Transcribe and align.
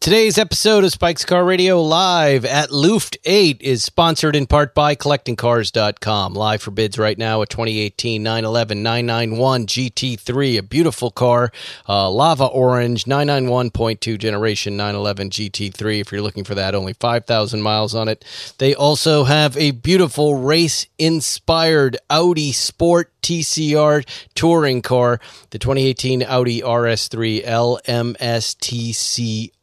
Today's 0.00 0.38
episode 0.38 0.84
of 0.84 0.92
Spike's 0.92 1.24
Car 1.24 1.44
Radio 1.44 1.82
Live 1.82 2.44
at 2.44 2.70
Luft 2.70 3.18
8 3.24 3.60
is 3.60 3.82
sponsored 3.82 4.36
in 4.36 4.46
part 4.46 4.72
by 4.72 4.94
CollectingCars.com. 4.94 6.34
Live 6.34 6.62
for 6.62 6.70
bids 6.70 7.00
right 7.00 7.18
now, 7.18 7.42
a 7.42 7.46
2018 7.46 8.22
911 8.22 8.80
991 8.84 9.66
GT3, 9.66 10.58
a 10.58 10.62
beautiful 10.62 11.10
car, 11.10 11.50
uh, 11.88 12.08
lava 12.08 12.46
orange, 12.46 13.06
991.2 13.06 14.16
generation 14.16 14.76
911 14.76 15.30
GT3. 15.30 16.00
If 16.00 16.12
you're 16.12 16.22
looking 16.22 16.44
for 16.44 16.54
that, 16.54 16.76
only 16.76 16.92
5,000 16.92 17.60
miles 17.60 17.96
on 17.96 18.06
it. 18.06 18.24
They 18.58 18.76
also 18.76 19.24
have 19.24 19.56
a 19.56 19.72
beautiful 19.72 20.36
race 20.36 20.86
inspired 20.96 21.96
Audi 22.08 22.52
Sport 22.52 23.10
TCR 23.20 24.06
touring 24.34 24.80
car, 24.80 25.20
the 25.50 25.58
2018 25.58 26.22
Audi 26.22 26.62
RS3 26.62 27.42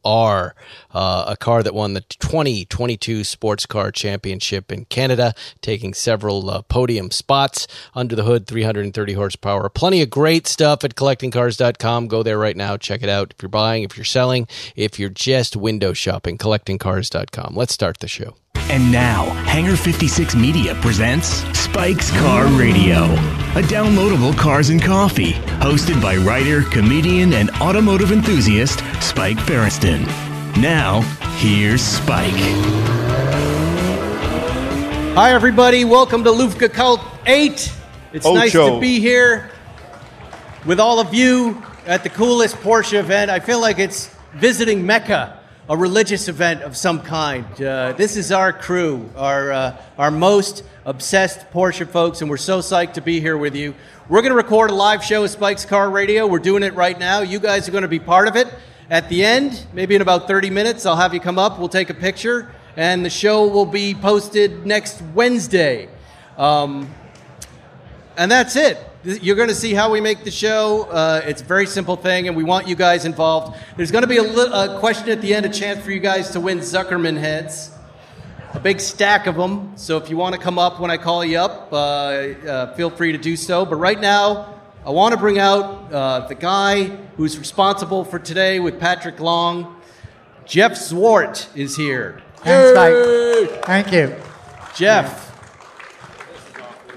LMS 0.06 0.52
uh, 0.96 1.26
a 1.28 1.36
car 1.36 1.62
that 1.62 1.74
won 1.74 1.92
the 1.92 2.00
2022 2.00 3.22
Sports 3.22 3.66
Car 3.66 3.92
Championship 3.92 4.72
in 4.72 4.86
Canada, 4.86 5.34
taking 5.60 5.92
several 5.92 6.48
uh, 6.48 6.62
podium 6.62 7.10
spots. 7.10 7.66
Under 7.94 8.16
the 8.16 8.24
hood, 8.24 8.46
330 8.46 9.12
horsepower. 9.12 9.68
Plenty 9.68 10.00
of 10.00 10.08
great 10.08 10.46
stuff 10.46 10.84
at 10.84 10.94
collectingcars.com. 10.94 12.08
Go 12.08 12.22
there 12.22 12.38
right 12.38 12.56
now. 12.56 12.78
Check 12.78 13.02
it 13.02 13.10
out. 13.10 13.34
If 13.36 13.42
you're 13.42 13.50
buying, 13.50 13.82
if 13.82 13.98
you're 13.98 14.04
selling, 14.04 14.48
if 14.74 14.98
you're 14.98 15.10
just 15.10 15.54
window 15.54 15.92
shopping, 15.92 16.38
collectingcars.com. 16.38 17.54
Let's 17.54 17.74
start 17.74 17.98
the 17.98 18.08
show. 18.08 18.34
And 18.70 18.90
now, 18.90 19.26
Hangar 19.44 19.76
56 19.76 20.34
Media 20.34 20.74
presents 20.76 21.44
Spike's 21.56 22.10
Car 22.10 22.46
Radio, 22.58 23.04
a 23.04 23.62
downloadable 23.62 24.36
cars 24.36 24.70
and 24.70 24.82
coffee, 24.82 25.34
hosted 25.60 26.00
by 26.00 26.16
writer, 26.16 26.62
comedian, 26.62 27.34
and 27.34 27.50
automotive 27.60 28.12
enthusiast 28.12 28.80
Spike 29.00 29.36
Feresten. 29.36 30.35
Now, 30.58 31.02
here's 31.36 31.82
Spike. 31.82 32.32
Hi, 35.12 35.32
everybody. 35.32 35.84
Welcome 35.84 36.24
to 36.24 36.30
Luftgekuhlt 36.30 37.04
8. 37.26 37.72
It's 38.14 38.24
nice 38.24 38.52
to 38.52 38.80
be 38.80 38.98
here 38.98 39.50
with 40.64 40.80
all 40.80 40.98
of 40.98 41.12
you 41.12 41.62
at 41.84 42.04
the 42.04 42.08
coolest 42.08 42.56
Porsche 42.56 42.98
event. 42.98 43.30
I 43.30 43.38
feel 43.38 43.60
like 43.60 43.78
it's 43.78 44.08
visiting 44.32 44.86
Mecca 44.86 45.38
a 45.68 45.76
religious 45.76 46.26
event 46.28 46.62
of 46.62 46.74
some 46.74 47.02
kind. 47.02 47.44
Uh, 47.60 47.92
this 47.92 48.16
is 48.16 48.32
our 48.32 48.50
crew, 48.50 49.10
our, 49.14 49.52
uh, 49.52 49.76
our 49.98 50.10
most 50.10 50.64
obsessed 50.86 51.50
Porsche 51.50 51.86
folks, 51.86 52.22
and 52.22 52.30
we're 52.30 52.38
so 52.38 52.60
psyched 52.60 52.94
to 52.94 53.02
be 53.02 53.20
here 53.20 53.36
with 53.36 53.54
you. 53.54 53.74
We're 54.08 54.22
going 54.22 54.30
to 54.30 54.36
record 54.36 54.70
a 54.70 54.74
live 54.74 55.04
show 55.04 55.22
of 55.22 55.30
Spike's 55.30 55.66
Car 55.66 55.90
Radio. 55.90 56.26
We're 56.26 56.38
doing 56.38 56.62
it 56.62 56.72
right 56.74 56.98
now. 56.98 57.20
You 57.20 57.40
guys 57.40 57.68
are 57.68 57.72
going 57.72 57.82
to 57.82 57.88
be 57.88 57.98
part 57.98 58.26
of 58.26 58.36
it. 58.36 58.48
At 58.88 59.08
the 59.08 59.24
end, 59.24 59.66
maybe 59.72 59.96
in 59.96 60.00
about 60.00 60.28
30 60.28 60.48
minutes, 60.50 60.86
I'll 60.86 60.94
have 60.94 61.12
you 61.12 61.18
come 61.18 61.40
up, 61.40 61.58
we'll 61.58 61.68
take 61.68 61.90
a 61.90 61.94
picture, 61.94 62.54
and 62.76 63.04
the 63.04 63.10
show 63.10 63.48
will 63.48 63.66
be 63.66 63.94
posted 63.94 64.64
next 64.64 65.02
Wednesday. 65.12 65.88
Um, 66.38 66.94
and 68.16 68.30
that's 68.30 68.54
it. 68.54 68.78
You're 69.02 69.34
going 69.34 69.48
to 69.48 69.56
see 69.56 69.74
how 69.74 69.90
we 69.90 70.00
make 70.00 70.22
the 70.22 70.30
show. 70.30 70.84
Uh, 70.84 71.20
it's 71.24 71.42
a 71.42 71.44
very 71.44 71.66
simple 71.66 71.96
thing, 71.96 72.28
and 72.28 72.36
we 72.36 72.44
want 72.44 72.68
you 72.68 72.76
guys 72.76 73.04
involved. 73.04 73.58
There's 73.76 73.90
going 73.90 74.02
to 74.02 74.08
be 74.08 74.18
a, 74.18 74.22
li- 74.22 74.50
a 74.52 74.78
question 74.78 75.08
at 75.08 75.20
the 75.20 75.34
end, 75.34 75.46
a 75.46 75.48
chance 75.48 75.84
for 75.84 75.90
you 75.90 75.98
guys 75.98 76.30
to 76.30 76.40
win 76.40 76.60
Zuckerman 76.60 77.16
heads, 77.18 77.72
a 78.52 78.60
big 78.60 78.78
stack 78.78 79.26
of 79.26 79.34
them. 79.34 79.72
So 79.74 79.96
if 79.96 80.08
you 80.10 80.16
want 80.16 80.36
to 80.36 80.40
come 80.40 80.60
up 80.60 80.78
when 80.78 80.92
I 80.92 80.96
call 80.96 81.24
you 81.24 81.38
up, 81.38 81.72
uh, 81.72 81.76
uh, 81.76 82.74
feel 82.76 82.90
free 82.90 83.10
to 83.10 83.18
do 83.18 83.34
so. 83.34 83.66
But 83.66 83.76
right 83.76 84.00
now, 84.00 84.55
I 84.86 84.90
want 84.90 85.14
to 85.14 85.18
bring 85.18 85.40
out 85.40 85.92
uh, 85.92 86.28
the 86.28 86.36
guy 86.36 86.84
who's 87.16 87.36
responsible 87.40 88.04
for 88.04 88.20
today 88.20 88.60
with 88.60 88.78
Patrick 88.78 89.18
Long. 89.18 89.80
Jeff 90.44 90.74
Zwart 90.74 91.48
is 91.56 91.76
here. 91.76 92.22
Thanks, 92.36 92.76
Mike. 92.76 93.64
Thank 93.64 93.90
you. 93.90 94.14
Jeff. 94.76 95.24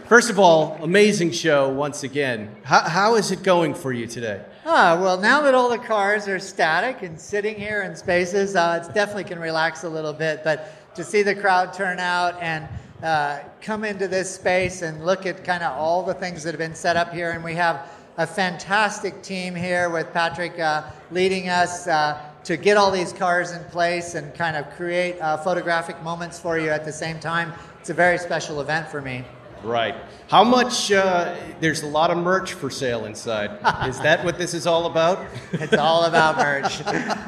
First 0.07 0.29
of 0.29 0.37
all, 0.37 0.77
amazing 0.83 1.31
show 1.31 1.67
once 1.69 2.03
again. 2.03 2.55
How, 2.61 2.81
how 2.81 3.15
is 3.15 3.31
it 3.31 3.41
going 3.41 3.73
for 3.73 3.91
you 3.91 4.05
today? 4.05 4.45
Ah, 4.67 4.95
well, 5.01 5.19
now 5.19 5.41
that 5.41 5.55
all 5.55 5.71
the 5.71 5.79
cars 5.79 6.27
are 6.27 6.37
static 6.37 7.01
and 7.01 7.19
sitting 7.19 7.55
here 7.55 7.81
in 7.81 7.95
spaces, 7.95 8.55
uh, 8.55 8.85
it 8.85 8.93
definitely 8.93 9.23
can 9.23 9.39
relax 9.39 9.83
a 9.83 9.89
little 9.89 10.13
bit. 10.13 10.43
But 10.43 10.93
to 10.93 11.03
see 11.03 11.23
the 11.23 11.33
crowd 11.33 11.73
turn 11.73 11.97
out 11.97 12.39
and 12.39 12.67
uh, 13.03 13.39
come 13.61 13.83
into 13.83 14.07
this 14.07 14.33
space 14.33 14.81
and 14.81 15.05
look 15.05 15.25
at 15.25 15.43
kind 15.43 15.63
of 15.63 15.77
all 15.77 16.03
the 16.03 16.13
things 16.13 16.43
that 16.43 16.51
have 16.51 16.59
been 16.59 16.75
set 16.75 16.97
up 16.97 17.13
here, 17.13 17.31
and 17.31 17.43
we 17.43 17.55
have 17.55 17.89
a 18.17 18.27
fantastic 18.27 19.21
team 19.21 19.55
here 19.55 19.89
with 19.89 20.11
Patrick 20.11 20.59
uh, 20.59 20.83
leading 21.09 21.47
us 21.47 21.87
uh, 21.87 22.21
to 22.43 22.57
get 22.57 22.75
all 22.75 22.91
these 22.91 23.13
cars 23.13 23.51
in 23.51 23.63
place 23.65 24.15
and 24.15 24.33
kind 24.33 24.57
of 24.57 24.69
create 24.71 25.17
uh, 25.21 25.37
photographic 25.37 26.01
moments 26.03 26.37
for 26.37 26.59
you 26.59 26.69
at 26.69 26.83
the 26.83 26.91
same 26.91 27.19
time. 27.19 27.53
It's 27.79 27.89
a 27.89 27.93
very 27.93 28.17
special 28.17 28.59
event 28.59 28.89
for 28.89 29.01
me. 29.01 29.23
Right. 29.63 29.95
How 30.29 30.43
much? 30.43 30.91
Uh, 30.91 31.35
there's 31.59 31.83
a 31.83 31.87
lot 31.87 32.11
of 32.11 32.17
merch 32.17 32.53
for 32.53 32.69
sale 32.69 33.05
inside. 33.05 33.51
Is 33.87 33.99
that 33.99 34.23
what 34.23 34.37
this 34.37 34.53
is 34.53 34.65
all 34.65 34.85
about? 34.85 35.25
it's 35.53 35.73
all 35.73 36.05
about 36.05 36.37
merch. 36.37 36.85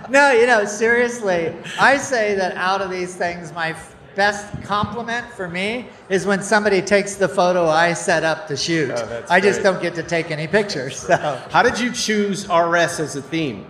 no, 0.09 0.31
you 0.31 0.45
know, 0.45 0.65
seriously, 0.65 1.53
I 1.79 1.97
say 1.97 2.35
that 2.35 2.55
out 2.55 2.81
of 2.81 2.89
these 2.89 3.15
things, 3.15 3.51
my 3.53 3.75
best 4.16 4.61
compliment 4.63 5.25
for 5.31 5.47
me 5.47 5.88
is 6.09 6.25
when 6.25 6.41
somebody 6.41 6.81
takes 6.81 7.16
the 7.16 7.27
photo 7.27 7.67
I 7.67 7.94
set 7.94 8.23
up 8.23 8.47
to 8.47 8.57
shoot. 8.57 8.91
Oh, 8.91 9.25
I 9.29 9.39
just 9.39 9.63
don't 9.63 9.81
get 9.81 9.95
to 9.95 10.03
take 10.03 10.31
any 10.31 10.47
pictures. 10.47 10.99
So. 10.99 11.17
How 11.49 11.63
did 11.63 11.79
you 11.79 11.91
choose 11.91 12.45
RS 12.45 12.99
as 12.99 13.16
a 13.16 13.22
theme? 13.22 13.66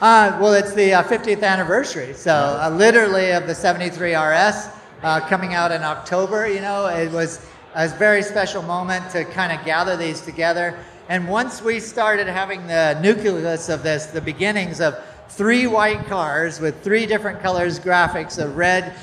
Uh, 0.00 0.36
well, 0.40 0.52
it's 0.52 0.74
the 0.74 0.94
uh, 0.94 1.02
50th 1.04 1.42
anniversary, 1.42 2.12
so 2.12 2.32
uh, 2.32 2.68
literally 2.70 3.30
of 3.30 3.46
the 3.46 3.54
73 3.54 4.14
RS 4.14 4.68
uh, 5.02 5.20
coming 5.28 5.54
out 5.54 5.70
in 5.70 5.82
October. 5.82 6.48
You 6.48 6.60
know, 6.60 6.86
it 6.86 7.10
was 7.12 7.46
a 7.74 7.88
very 7.88 8.22
special 8.22 8.62
moment 8.62 9.10
to 9.10 9.24
kind 9.24 9.58
of 9.58 9.64
gather 9.64 9.96
these 9.96 10.20
together. 10.20 10.76
And 11.08 11.28
once 11.28 11.62
we 11.62 11.80
started 11.80 12.26
having 12.26 12.66
the 12.66 12.98
nucleus 13.00 13.68
of 13.68 13.82
this, 13.82 14.06
the 14.06 14.20
beginnings 14.20 14.80
of 14.80 15.02
three 15.28 15.66
white 15.66 16.04
cars 16.06 16.60
with 16.60 16.82
three 16.82 17.06
different 17.06 17.40
colors 17.40 17.78
graphics 17.78 18.42
of 18.42 18.56
red, 18.56 18.94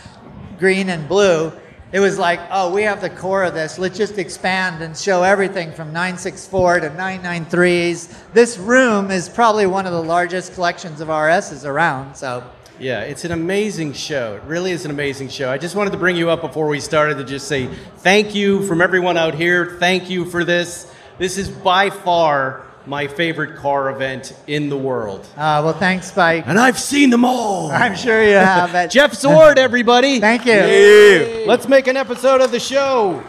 green, 0.60 0.90
and 0.90 1.08
blue, 1.08 1.52
it 1.92 2.00
was 2.00 2.20
like, 2.20 2.40
oh, 2.52 2.72
we 2.72 2.84
have 2.84 3.02
the 3.02 3.10
core 3.10 3.44
of 3.44 3.56
this. 3.56 3.80
Let's 3.80 3.98
just 3.98 4.20
expand 4.20 4.84
and 4.84 4.96
show 4.96 5.24
everything 5.24 5.72
from 5.72 5.88
964 5.88 6.82
to 6.82 6.90
993s. 6.92 8.32
This 8.32 8.60
room 8.60 9.10
is 9.10 9.28
probably 9.28 9.66
one 9.66 9.88
of 9.88 9.94
the 9.94 10.04
largest 10.04 10.54
collections 10.54 11.02
of 11.02 11.08
RSs 11.08 11.66
around. 11.66 12.16
So 12.16 12.44
yeah, 12.80 13.02
it's 13.02 13.26
an 13.26 13.32
amazing 13.32 13.94
show. 13.94 14.36
It 14.36 14.44
really 14.44 14.72
is 14.72 14.86
an 14.86 14.92
amazing 14.92 15.30
show. 15.30 15.50
I 15.50 15.58
just 15.58 15.76
wanted 15.76 15.92
to 15.92 15.98
bring 15.98 16.16
you 16.16 16.30
up 16.30 16.42
before 16.42 16.68
we 16.68 16.80
started 16.80 17.18
to 17.18 17.24
just 17.24 17.48
say 17.48 17.66
thank 17.98 18.36
you 18.36 18.66
from 18.68 18.82
everyone 18.82 19.18
out 19.18 19.34
here. 19.34 19.78
Thank 19.80 20.12
you 20.12 20.26
for 20.26 20.44
this. 20.44 20.90
This 21.18 21.38
is 21.40 21.50
by 21.50 21.90
far 21.90 22.69
my 22.86 23.08
favorite 23.08 23.56
car 23.58 23.90
event 23.90 24.36
in 24.48 24.70
the 24.70 24.78
world. 24.78 25.22
Uh, 25.36 25.62
well, 25.64 25.74
thanks, 25.74 26.08
Spike. 26.08 26.46
And 26.48 26.60
I've 26.60 26.80
seen 26.80 27.10
them 27.10 27.26
all. 27.26 27.72
I'm 27.72 27.96
sure 27.96 28.24
you 28.24 28.36
have. 28.36 28.90
Jeff 28.92 29.12
Zwart, 29.12 29.58
everybody. 29.58 30.20
Thank 30.20 30.46
you. 30.46 30.54
Yeah. 30.54 31.46
Let's 31.46 31.68
make 31.68 31.88
an 31.88 31.98
episode 31.98 32.42
of 32.42 32.52
the 32.52 32.60
show. 32.60 33.24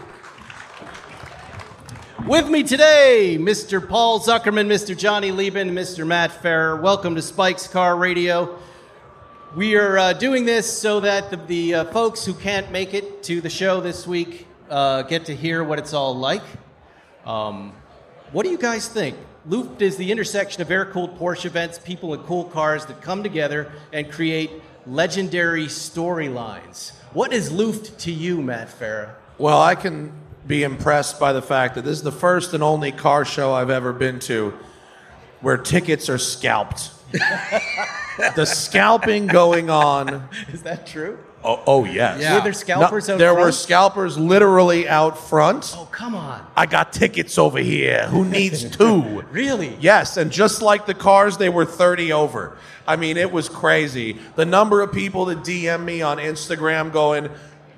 With 2.27 2.49
me 2.49 2.63
today, 2.63 3.39
Mr. 3.41 3.87
Paul 3.87 4.21
Zuckerman, 4.21 4.67
Mr. 4.67 4.97
Jonny 4.97 5.33
Lieben, 5.33 5.71
Mr. 5.71 6.07
Matt 6.07 6.31
Farah. 6.31 6.81
Welcome 6.81 7.15
to 7.17 7.23
Spike's 7.23 7.67
Car 7.67 7.97
Radio. 7.97 8.59
We 9.57 9.75
are 9.75 9.99
uh, 9.99 10.13
doing 10.13 10.45
this 10.45 10.73
so 10.73 11.01
that 11.01 11.31
the, 11.31 11.37
the 11.37 11.75
uh, 11.75 11.85
folks 11.87 12.25
who 12.25 12.35
can't 12.35 12.71
make 12.71 12.95
it 12.95 13.25
to 13.25 13.41
the 13.41 13.51
show 13.51 13.81
this 13.81 14.07
week 14.07 14.47
uh, 14.69 15.03
get 15.03 15.25
to 15.25 15.35
hear 15.35 15.65
what 15.65 15.79
it's 15.81 15.93
all 15.93 16.15
like. 16.15 16.43
Um, 17.27 17.73
what 18.33 18.45
do 18.45 18.51
you 18.53 18.59
guys 18.59 18.87
think? 18.87 19.17
Luft 19.47 19.81
is 19.81 19.97
the 19.97 20.13
intersection 20.13 20.61
of 20.61 20.71
air 20.71 20.85
cooled 20.85 21.19
Porsche 21.19 21.47
events, 21.47 21.79
people 21.79 22.13
in 22.13 22.21
cool 22.21 22.45
cars 22.45 22.85
that 22.87 23.01
come 23.01 23.23
together 23.23 23.73
and 23.93 24.11
create 24.11 24.51
legendary 24.87 25.67
storylines. 25.67 26.93
What 27.13 27.33
is 27.33 27.51
Luft 27.51 27.99
to 28.01 28.13
you, 28.13 28.43
Matt 28.43 28.69
Farah? 28.69 29.15
Well, 29.39 29.61
I 29.61 29.75
can 29.75 30.13
be 30.47 30.63
impressed 30.63 31.19
by 31.19 31.33
the 31.33 31.41
fact 31.41 31.75
that 31.77 31.85
this 31.85 31.97
is 31.97 32.03
the 32.03 32.13
first 32.13 32.53
and 32.53 32.63
only 32.63 32.93
car 32.93 33.25
show 33.25 33.55
I've 33.55 33.71
ever 33.71 33.93
been 33.95 34.19
to 34.21 34.53
where 35.41 35.57
tickets 35.57 36.11
are 36.11 36.19
scalped. 36.19 36.91
the 38.37 38.45
scalping 38.45 39.27
going 39.27 39.71
on. 39.71 40.29
Is 40.53 40.63
that 40.63 40.87
true? 40.87 41.19
Oh, 41.43 41.63
oh 41.67 41.85
yes. 41.85 42.21
Yeah. 42.21 42.35
Were 42.37 42.41
there 42.43 42.53
scalpers 42.53 43.09
No, 43.09 43.15
out 43.15 43.19
there 43.19 43.33
front? 43.33 43.47
were 43.47 43.53
scalpers 43.53 44.19
literally 44.19 44.87
out 44.89 45.19
front. 45.19 45.75
Oh, 45.77 45.87
come 45.91 46.15
on. 46.15 46.45
I 46.57 46.67
got 46.67 46.93
tickets 46.93 47.39
over 47.39 47.59
here. 47.59 48.07
Who 48.09 48.25
needs 48.25 48.65
two? 48.77 49.23
Really? 49.31 49.75
Yes, 49.81 50.17
and 50.19 50.31
just 50.31 50.61
like 50.61 50.85
the 50.87 50.95
cars, 50.95 51.39
they 51.39 51.49
were 51.49 51.65
30 51.65 52.13
over. 52.13 52.57
I 52.87 52.97
mean, 52.97 53.17
it 53.17 53.33
was 53.33 53.49
crazy. 53.49 54.19
The 54.37 54.45
number 54.45 54.83
of 54.83 54.93
people 54.93 55.27
that 55.27 55.39
DM 55.39 55.85
me 55.85 56.03
on 56.03 56.19
Instagram 56.19 56.93
going, 56.93 57.31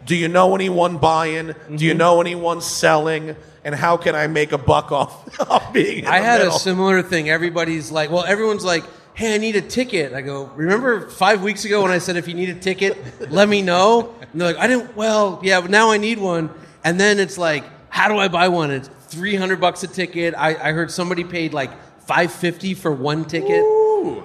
Do 0.06 0.16
you 0.16 0.26
know 0.28 0.54
anyone 0.56 0.98
buying? 0.98 1.46
Do 1.48 1.52
Mm-hmm. 1.52 1.76
you 1.78 1.94
know 1.94 2.20
anyone 2.20 2.60
selling? 2.60 3.36
And 3.64 3.76
how 3.76 3.96
can 3.96 4.16
I 4.16 4.26
make 4.26 4.50
a 4.50 4.58
buck 4.58 4.90
off, 4.90 5.40
off 5.48 5.72
being 5.72 6.00
in 6.00 6.06
I 6.06 6.18
the 6.18 6.24
had 6.24 6.38
middle? 6.40 6.56
a 6.56 6.58
similar 6.58 7.00
thing. 7.02 7.30
Everybody's 7.30 7.92
like, 7.92 8.10
well, 8.10 8.24
everyone's 8.24 8.64
like, 8.64 8.82
hey, 9.14 9.34
I 9.34 9.38
need 9.38 9.56
a 9.56 9.60
ticket. 9.60 10.12
I 10.12 10.20
go, 10.22 10.44
remember 10.54 11.08
five 11.08 11.42
weeks 11.42 11.64
ago 11.64 11.82
when 11.82 11.90
I 11.90 11.98
said 11.98 12.16
if 12.16 12.26
you 12.28 12.34
need 12.34 12.48
a 12.48 12.54
ticket, 12.54 12.96
let 13.30 13.48
me 13.48 13.62
know? 13.62 14.14
And 14.32 14.40
they're 14.40 14.48
like, 14.54 14.56
I 14.62 14.66
didn't, 14.66 14.96
well, 14.96 15.40
yeah, 15.42 15.60
but 15.60 15.70
now 15.70 15.90
I 15.90 15.98
need 15.98 16.18
one. 16.18 16.50
And 16.84 16.98
then 16.98 17.18
it's 17.20 17.36
like, 17.38 17.64
how 17.90 18.08
do 18.08 18.16
I 18.18 18.28
buy 18.28 18.48
one? 18.48 18.70
It's 18.70 18.88
300 19.08 19.60
bucks 19.60 19.82
a 19.82 19.86
ticket. 19.86 20.34
I, 20.36 20.54
I 20.54 20.72
heard 20.72 20.90
somebody 20.90 21.24
paid 21.24 21.52
like 21.52 21.70
550 22.04 22.74
for 22.74 22.90
one 22.92 23.24
ticket, 23.24 23.62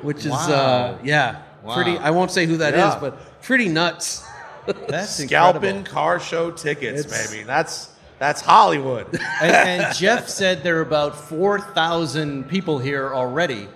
which 0.04 0.26
is, 0.26 0.32
uh, 0.32 0.98
yeah, 1.04 1.42
pretty, 1.74 1.98
I 1.98 2.12
won't 2.12 2.32
say 2.32 2.46
who 2.46 2.58
that 2.58 2.74
is, 2.74 2.80
Yeah. 2.80 2.98
but 3.00 3.42
pretty 3.42 3.68
nuts. 3.68 4.26
That's 4.88 5.12
Scalping 5.24 5.64
incredible. 5.64 5.92
car 5.92 6.20
show 6.20 6.52
tickets, 6.52 7.02
It's- 7.06 7.32
baby. 7.32 7.44
That's 7.44 7.90
that's 8.20 8.42
Hollywood. 8.42 9.06
and, 9.42 9.52
and 9.84 9.96
Jeff 9.96 10.28
said 10.28 10.64
there 10.64 10.80
are 10.80 10.82
about 10.82 11.16
4,000 11.16 12.50
people 12.50 12.80
here 12.80 13.14
already. 13.14 13.68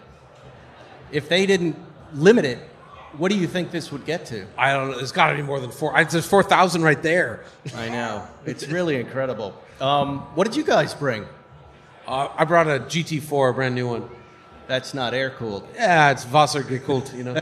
If 1.11 1.29
they 1.29 1.45
didn't 1.45 1.75
limit 2.13 2.45
it, 2.45 2.59
what 3.17 3.31
do 3.31 3.37
you 3.37 3.47
think 3.47 3.71
this 3.71 3.91
would 3.91 4.05
get 4.05 4.25
to? 4.27 4.45
I 4.57 4.71
don't 4.73 4.91
know. 4.91 4.99
It's 4.99 5.11
got 5.11 5.31
to 5.31 5.35
be 5.35 5.41
more 5.41 5.59
than 5.59 5.71
four. 5.71 5.95
I- 5.95 6.03
There's 6.05 6.25
4,000 6.25 6.81
right 6.81 7.01
there. 7.01 7.43
I 7.75 7.89
know. 7.89 8.25
It's 8.45 8.67
really 8.67 8.95
incredible. 8.99 9.53
Um, 9.81 10.19
what 10.35 10.47
did 10.47 10.55
you 10.55 10.63
guys 10.63 10.93
bring? 10.93 11.25
Uh, 12.07 12.29
I 12.35 12.45
brought 12.45 12.67
a 12.67 12.79
GT4, 12.79 13.49
a 13.49 13.53
brand 13.53 13.75
new 13.75 13.87
one. 13.87 14.09
That's 14.67 14.93
not 14.93 15.13
air 15.13 15.31
cooled. 15.31 15.67
Yeah, 15.75 16.11
it's 16.11 16.25
Wasser 16.25 16.63
gekult, 16.63 17.13
you 17.15 17.23
know. 17.25 17.35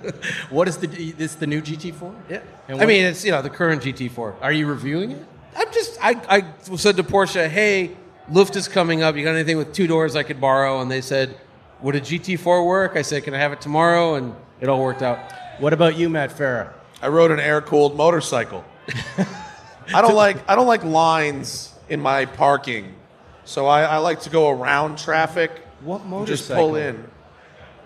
What 0.50 0.68
is 0.68 0.76
the 0.76 0.86
this 0.86 1.34
the 1.34 1.46
new 1.46 1.60
GT4? 1.60 2.14
Yeah. 2.30 2.40
I 2.68 2.86
mean, 2.86 3.04
it's 3.04 3.24
you 3.24 3.32
know 3.32 3.42
the 3.42 3.50
current 3.50 3.82
GT4. 3.82 4.34
Are 4.40 4.52
you 4.52 4.66
reviewing 4.68 5.10
it? 5.12 5.24
I'm 5.56 5.72
just 5.72 5.98
I, 6.00 6.12
I 6.28 6.76
said 6.76 6.96
to 6.98 7.02
Porsche, 7.02 7.48
hey, 7.48 7.96
Luft 8.30 8.54
is 8.54 8.68
coming 8.68 9.02
up. 9.02 9.16
You 9.16 9.24
got 9.24 9.34
anything 9.34 9.56
with 9.56 9.72
two 9.72 9.88
doors 9.88 10.14
I 10.14 10.22
could 10.22 10.40
borrow? 10.40 10.80
And 10.80 10.88
they 10.88 11.00
said, 11.00 11.36
would 11.86 11.94
a 11.94 12.00
GT4 12.00 12.66
work? 12.66 12.96
I 12.96 13.02
said, 13.02 13.22
can 13.22 13.32
I 13.32 13.38
have 13.38 13.52
it 13.52 13.60
tomorrow? 13.60 14.16
And 14.16 14.34
it 14.60 14.68
all 14.68 14.82
worked 14.82 15.02
out. 15.02 15.18
What 15.60 15.72
about 15.72 15.96
you, 15.96 16.08
Matt 16.08 16.30
Farah? 16.30 16.72
I 17.00 17.06
rode 17.08 17.30
an 17.30 17.38
air 17.38 17.60
cooled 17.62 17.96
motorcycle. 17.96 18.64
I 19.94 20.02
don't 20.02 20.16
like 20.16 20.48
I 20.50 20.56
don't 20.56 20.66
like 20.66 20.82
lines 20.82 21.72
in 21.88 22.00
my 22.00 22.24
parking, 22.26 22.92
so 23.44 23.66
I, 23.66 23.82
I 23.84 23.96
like 23.98 24.20
to 24.22 24.30
go 24.30 24.50
around 24.50 24.98
traffic. 24.98 25.62
What 25.82 26.02
and 26.02 26.26
Just 26.26 26.50
pull 26.50 26.74
in. 26.74 27.08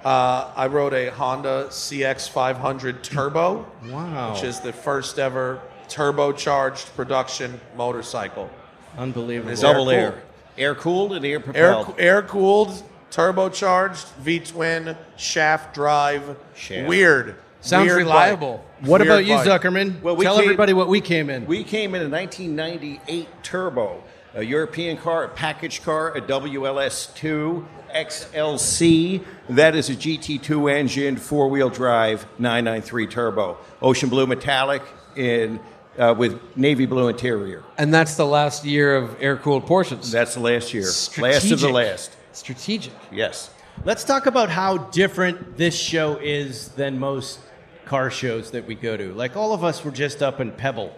Uh, 0.02 0.50
I 0.56 0.67
rode 0.69 0.94
a 0.94 1.11
Honda 1.11 1.67
CX500 1.69 3.02
Turbo. 3.02 3.67
Wow. 3.91 4.32
Which 4.32 4.44
is 4.44 4.61
the 4.61 4.73
first 4.73 5.19
ever 5.19 5.61
turbocharged 5.88 6.94
production 6.97 7.61
motorcycle. 7.76 8.49
Unbelievable. 8.97 9.50
Is 9.52 9.61
Double 9.61 9.91
Air 9.91 10.00
air. 10.00 10.11
cooled. 10.12 10.23
Air 10.56 10.75
cooled 10.75 11.12
and 11.12 11.25
air 11.26 11.32
Air 11.35 11.41
propelled. 11.41 11.94
air 11.99 12.23
cooled, 12.23 12.82
turbocharged, 13.11 14.12
V 14.21 14.41
twin, 14.41 14.97
shaft 15.17 15.75
drive. 15.75 16.37
Shaft. 16.55 16.89
Weird. 16.89 17.37
Sounds 17.62 17.87
Weird 17.87 17.99
reliable. 17.99 18.65
bike. 18.81 18.89
What 18.89 19.01
Weird 19.03 19.11
about 19.12 19.25
you, 19.27 19.35
bike. 19.35 19.47
Zuckerman? 19.62 20.01
Well, 20.03 20.17
we 20.17 20.25
Tell 20.25 20.37
came- 20.37 20.45
everybody 20.45 20.73
what 20.73 20.89
we 20.89 21.01
came 21.03 21.29
in. 21.29 21.45
We 21.47 21.62
came 21.65 21.95
in 21.95 22.01
a 22.03 22.09
1998 22.09 23.29
Turbo, 23.43 24.03
a 24.35 24.43
European 24.43 24.97
car, 24.97 25.25
a 25.25 25.29
package 25.29 25.83
car, 25.83 26.17
a 26.17 26.21
WLS2 26.23 27.65
XLC. 27.95 29.23
That 29.51 29.75
is 29.75 29.91
a 29.91 29.95
GT2 29.95 30.73
engine, 30.73 31.17
four 31.17 31.49
wheel 31.49 31.69
drive, 31.69 32.25
993 32.39 33.07
Turbo. 33.09 33.59
Ocean 33.83 34.09
blue 34.09 34.27
metallic 34.27 34.83
in, 35.17 35.61
uh, 35.99 36.15
with 36.17 36.41
navy 36.57 36.87
blue 36.87 37.09
interior. 37.09 37.62
And 37.77 37.93
that's 37.93 38.15
the 38.15 38.27
last 38.27 38.65
year 38.65 38.97
of 38.97 39.17
air 39.21 39.37
cooled 39.37 39.67
Porsches. 39.67 40.11
That's 40.11 40.35
the 40.35 40.41
last 40.41 40.73
year. 40.73 40.85
Last 41.19 41.51
of 41.51 41.61
the 41.61 41.69
last. 41.69 42.17
Strategic. 42.32 42.93
Yes. 43.11 43.50
Let's 43.85 44.05
talk 44.05 44.27
about 44.27 44.50
how 44.50 44.77
different 44.79 45.56
this 45.56 45.79
show 45.79 46.17
is 46.17 46.69
than 46.69 46.99
most 46.99 47.41
car 47.87 48.11
shows 48.11 48.50
that 48.53 48.67
we 48.67 48.75
go 48.75 48.97
to. 48.97 49.12
Like 49.15 49.37
all 49.37 49.53
of 49.53 49.65
us 49.65 49.85
were 49.85 49.91
just 49.91 50.23
up 50.23 50.38
in 50.41 50.53
Pebble, 50.53 50.94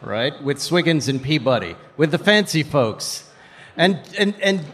right? 0.00 0.42
With 0.42 0.58
Swiggins 0.58 1.08
and 1.08 1.22
Peabody, 1.22 1.76
with 1.96 2.10
the 2.10 2.18
fancy 2.18 2.62
folks. 2.62 3.28
And, 3.76 3.98
and, 4.16 4.34
and 4.40 4.64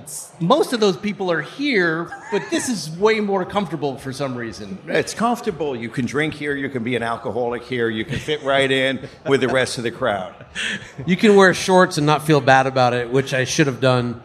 most 0.40 0.74
of 0.74 0.80
those 0.80 0.96
people 0.96 1.32
are 1.32 1.40
here, 1.40 2.10
but 2.30 2.42
this 2.50 2.68
is 2.68 2.90
way 2.98 3.18
more 3.20 3.46
comfortable 3.46 3.96
for 3.96 4.12
some 4.12 4.34
reason. 4.36 4.78
It's 4.86 5.14
comfortable. 5.14 5.74
You 5.74 5.88
can 5.88 6.04
drink 6.04 6.34
here. 6.34 6.54
You 6.54 6.68
can 6.68 6.84
be 6.84 6.96
an 6.96 7.02
alcoholic 7.02 7.62
here. 7.62 7.88
You 7.88 8.04
can 8.04 8.18
fit 8.18 8.42
right 8.42 8.70
in 8.70 9.08
with 9.26 9.40
the 9.40 9.48
rest 9.48 9.78
of 9.78 9.84
the 9.84 9.90
crowd. 9.90 10.34
You 11.06 11.16
can 11.16 11.34
wear 11.34 11.54
shorts 11.54 11.96
and 11.96 12.06
not 12.06 12.26
feel 12.26 12.42
bad 12.42 12.66
about 12.66 12.92
it, 12.92 13.10
which 13.10 13.32
I 13.32 13.44
should 13.44 13.66
have 13.66 13.80
done. 13.80 14.22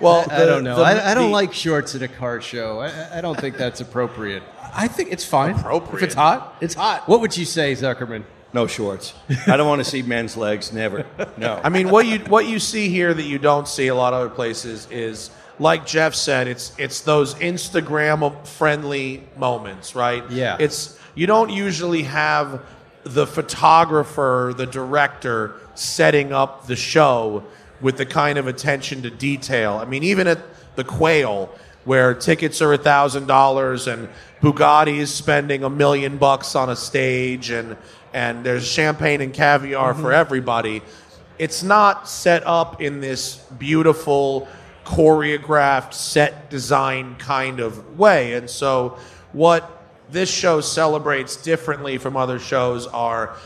Well, 0.00 0.26
I 0.30 0.40
the- 0.40 0.46
don't 0.46 0.64
know. 0.64 0.76
the- 0.76 0.82
I, 0.82 1.10
I 1.12 1.14
don't 1.14 1.26
the- 1.30 1.32
like 1.32 1.52
shorts 1.52 1.94
at 1.94 2.02
a 2.02 2.08
car 2.08 2.40
show. 2.40 2.80
I, 2.80 3.18
I 3.18 3.20
don't 3.20 3.38
think 3.38 3.56
that's 3.56 3.80
appropriate. 3.80 4.42
I 4.74 4.88
think 4.88 5.10
it's 5.12 5.24
fine. 5.24 5.54
Appropriate. 5.54 5.96
If 5.96 6.02
it's 6.02 6.14
hot, 6.14 6.56
it's 6.60 6.74
hot. 6.74 7.08
What 7.08 7.20
would 7.22 7.36
you 7.36 7.44
say, 7.46 7.72
Zuckerman? 7.72 8.24
No 8.52 8.66
shorts. 8.66 9.12
I 9.46 9.56
don't 9.56 9.66
want 9.66 9.80
to 9.84 9.90
see 9.90 10.02
men's 10.02 10.36
legs. 10.36 10.72
Never. 10.72 11.04
No. 11.36 11.60
I 11.62 11.68
mean, 11.68 11.90
what 11.90 12.06
you 12.06 12.18
what 12.20 12.46
you 12.46 12.58
see 12.58 12.88
here 12.88 13.12
that 13.12 13.22
you 13.22 13.38
don't 13.38 13.66
see 13.68 13.88
a 13.88 13.94
lot 13.94 14.12
of 14.14 14.20
other 14.20 14.30
places 14.34 14.86
is, 14.90 15.30
like 15.58 15.84
Jeff 15.86 16.14
said, 16.14 16.46
it's 16.46 16.72
it's 16.78 17.00
those 17.02 17.34
Instagram 17.36 18.46
friendly 18.46 19.24
moments, 19.36 19.94
right? 19.94 20.24
Yeah. 20.30 20.56
It's 20.60 20.98
you 21.14 21.26
don't 21.26 21.50
usually 21.50 22.02
have 22.04 22.62
the 23.04 23.26
photographer, 23.26 24.52
the 24.56 24.66
director 24.66 25.54
setting 25.74 26.32
up 26.32 26.66
the 26.66 26.76
show 26.76 27.44
with 27.80 27.96
the 27.96 28.06
kind 28.06 28.38
of 28.38 28.46
attention 28.46 29.02
to 29.02 29.10
detail. 29.10 29.74
I 29.74 29.84
mean, 29.84 30.02
even 30.02 30.26
at 30.26 30.38
the 30.76 30.84
Quail, 30.84 31.50
where 31.84 32.14
tickets 32.14 32.60
are 32.60 32.72
a 32.72 32.78
thousand 32.78 33.26
dollars 33.26 33.86
and 33.86 34.08
Bugatti 34.40 34.98
is 34.98 35.12
spending 35.12 35.64
a 35.64 35.70
million 35.70 36.18
bucks 36.18 36.54
on 36.54 36.68
a 36.68 36.76
stage 36.76 37.50
and 37.50 37.76
and 38.12 38.44
there's 38.44 38.66
champagne 38.66 39.20
and 39.20 39.32
caviar 39.32 39.94
for 39.94 40.00
mm-hmm. 40.00 40.12
everybody. 40.12 40.82
It's 41.38 41.62
not 41.62 42.08
set 42.08 42.46
up 42.46 42.80
in 42.80 43.00
this 43.00 43.36
beautiful 43.58 44.48
choreographed 44.84 45.92
set 45.92 46.48
design 46.48 47.16
kind 47.16 47.60
of 47.60 47.98
way. 47.98 48.34
And 48.34 48.48
so 48.48 48.98
what 49.32 49.84
this 50.10 50.30
show 50.30 50.60
celebrates 50.60 51.36
differently 51.36 51.98
from 51.98 52.16
other 52.16 52.38
shows 52.38 52.86
are 52.86 53.36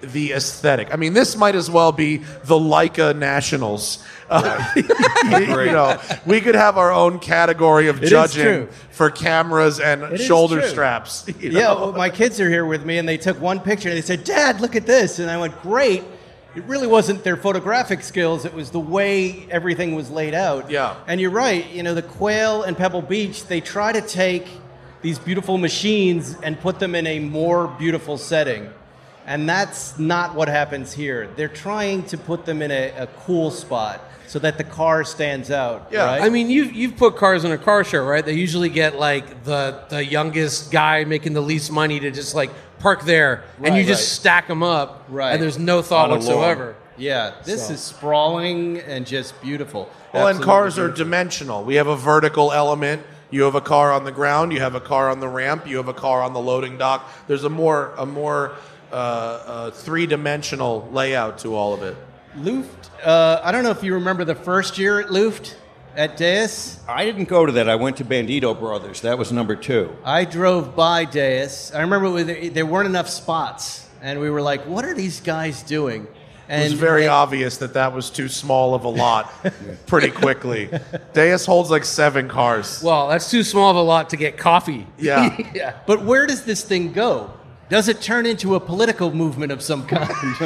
the 0.00 0.32
aesthetic. 0.32 0.92
I 0.92 0.96
mean, 0.96 1.12
this 1.12 1.36
might 1.36 1.54
as 1.54 1.70
well 1.70 1.92
be 1.92 2.18
the 2.44 2.54
Leica 2.54 3.16
Nationals. 3.16 4.04
Uh, 4.28 4.64
you 4.76 5.46
know, 5.46 6.00
we 6.26 6.40
could 6.40 6.54
have 6.54 6.78
our 6.78 6.92
own 6.92 7.18
category 7.18 7.88
of 7.88 8.02
is 8.02 8.10
judging 8.10 8.68
for 8.90 9.10
cameras 9.10 9.80
and 9.80 10.02
is 10.14 10.24
shoulder 10.24 10.62
straps. 10.62 11.26
you 11.40 11.50
Yeah, 11.50 11.74
well, 11.74 11.92
my 11.92 12.10
kids 12.10 12.40
are 12.40 12.48
here 12.48 12.64
with 12.64 12.84
me, 12.84 12.98
and 12.98 13.08
they 13.08 13.18
took 13.18 13.40
one 13.40 13.60
picture, 13.60 13.88
and 13.88 13.96
they 13.96 14.02
said, 14.02 14.24
"Dad, 14.24 14.60
look 14.60 14.76
at 14.76 14.86
this," 14.86 15.18
and 15.18 15.30
I 15.30 15.38
went, 15.38 15.60
"Great." 15.62 16.04
It 16.56 16.64
really 16.64 16.88
wasn't 16.88 17.22
their 17.22 17.36
photographic 17.36 18.02
skills; 18.02 18.44
it 18.44 18.54
was 18.54 18.70
the 18.70 18.80
way 18.80 19.46
everything 19.50 19.94
was 19.94 20.10
laid 20.10 20.34
out. 20.34 20.70
Yeah. 20.70 20.96
and 21.06 21.20
you're 21.20 21.30
right. 21.30 21.68
You 21.70 21.82
know, 21.82 21.94
the 21.94 22.02
Quail 22.02 22.62
and 22.62 22.76
Pebble 22.76 23.02
Beach, 23.02 23.46
they 23.46 23.60
try 23.60 23.92
to 23.92 24.00
take 24.00 24.46
these 25.02 25.18
beautiful 25.18 25.58
machines 25.58 26.36
and 26.42 26.60
put 26.60 26.78
them 26.78 26.94
in 26.94 27.06
a 27.06 27.20
more 27.20 27.68
beautiful 27.68 28.18
setting. 28.18 28.70
And 29.30 29.48
that's 29.48 29.96
not 29.96 30.34
what 30.34 30.48
happens 30.48 30.92
here. 30.92 31.28
They're 31.36 31.46
trying 31.46 32.02
to 32.06 32.18
put 32.18 32.44
them 32.44 32.62
in 32.62 32.72
a, 32.72 32.88
a 32.98 33.06
cool 33.06 33.52
spot 33.52 34.02
so 34.26 34.40
that 34.40 34.58
the 34.58 34.64
car 34.64 35.04
stands 35.04 35.52
out. 35.52 35.86
Yeah. 35.92 36.04
right? 36.04 36.22
I 36.22 36.28
mean, 36.30 36.50
you've, 36.50 36.72
you've 36.72 36.96
put 36.96 37.16
cars 37.16 37.44
in 37.44 37.52
a 37.52 37.58
car 37.58 37.84
show, 37.84 38.04
right? 38.04 38.24
They 38.24 38.32
usually 38.32 38.70
get 38.70 38.98
like 38.98 39.44
the, 39.44 39.84
the 39.88 40.04
youngest 40.04 40.72
guy 40.72 41.04
making 41.04 41.34
the 41.34 41.40
least 41.40 41.70
money 41.70 42.00
to 42.00 42.10
just 42.10 42.34
like 42.34 42.50
park 42.80 43.04
there 43.04 43.44
and 43.62 43.76
you 43.76 43.84
just 43.84 44.00
Right. 44.02 44.20
stack 44.20 44.48
them 44.48 44.64
up. 44.64 45.04
Right. 45.08 45.32
And 45.32 45.40
there's 45.40 45.60
no 45.60 45.80
thought 45.80 46.10
On 46.10 46.18
a 46.18 46.20
lawn. 46.20 46.26
whatsoever. 46.26 46.74
yeah, 46.98 47.34
this 47.44 47.68
So- 47.68 47.74
is 47.74 47.80
sprawling 47.80 48.78
and 48.80 49.06
just 49.06 49.40
beautiful. 49.40 49.88
Well, 50.12 50.26
and 50.26 50.38
Absolutely 50.38 50.44
cars 50.44 50.78
are 50.80 50.88
dimensional. 50.90 51.62
We 51.62 51.76
have 51.76 51.86
a 51.86 51.94
vertical 51.94 52.50
element. 52.50 53.02
You 53.30 53.44
have 53.44 53.54
a 53.54 53.60
car 53.60 53.92
on 53.92 54.02
the 54.02 54.10
ground. 54.10 54.52
You 54.52 54.58
have 54.60 54.74
a 54.74 54.80
car 54.80 55.08
on 55.08 55.20
the 55.20 55.28
ramp. 55.28 55.68
You 55.68 55.76
have 55.76 55.86
a 55.86 55.94
car 55.94 56.20
on 56.20 56.32
the 56.32 56.40
loading 56.40 56.78
dock. 56.78 57.08
There's 57.28 57.44
a 57.44 57.48
more 57.48 57.92
a 57.96 58.04
more 58.04 58.56
uh, 58.92 58.94
uh, 58.94 59.70
three 59.70 60.06
dimensional 60.06 60.88
layout 60.92 61.38
to 61.38 61.54
all 61.54 61.74
of 61.74 61.82
it. 61.82 61.96
Luft. 62.36 62.90
Uh, 63.04 63.40
I 63.42 63.52
don't 63.52 63.64
know 63.64 63.70
if 63.70 63.82
you 63.82 63.94
remember 63.94 64.24
the 64.24 64.34
first 64.34 64.78
year 64.78 65.00
at 65.00 65.10
Luft. 65.12 65.56
at 65.96 66.16
Deus? 66.16 66.78
I 66.88 67.04
didn't 67.04 67.28
go 67.28 67.44
to 67.46 67.52
that. 67.52 67.68
I 67.68 67.74
went 67.76 67.96
to 67.98 68.04
Bandito 68.04 68.58
Brothers. 68.58 69.00
That 69.00 69.18
was 69.18 69.32
number 69.32 69.56
two. 69.56 69.90
I 70.04 70.24
drove 70.24 70.76
by 70.76 71.04
Deus. 71.04 71.72
I 71.74 71.80
remember 71.80 72.22
there 72.22 72.66
weren't 72.66 72.86
enough 72.88 73.08
spots, 73.08 73.88
and 74.00 74.20
we 74.20 74.30
were 74.30 74.42
like, 74.42 74.62
"What 74.66 74.84
are 74.84 74.94
these 74.94 75.20
guys 75.20 75.62
doing?" 75.62 76.06
And 76.48 76.62
it 76.62 76.70
was 76.70 76.80
very 76.80 77.06
obvious 77.06 77.58
that 77.58 77.74
that 77.74 77.92
was 77.94 78.10
too 78.10 78.28
small 78.28 78.74
of 78.74 78.82
a 78.84 78.88
lot 78.88 79.32
pretty 79.86 80.10
quickly. 80.10 80.68
Deus 81.12 81.46
holds 81.46 81.70
like 81.70 81.84
seven 81.84 82.28
cars. 82.28 82.82
Well, 82.82 83.08
that's 83.08 83.30
too 83.30 83.44
small 83.44 83.70
of 83.70 83.76
a 83.76 83.82
lot 83.82 84.10
to 84.10 84.16
get 84.16 84.36
coffee. 84.36 84.84
Yeah. 84.98 85.36
yeah. 85.54 85.76
But 85.86 86.04
where 86.04 86.26
does 86.26 86.44
this 86.44 86.64
thing 86.64 86.92
go? 86.92 87.32
Does 87.70 87.86
it 87.86 88.00
turn 88.00 88.26
into 88.26 88.56
a 88.56 88.60
political 88.60 89.14
movement 89.14 89.52
of 89.52 89.62
some 89.62 89.86
kind? 89.86 90.10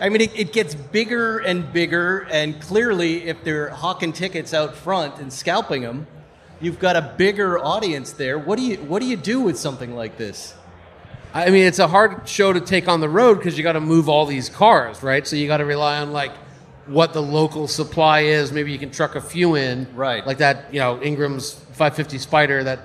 I 0.00 0.08
mean, 0.10 0.20
it, 0.20 0.36
it, 0.36 0.52
gets 0.52 0.74
bigger 0.74 1.38
and 1.38 1.72
bigger, 1.72 2.26
and 2.32 2.60
clearly, 2.60 3.28
if 3.28 3.44
they're 3.44 3.68
hawking 3.68 4.12
tickets 4.12 4.52
out 4.52 4.74
front 4.74 5.18
and 5.18 5.32
scalping 5.32 5.82
them, 5.82 6.08
you've 6.60 6.80
got 6.80 6.96
a 6.96 7.14
bigger 7.16 7.60
audience 7.60 8.10
there. 8.10 8.40
What 8.40 8.58
do 8.58 8.64
you 8.64 8.78
What 8.78 9.02
do 9.02 9.06
you 9.06 9.16
do 9.16 9.40
with 9.40 9.56
something 9.56 9.94
like 9.94 10.16
this? 10.18 10.52
I 11.32 11.50
mean, 11.50 11.64
it's 11.64 11.78
a 11.78 11.86
hard 11.86 12.28
show 12.28 12.52
to 12.52 12.60
take 12.60 12.88
on 12.88 12.98
the 12.98 13.08
road 13.08 13.38
because 13.38 13.56
you 13.56 13.62
got 13.62 13.74
to 13.74 13.80
move 13.80 14.08
all 14.08 14.26
these 14.26 14.48
cars, 14.48 15.00
right? 15.00 15.24
So 15.24 15.36
you 15.36 15.46
got 15.46 15.58
to 15.58 15.64
rely 15.64 16.00
on 16.00 16.10
like 16.10 16.32
what 16.86 17.12
the 17.12 17.22
local 17.22 17.68
supply 17.68 18.22
is. 18.22 18.50
Maybe 18.50 18.72
you 18.72 18.80
can 18.80 18.90
truck 18.90 19.14
a 19.14 19.20
few 19.20 19.54
in, 19.54 19.86
right? 19.94 20.26
Like 20.26 20.38
that, 20.38 20.74
you 20.74 20.80
know, 20.80 21.00
Ingram's 21.00 21.52
550 21.54 22.18
Spider 22.18 22.64
that 22.64 22.80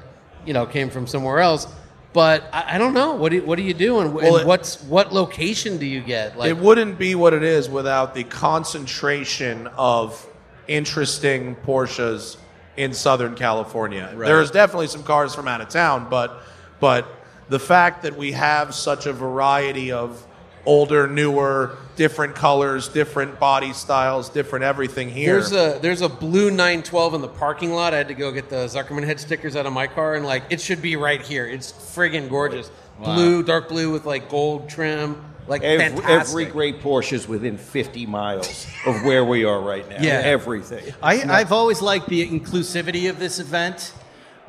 you 0.45 0.53
know 0.53 0.67
came 0.67 0.91
from 0.91 1.07
somewhere 1.07 1.39
else. 1.39 1.65
But 2.13 2.49
I, 2.51 2.75
I 2.75 2.77
don't 2.77 2.93
know. 2.93 3.15
What 3.15 3.29
do 3.29 3.37
you, 3.37 3.43
what 3.43 3.57
do 3.57 3.63
you 3.63 3.73
do, 3.73 3.99
and, 3.99 4.13
well, 4.13 4.25
and 4.25 4.41
it, 4.41 4.47
what's 4.47 4.81
what 4.83 5.13
location 5.13 5.77
do 5.77 5.85
you 5.85 6.01
get? 6.01 6.37
Like, 6.37 6.49
it 6.49 6.57
wouldn't 6.57 6.97
be 6.97 7.15
what 7.15 7.33
it 7.33 7.43
is 7.43 7.69
without 7.69 8.15
the 8.15 8.23
concentration 8.23 9.67
of 9.77 10.25
interesting 10.67 11.55
Porsches 11.57 12.37
in 12.75 12.93
Southern 12.93 13.35
California. 13.35 14.11
Right. 14.15 14.27
There's 14.27 14.51
definitely 14.51 14.87
some 14.87 15.03
cars 15.03 15.35
from 15.35 15.47
out 15.47 15.61
of 15.61 15.69
town, 15.69 16.07
but 16.09 16.41
but 16.79 17.07
the 17.49 17.59
fact 17.59 18.03
that 18.03 18.15
we 18.15 18.31
have 18.33 18.73
such 18.73 19.05
a 19.05 19.13
variety 19.13 19.91
of 19.91 20.25
older, 20.67 21.07
newer, 21.07 21.77
different 21.95 22.35
colors, 22.35 22.87
different 22.89 23.39
body 23.39 23.73
styles, 23.73 24.29
different 24.29 24.63
everything 24.63 25.09
here. 25.09 25.33
There's 25.33 25.51
a 25.53 25.79
there's 25.81 26.01
a 26.01 26.09
blue 26.09 26.51
912 26.51 27.15
in 27.15 27.21
the 27.21 27.27
parking 27.27 27.71
lot. 27.71 27.93
I 27.93 27.97
had 27.97 28.09
to 28.09 28.13
go 28.13 28.31
get 28.31 28.49
the 28.49 28.67
Zuckerman 28.67 29.03
head 29.03 29.19
stickers 29.19 29.55
out 29.55 29.65
of 29.65 29.73
my 29.73 29.87
car, 29.87 30.13
and 30.13 30.25
like 30.25 30.43
it 30.51 30.61
should 30.61 30.81
be 30.81 30.95
right 30.95 31.21
here. 31.21 31.47
It's 31.47 31.71
friggin' 31.71 32.29
gorgeous. 32.29 32.69
Wow. 32.99 33.15
Blue, 33.15 33.43
dark 33.43 33.69
blue 33.69 33.91
with 33.91 34.05
like 34.05 34.29
gold 34.29 34.69
trim. 34.69 35.23
Like 35.47 35.63
every, 35.63 36.03
every, 36.03 36.43
great 36.43 36.81
Porsche 36.81 37.13
is 37.13 37.25
within 37.25 37.57
50 37.57 38.05
miles 38.05 38.67
of 38.85 39.01
where 39.05 39.23
we 39.23 39.45
are 39.45 39.61
right 39.61 39.87
now. 39.89 40.01
Yeah, 40.01 40.21
everything. 40.25 40.93
I, 41.01 41.21
I've 41.21 41.53
always 41.53 41.81
liked 41.81 42.09
the 42.09 42.27
inclusivity 42.27 43.09
of 43.09 43.17
this 43.17 43.39
event. 43.39 43.93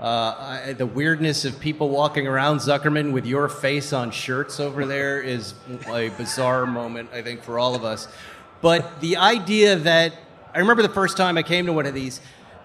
Uh, 0.01 0.61
I, 0.65 0.73
the 0.75 0.87
weirdness 0.87 1.45
of 1.45 1.59
people 1.59 1.89
walking 1.89 2.29
around 2.29 2.59
Zuckerman 2.59 3.11
with 3.13 3.27
your 3.27 3.49
face 3.49 3.93
on 3.93 4.13
shirts 4.13 4.61
over 4.61 4.87
there 4.87 5.21
is 5.21 5.55
a 5.89 6.11
bizarre 6.11 6.67
moment, 6.67 7.11
I 7.13 7.21
think, 7.21 7.43
for 7.43 7.59
all 7.59 7.75
of 7.75 7.85
us. 7.85 8.07
But 8.61 9.01
the 9.01 9.17
idea 9.17 9.75
that 9.75 10.13
I 10.55 10.61
remember 10.61 10.83
the 10.83 10.89
first 10.89 11.17
time 11.17 11.37
I 11.37 11.43
came 11.43 11.67
to 11.67 11.73
one 11.73 11.85
of 11.85 11.95
these, 11.95 12.21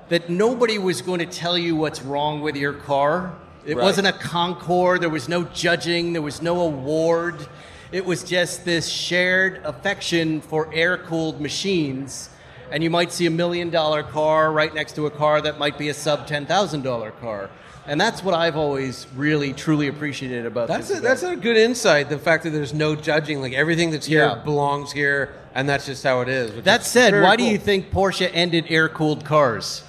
that 0.09 0.29
nobody 0.29 0.77
was 0.77 1.01
going 1.01 1.19
to 1.19 1.25
tell 1.25 1.57
you 1.57 1.75
what's 1.75 2.03
wrong 2.03 2.41
with 2.41 2.55
your 2.55 2.73
car. 2.73 3.35
It 3.65 3.77
right. 3.77 3.83
wasn't 3.83 4.07
a 4.07 4.13
concours. 4.13 4.99
There 4.99 5.09
was 5.09 5.27
no 5.27 5.43
judging. 5.43 6.13
There 6.13 6.21
was 6.21 6.39
no 6.39 6.61
award. 6.61 7.47
It 7.91 8.05
was 8.05 8.23
just 8.23 8.63
this 8.63 8.87
shared 8.87 9.61
affection 9.65 10.39
for 10.39 10.71
air 10.71 10.99
cooled 10.99 11.41
machines 11.41 12.29
and 12.73 12.83
you 12.83 12.89
might 12.89 13.11
see 13.11 13.27
a 13.27 13.31
million 13.31 13.69
dollar 13.69 14.01
car 14.01 14.51
right 14.51 14.73
next 14.73 14.93
to 14.93 15.05
a 15.05 15.11
car 15.11 15.39
that 15.39 15.59
might 15.59 15.77
be 15.77 15.89
a 15.89 15.93
sub 15.93 16.27
$10,000 16.27 17.19
car. 17.21 17.49
And 17.85 18.01
that's 18.01 18.23
what 18.23 18.33
I've 18.33 18.57
always 18.57 19.05
really 19.15 19.53
truly 19.53 19.89
appreciated 19.89 20.47
about 20.47 20.69
that's 20.69 20.87
this. 20.87 20.97
A, 20.97 21.01
that's 21.01 21.21
a 21.21 21.35
good 21.35 21.55
insight. 21.55 22.09
The 22.09 22.17
fact 22.17 22.45
that 22.45 22.49
there's 22.49 22.73
no 22.73 22.95
judging, 22.95 23.41
like 23.41 23.53
everything 23.53 23.91
that's 23.91 24.07
here 24.07 24.25
yeah. 24.25 24.35
belongs 24.43 24.91
here, 24.91 25.35
and 25.53 25.69
that's 25.69 25.85
just 25.85 26.03
how 26.03 26.21
it 26.21 26.29
is. 26.29 26.63
That 26.63 26.83
said, 26.83 27.13
why 27.21 27.35
cool. 27.35 27.45
do 27.45 27.51
you 27.51 27.59
think 27.59 27.91
Porsche 27.91 28.31
ended 28.33 28.65
air 28.69 28.89
cooled 28.89 29.23
cars? 29.23 29.83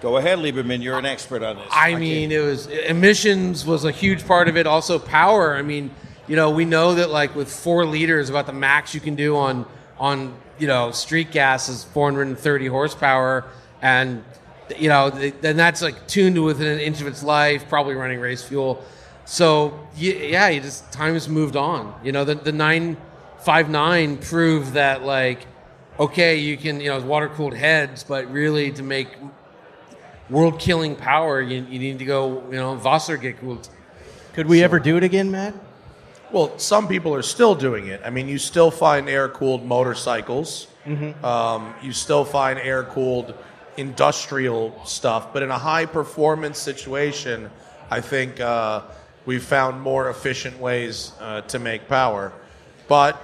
Go 0.00 0.16
ahead, 0.16 0.38
Lieberman. 0.38 0.82
You're 0.82 0.98
an 0.98 1.06
expert 1.06 1.44
on 1.44 1.56
this. 1.56 1.68
I, 1.70 1.92
I 1.92 1.94
mean, 1.94 2.32
it 2.32 2.40
was 2.40 2.66
emissions 2.66 3.64
was 3.64 3.84
a 3.84 3.92
huge 3.92 4.26
part 4.26 4.48
of 4.48 4.56
it. 4.56 4.66
Also, 4.66 4.98
power. 4.98 5.54
I 5.54 5.62
mean, 5.62 5.90
you 6.26 6.34
know, 6.34 6.50
we 6.50 6.64
know 6.64 6.96
that 6.96 7.10
like 7.10 7.36
with 7.36 7.52
four 7.52 7.86
liters, 7.86 8.30
about 8.30 8.46
the 8.46 8.52
max 8.52 8.94
you 8.94 9.00
can 9.00 9.14
do 9.14 9.36
on 9.36 9.64
on 9.98 10.34
you 10.58 10.66
know, 10.66 10.90
street 10.90 11.30
gas 11.32 11.68
is 11.68 11.84
430 11.84 12.66
horsepower, 12.66 13.44
and 13.82 14.24
you 14.78 14.88
know, 14.88 15.10
then 15.10 15.56
that's 15.56 15.82
like 15.82 16.06
tuned 16.06 16.36
to 16.36 16.42
within 16.42 16.66
an 16.66 16.78
inch 16.78 17.00
of 17.00 17.06
its 17.06 17.22
life, 17.22 17.68
probably 17.68 17.94
running 17.94 18.20
race 18.20 18.42
fuel. 18.42 18.84
So 19.24 19.78
yeah, 19.96 20.48
you 20.48 20.60
just 20.60 20.90
time 20.92 21.14
has 21.14 21.28
moved 21.28 21.56
on. 21.56 21.94
You 22.02 22.12
know, 22.12 22.24
the 22.24 22.34
the 22.34 22.52
959 22.52 24.18
proved 24.18 24.72
that 24.74 25.02
like, 25.02 25.46
okay, 25.98 26.36
you 26.36 26.56
can 26.56 26.80
you 26.80 26.88
know 26.88 27.00
water 27.00 27.28
cooled 27.28 27.54
heads, 27.54 28.04
but 28.04 28.30
really 28.30 28.70
to 28.72 28.82
make 28.82 29.08
world 30.30 30.58
killing 30.58 30.96
power, 30.96 31.40
you, 31.40 31.66
you 31.68 31.78
need 31.78 31.98
to 31.98 32.04
go 32.04 32.42
you 32.50 32.56
know 32.56 32.74
Wasser 32.74 33.16
get 33.16 33.38
cooled. 33.38 33.68
Could 34.34 34.46
we 34.46 34.58
so. 34.58 34.64
ever 34.64 34.78
do 34.78 34.96
it 34.96 35.04
again, 35.04 35.30
Matt? 35.30 35.54
Well, 36.34 36.58
some 36.58 36.88
people 36.88 37.14
are 37.14 37.22
still 37.22 37.54
doing 37.54 37.86
it. 37.86 38.00
I 38.04 38.10
mean, 38.10 38.26
you 38.26 38.38
still 38.38 38.72
find 38.72 39.08
air 39.08 39.28
cooled 39.28 39.64
motorcycles. 39.64 40.66
Mm-hmm. 40.84 41.24
Um, 41.24 41.72
you 41.80 41.92
still 41.92 42.24
find 42.24 42.58
air 42.58 42.82
cooled 42.82 43.34
industrial 43.76 44.84
stuff. 44.84 45.32
But 45.32 45.44
in 45.44 45.52
a 45.52 45.58
high 45.58 45.86
performance 45.86 46.58
situation, 46.58 47.52
I 47.88 48.00
think 48.00 48.40
uh, 48.40 48.82
we've 49.26 49.44
found 49.44 49.80
more 49.80 50.10
efficient 50.10 50.58
ways 50.58 51.12
uh, 51.20 51.42
to 51.42 51.60
make 51.60 51.86
power. 51.86 52.32
But 52.88 53.22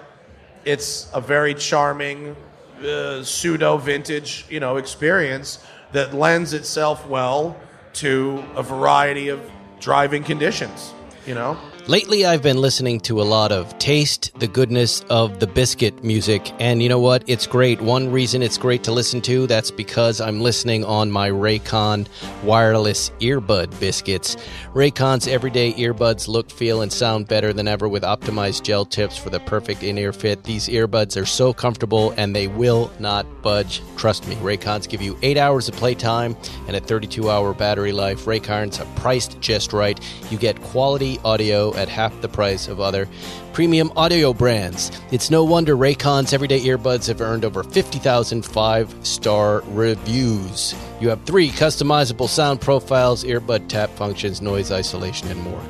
it's 0.64 1.10
a 1.12 1.20
very 1.20 1.54
charming 1.54 2.36
uh, 2.80 3.24
pseudo 3.24 3.76
vintage, 3.76 4.46
you 4.48 4.60
know, 4.60 4.76
experience 4.76 5.58
that 5.90 6.14
lends 6.14 6.52
itself 6.52 7.08
well 7.08 7.56
to 7.94 8.44
a 8.54 8.62
variety 8.62 9.30
of 9.30 9.40
driving 9.80 10.22
conditions. 10.22 10.94
You 11.26 11.34
know. 11.34 11.58
Lately, 11.90 12.24
I've 12.24 12.40
been 12.40 12.60
listening 12.60 13.00
to 13.00 13.20
a 13.20 13.24
lot 13.24 13.50
of 13.50 13.76
Taste 13.80 14.30
the 14.38 14.46
Goodness 14.46 15.00
of 15.10 15.40
the 15.40 15.48
Biscuit 15.48 16.04
music, 16.04 16.52
and 16.60 16.80
you 16.80 16.88
know 16.88 17.00
what? 17.00 17.24
It's 17.26 17.48
great. 17.48 17.80
One 17.80 18.12
reason 18.12 18.44
it's 18.44 18.58
great 18.58 18.84
to 18.84 18.92
listen 18.92 19.20
to, 19.22 19.48
that's 19.48 19.72
because 19.72 20.20
I'm 20.20 20.40
listening 20.40 20.84
on 20.84 21.10
my 21.10 21.30
Raycon 21.30 22.06
wireless 22.44 23.10
earbud 23.18 23.76
biscuits. 23.80 24.36
Raycon's 24.72 25.26
everyday 25.26 25.72
earbuds 25.72 26.28
look, 26.28 26.48
feel, 26.48 26.82
and 26.82 26.92
sound 26.92 27.26
better 27.26 27.52
than 27.52 27.66
ever 27.66 27.88
with 27.88 28.04
optimized 28.04 28.62
gel 28.62 28.84
tips 28.84 29.16
for 29.16 29.30
the 29.30 29.40
perfect 29.40 29.82
in 29.82 29.98
ear 29.98 30.12
fit. 30.12 30.44
These 30.44 30.68
earbuds 30.68 31.20
are 31.20 31.26
so 31.26 31.52
comfortable 31.52 32.14
and 32.16 32.36
they 32.36 32.46
will 32.46 32.92
not 33.00 33.26
budge. 33.42 33.82
Trust 33.96 34.28
me, 34.28 34.36
Raycons 34.36 34.88
give 34.88 35.02
you 35.02 35.18
8 35.22 35.36
hours 35.36 35.68
of 35.68 35.74
playtime 35.74 36.36
and 36.68 36.76
a 36.76 36.80
32 36.80 37.28
hour 37.28 37.52
battery 37.52 37.90
life. 37.90 38.26
Raycons 38.26 38.80
are 38.80 39.00
priced 39.00 39.40
just 39.40 39.72
right. 39.72 39.98
You 40.30 40.38
get 40.38 40.62
quality 40.62 41.18
audio 41.24 41.72
at 41.80 41.88
half 41.88 42.20
the 42.20 42.28
price 42.28 42.68
of 42.68 42.80
other 42.80 43.08
premium 43.52 43.92
audio 43.96 44.32
brands. 44.32 44.92
It's 45.10 45.30
no 45.30 45.44
wonder 45.44 45.76
Raycon's 45.76 46.32
everyday 46.32 46.60
earbuds 46.60 47.08
have 47.08 47.20
earned 47.20 47.44
over 47.44 47.62
50,000 47.62 48.44
five 48.44 48.94
star 49.06 49.62
reviews. 49.66 50.74
You 51.00 51.08
have 51.08 51.24
three 51.24 51.50
customizable 51.50 52.28
sound 52.28 52.60
profiles, 52.60 53.24
earbud 53.24 53.68
tap 53.68 53.90
functions, 53.90 54.40
noise 54.40 54.70
isolation, 54.70 55.28
and 55.28 55.40
more. 55.40 55.62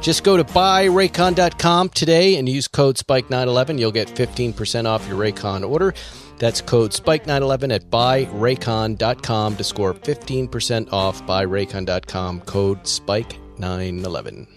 Just 0.00 0.24
go 0.24 0.36
to 0.36 0.44
buyraycon.com 0.44 1.88
today 1.88 2.36
and 2.36 2.48
use 2.48 2.68
code 2.68 2.96
SPIKE911. 2.96 3.78
You'll 3.78 3.92
get 3.92 4.08
15% 4.08 4.86
off 4.86 5.08
your 5.08 5.18
Raycon 5.18 5.68
order. 5.68 5.94
That's 6.38 6.60
code 6.60 6.92
SPIKE911 6.92 7.74
at 7.74 7.90
buyraycon.com 7.90 9.56
to 9.56 9.64
score 9.64 9.94
15% 9.94 10.92
off 10.92 11.22
buyraycon.com, 11.22 12.40
code 12.42 12.82
SPIKE911. 12.84 14.55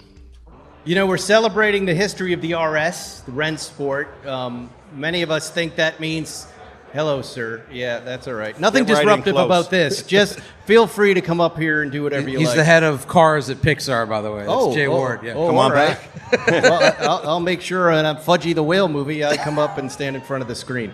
You 0.89 0.96
know, 0.96 1.05
we're 1.05 1.17
celebrating 1.17 1.86
the 1.86 1.93
history 1.93 2.34
of 2.34 2.41
the 2.41 2.55
RS, 2.55 3.22
the 3.22 3.31
Rennsport. 3.31 4.25
Um, 4.25 4.72
many 4.91 5.22
of 5.22 5.29
us 5.29 5.51
think 5.51 5.75
that 5.75 6.00
means, 6.00 6.48
hello, 6.93 7.22
sir. 7.22 7.63
Yeah, 7.72 8.00
that's 8.00 8.27
all 8.27 8.34
right. 8.34 8.60
Nothing 8.60 8.86
Get 8.86 8.96
disruptive 8.96 9.36
right 9.36 9.46
about 9.46 9.69
this. 9.69 10.01
Just 10.08 10.39
feel 10.65 10.88
free 10.88 11.13
to 11.13 11.22
come 11.22 11.41
up 11.41 11.60
here 11.60 11.84
and 11.84 11.91
do 11.91 12.01
whatever 12.01 12.27
you 12.27 12.38
want. 12.38 12.39
He's 12.39 12.48
like. 12.48 12.58
the 12.58 12.63
head 12.63 12.81
of 12.81 13.08
cars 13.08 13.51
at 13.51 13.58
Pixar, 13.58 14.10
by 14.10 14.22
the 14.22 14.31
way. 14.31 14.39
That's 14.39 14.51
oh, 14.51 14.74
Jay 14.74 14.88
oh, 14.88 14.96
Ward. 14.96 15.22
Yeah. 15.22 15.34
Oh, 15.34 15.50
come 15.50 15.60
on 15.60 15.72
right. 15.74 16.00
back. 16.31 16.48
well, 16.48 16.96
I'll, 17.01 17.29
I'll, 17.29 17.39
make 17.39 17.62
sure 17.62 17.91
in 17.91 18.08
a 18.08 18.15
Fudgy 18.15 18.55
the 18.55 18.63
Whale 18.63 18.88
movie, 18.88 19.24
I 19.24 19.38
come 19.38 19.60
up 19.60 19.77
and 19.77 19.91
stand 19.91 20.15
in 20.15 20.24
front 20.24 20.41
of 20.41 20.48
the 20.48 20.55
screen. 20.55 20.91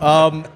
Um, 0.00 0.46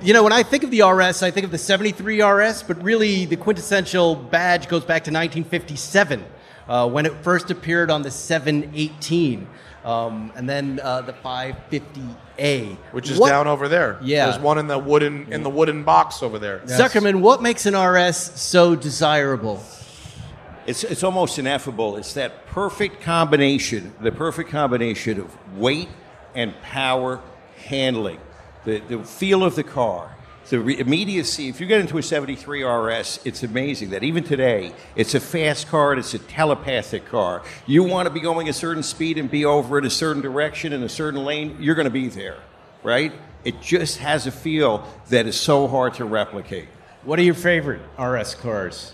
you 0.00 0.14
know, 0.14 0.22
when 0.22 0.32
I 0.32 0.42
think 0.42 0.64
of 0.64 0.70
the 0.70 0.80
RS, 0.80 1.22
I 1.22 1.30
think 1.30 1.44
of 1.44 1.50
the 1.50 1.58
73 1.58 2.22
RS, 2.22 2.62
but 2.62 2.82
really 2.82 3.26
the 3.26 3.36
quintessential 3.36 4.16
badge 4.16 4.68
goes 4.68 4.84
back 4.84 5.04
to 5.04 5.10
1957 5.10 6.24
uh, 6.68 6.88
when 6.88 7.06
it 7.06 7.14
first 7.22 7.50
appeared 7.50 7.90
on 7.90 8.02
the 8.02 8.10
718. 8.10 9.46
Um, 9.84 10.32
and 10.34 10.48
then 10.48 10.80
uh, 10.82 11.02
the 11.02 11.12
550A, 11.12 12.76
which 12.92 13.10
is 13.10 13.18
What- 13.18 13.28
down 13.28 13.46
over 13.46 13.68
there. 13.68 13.98
Yeah. 14.02 14.30
there's 14.30 14.40
one 14.42 14.56
in 14.58 14.66
the 14.66 14.78
wooden 14.78 15.30
in 15.30 15.42
the 15.42 15.50
wooden 15.50 15.84
box 15.84 16.22
over 16.22 16.38
there. 16.38 16.60
Zuckerman, 16.60 17.20
what 17.20 17.42
makes 17.42 17.66
an 17.66 17.76
RS 17.76 18.16
so 18.16 18.74
desirable? 18.74 19.62
It's, 20.66 20.82
it's 20.84 21.02
almost 21.02 21.38
ineffable. 21.38 21.96
It's 21.98 22.14
that 22.14 22.46
perfect 22.46 23.02
combination, 23.02 23.92
the 24.00 24.10
perfect 24.12 24.48
combination 24.48 25.20
of 25.20 25.58
weight 25.58 25.88
and 26.34 26.58
power 26.62 27.20
handling, 27.66 28.18
the, 28.64 28.78
the 28.80 29.04
feel 29.04 29.44
of 29.44 29.54
the 29.56 29.62
car, 29.62 30.16
the 30.50 30.60
re- 30.60 30.78
immediacy. 30.78 31.48
If 31.48 31.60
you 31.60 31.66
get 31.66 31.80
into 31.80 31.98
a 31.98 32.02
73 32.02 32.62
RS, 32.64 33.20
it's 33.24 33.42
amazing 33.42 33.90
that 33.90 34.02
even 34.02 34.24
today, 34.24 34.72
it's 34.96 35.14
a 35.14 35.20
fast 35.20 35.68
car 35.68 35.92
and 35.92 35.98
it's 35.98 36.14
a 36.14 36.18
telepathic 36.18 37.06
car. 37.06 37.42
You 37.66 37.82
want 37.84 38.06
to 38.06 38.10
be 38.12 38.20
going 38.20 38.48
a 38.48 38.52
certain 38.52 38.82
speed 38.82 39.18
and 39.18 39.30
be 39.30 39.44
over 39.44 39.78
in 39.78 39.84
a 39.84 39.90
certain 39.90 40.22
direction 40.22 40.72
in 40.72 40.82
a 40.82 40.88
certain 40.88 41.24
lane, 41.24 41.56
you're 41.60 41.74
going 41.74 41.86
to 41.86 41.90
be 41.90 42.08
there, 42.08 42.36
right? 42.82 43.12
It 43.44 43.60
just 43.60 43.98
has 43.98 44.26
a 44.26 44.30
feel 44.30 44.86
that 45.08 45.26
is 45.26 45.38
so 45.38 45.66
hard 45.66 45.94
to 45.94 46.04
replicate. 46.04 46.68
What 47.04 47.18
are 47.18 47.22
your 47.22 47.34
favorite 47.34 47.80
RS 47.98 48.34
cars? 48.34 48.92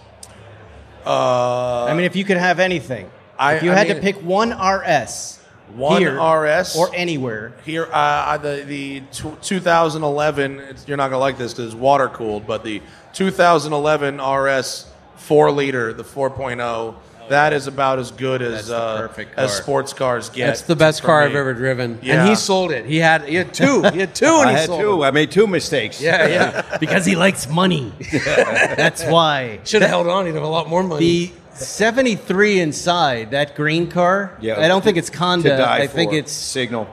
Uh, 1.06 1.84
I 1.86 1.94
mean, 1.94 2.04
if 2.04 2.14
you 2.16 2.24
could 2.24 2.36
have 2.36 2.60
anything, 2.60 3.10
I- 3.38 3.54
if 3.54 3.62
you 3.62 3.72
I 3.72 3.74
had 3.74 3.86
mean- 3.88 3.96
to 3.96 4.02
pick 4.02 4.16
one 4.22 4.52
RS, 4.52 5.39
One 5.76 6.00
here 6.00 6.20
RS? 6.20 6.76
or 6.76 6.90
anywhere, 6.94 7.52
Here, 7.64 7.88
uh, 7.92 8.36
the 8.38 8.64
the 8.66 9.00
tw 9.12 9.40
2011. 9.42 10.60
It's, 10.60 10.88
you're 10.88 10.96
not 10.96 11.08
gonna 11.08 11.18
like 11.18 11.38
this 11.38 11.52
because 11.52 11.66
it's 11.66 11.74
water 11.74 12.08
cooled, 12.08 12.46
but 12.46 12.64
the 12.64 12.82
2011 13.14 14.20
RS 14.20 14.86
four 15.16 15.50
liter, 15.50 15.92
the 15.92 16.04
4.0, 16.04 16.94
that 17.30 17.52
is 17.52 17.68
about 17.68 18.00
as 18.00 18.10
good 18.10 18.42
as 18.42 18.70
uh, 18.70 19.02
perfect 19.02 19.38
as 19.38 19.56
sports 19.56 19.92
cars 19.92 20.30
get. 20.30 20.48
That's 20.48 20.62
the 20.62 20.74
best 20.74 21.02
car 21.04 21.20
me. 21.20 21.26
I've 21.26 21.36
ever 21.36 21.54
driven. 21.54 22.00
Yeah. 22.02 22.20
And 22.20 22.28
he 22.28 22.34
sold 22.34 22.72
it. 22.72 22.86
He 22.86 22.96
had 22.96 23.22
he 23.22 23.36
had 23.36 23.54
two. 23.54 23.82
He 23.92 24.00
had 24.00 24.14
two 24.16 24.26
and 24.26 24.48
I 24.48 24.52
he 24.52 24.58
had 24.58 24.66
sold 24.66 24.80
two. 24.80 24.90
them. 24.90 25.02
I 25.02 25.12
made 25.12 25.30
two 25.30 25.46
mistakes. 25.46 26.02
Yeah, 26.02 26.26
yeah. 26.26 26.78
because 26.80 27.06
he 27.06 27.14
likes 27.14 27.48
money. 27.48 27.92
That's 28.12 29.04
why. 29.04 29.60
Should 29.64 29.82
have 29.82 29.90
held 29.90 30.08
on. 30.08 30.26
He'd 30.26 30.34
have 30.34 30.42
a 30.42 30.48
lot 30.48 30.68
more 30.68 30.82
money. 30.82 31.06
The 31.06 31.32
73 31.60 32.60
inside, 32.60 33.30
that 33.32 33.54
green 33.54 33.88
car, 33.88 34.36
Yeah. 34.40 34.58
I 34.60 34.68
don't 34.68 34.82
think 34.82 34.96
it's 34.96 35.10
Conda. 35.10 35.60
I 35.60 35.86
think 35.86 36.12
it's 36.12 36.32
signal. 36.32 36.88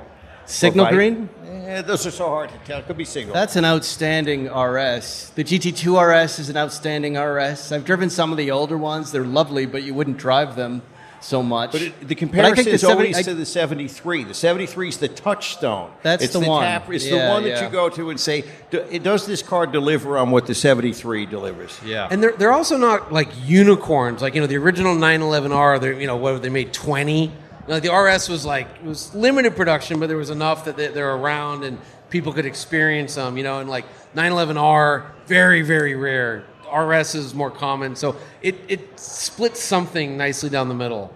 Signal 0.46 0.88
Green. 0.88 1.30
Eh, 1.68 1.82
those 1.82 2.08
are 2.08 2.12
so 2.12 2.28
hard 2.30 2.50
to 2.50 2.56
tell. 2.66 2.82
Could 2.82 2.96
be 2.96 3.04
signal. 3.04 3.34
That's 3.34 3.58
an 3.58 3.66
outstanding 3.66 4.46
RS. 4.46 5.32
The 5.36 5.44
GT2 5.44 5.98
RS 6.00 6.40
is 6.40 6.50
an 6.50 6.56
outstanding 6.56 7.18
RS. 7.18 7.74
I've 7.74 7.84
driven 7.84 8.10
some 8.10 8.32
of 8.32 8.38
the 8.38 8.52
older 8.52 8.78
ones. 8.78 9.12
They're 9.12 9.26
lovely, 9.26 9.66
but 9.66 9.84
you 9.84 9.94
wouldn't 9.94 10.18
drive 10.18 10.56
them 10.56 10.82
so 11.20 11.42
much. 11.44 11.72
but 11.72 11.82
it, 11.82 12.00
the 12.00 12.06
But 12.06 12.12
I 12.12 12.16
comparison 12.16 12.56
think 12.56 12.68
the 12.68 12.72
is 12.74 12.82
70 12.82 12.98
always 13.00 13.18
I- 13.18 13.22
to 13.24 13.34
the 13.36 13.46
73. 13.46 14.24
The 14.24 14.34
73 14.34 14.90
is 14.90 14.98
the 14.98 15.08
touchstone. 15.08 15.92
That's 16.04 16.24
it's 16.24 16.34
the 16.34 16.40
one. 16.42 16.64
Tap, 16.64 16.92
it's 16.92 17.06
Yeah, 17.06 17.12
the 17.28 17.30
one 17.34 17.44
that 17.44 17.50
yeah. 17.50 17.66
you 17.66 17.70
go 17.72 17.90
to 17.90 18.10
and 18.10 18.20
say, 18.20 18.44
"Do- 18.72 19.00
does 19.00 19.26
this 19.26 19.42
car 19.42 19.66
deliver 19.68 20.18
on 20.18 20.32
what 20.32 20.46
the 20.48 20.56
73 20.56 21.26
delivers? 21.26 21.80
yeah. 21.86 22.08
And 22.10 22.22
they're, 22.22 22.34
they're 22.34 22.52
also 22.54 22.78
not 22.78 23.12
like 23.12 23.30
unicorns. 23.46 24.22
Like, 24.22 24.36
you 24.36 24.42
know, 24.42 24.48
the 24.48 24.58
original 24.58 24.96
911R, 24.96 25.80
they're, 25.82 26.00
you 26.00 26.08
know, 26.08 26.16
what, 26.18 26.42
they 26.42 26.50
made 26.50 26.74
20. 26.74 27.24
You 27.26 27.32
know, 27.68 27.80
the 27.80 27.92
RS 27.94 28.30
was 28.30 28.46
like, 28.46 28.68
it 28.76 28.84
was 28.86 29.14
limited 29.14 29.56
production, 29.56 30.00
but 30.00 30.08
there 30.08 30.18
was 30.18 30.30
enough 30.30 30.66
that 30.66 30.78
they, 30.78 30.88
they're 30.88 31.14
around 31.16 31.64
and 31.66 31.78
people 32.10 32.32
could 32.32 32.46
experience 32.46 33.16
them, 33.16 33.36
you 33.38 33.44
know, 33.44 33.60
and 33.60 33.70
like 33.70 33.84
911R, 34.16 35.06
very, 35.28 35.62
very 35.62 35.96
rare. 35.96 36.46
RS 36.74 37.16
is 37.16 37.34
more 37.34 37.52
common. 37.52 37.96
So 37.96 38.16
it, 38.42 38.56
it 38.68 39.00
splits 39.00 39.62
something 39.62 40.18
nicely 40.18 40.50
down 40.50 40.68
the 40.70 40.76
middle. 40.76 41.14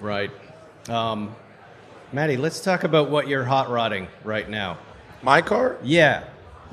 right. 0.00 0.30
Um, 0.88 1.34
Maddie, 2.12 2.36
let's 2.36 2.60
talk 2.60 2.82
about 2.82 3.10
what 3.10 3.28
you're 3.28 3.44
hot 3.44 3.68
rodding 3.70 4.08
right 4.24 4.48
now. 4.48 4.78
My 5.22 5.42
car? 5.42 5.76
Yeah. 5.82 6.24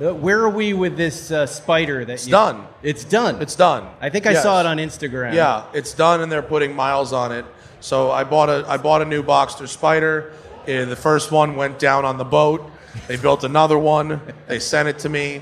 Uh, 0.01 0.13
Where 0.15 0.39
are 0.41 0.49
we 0.49 0.73
with 0.73 0.97
this 0.97 1.29
uh, 1.31 1.45
spider 1.45 2.05
that 2.05 2.13
It's 2.13 2.25
you- 2.25 2.31
done. 2.31 2.65
It's 2.81 3.03
done. 3.03 3.39
It's 3.41 3.55
done. 3.55 3.87
I 4.01 4.09
think 4.09 4.25
I 4.25 4.31
Yes. 4.31 4.43
saw 4.43 4.59
it 4.59 4.65
on 4.65 4.77
Instagram. 4.77 5.33
Yeah, 5.33 5.65
it's 5.73 5.93
done, 5.93 6.21
and 6.21 6.31
they're 6.31 6.41
putting 6.41 6.75
miles 6.75 7.13
on 7.13 7.31
it. 7.31 7.45
So 7.81 8.09
I 8.11 8.23
bought 8.23 8.49
a 8.49 8.65
I 8.67 8.77
bought 8.77 9.01
a 9.01 9.05
new 9.05 9.21
Boxster 9.21 9.67
Spider. 9.67 10.33
Uh, 10.63 10.85
the 10.85 10.95
first 10.95 11.31
one 11.31 11.55
went 11.55 11.77
down 11.77 12.05
on 12.05 12.17
the 12.17 12.25
boat. 12.25 12.67
They 13.07 13.17
built 13.17 13.43
another 13.43 13.77
one. 13.77 14.21
They 14.47 14.59
sent 14.59 14.87
it 14.87 14.97
to 14.99 15.09
me. 15.09 15.41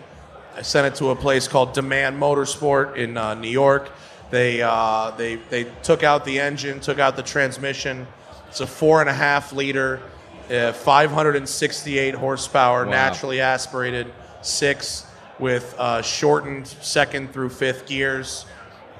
I 0.55 0.61
sent 0.61 0.87
it 0.87 0.95
to 0.99 1.09
a 1.09 1.15
place 1.15 1.47
called 1.47 1.73
Demand 1.73 2.19
Motorsport 2.19 2.95
in 2.95 3.17
uh, 3.17 3.33
New 3.35 3.49
York. 3.49 3.91
They 4.31 4.61
uh, 4.61 5.11
they 5.11 5.35
they 5.35 5.65
took 5.83 6.03
out 6.03 6.25
the 6.25 6.39
engine, 6.39 6.79
took 6.79 6.99
out 6.99 7.15
the 7.15 7.23
transmission. 7.23 8.07
It's 8.47 8.61
a 8.61 8.67
four 8.67 9.01
and 9.01 9.09
a 9.09 9.13
half 9.13 9.53
liter, 9.53 10.01
uh, 10.49 10.71
568 10.71 12.15
horsepower, 12.15 12.85
naturally 12.85 13.41
aspirated 13.41 14.11
six 14.41 15.05
with 15.39 15.75
uh, 15.77 16.01
shortened 16.01 16.67
second 16.67 17.33
through 17.33 17.49
fifth 17.49 17.85
gears 17.85 18.45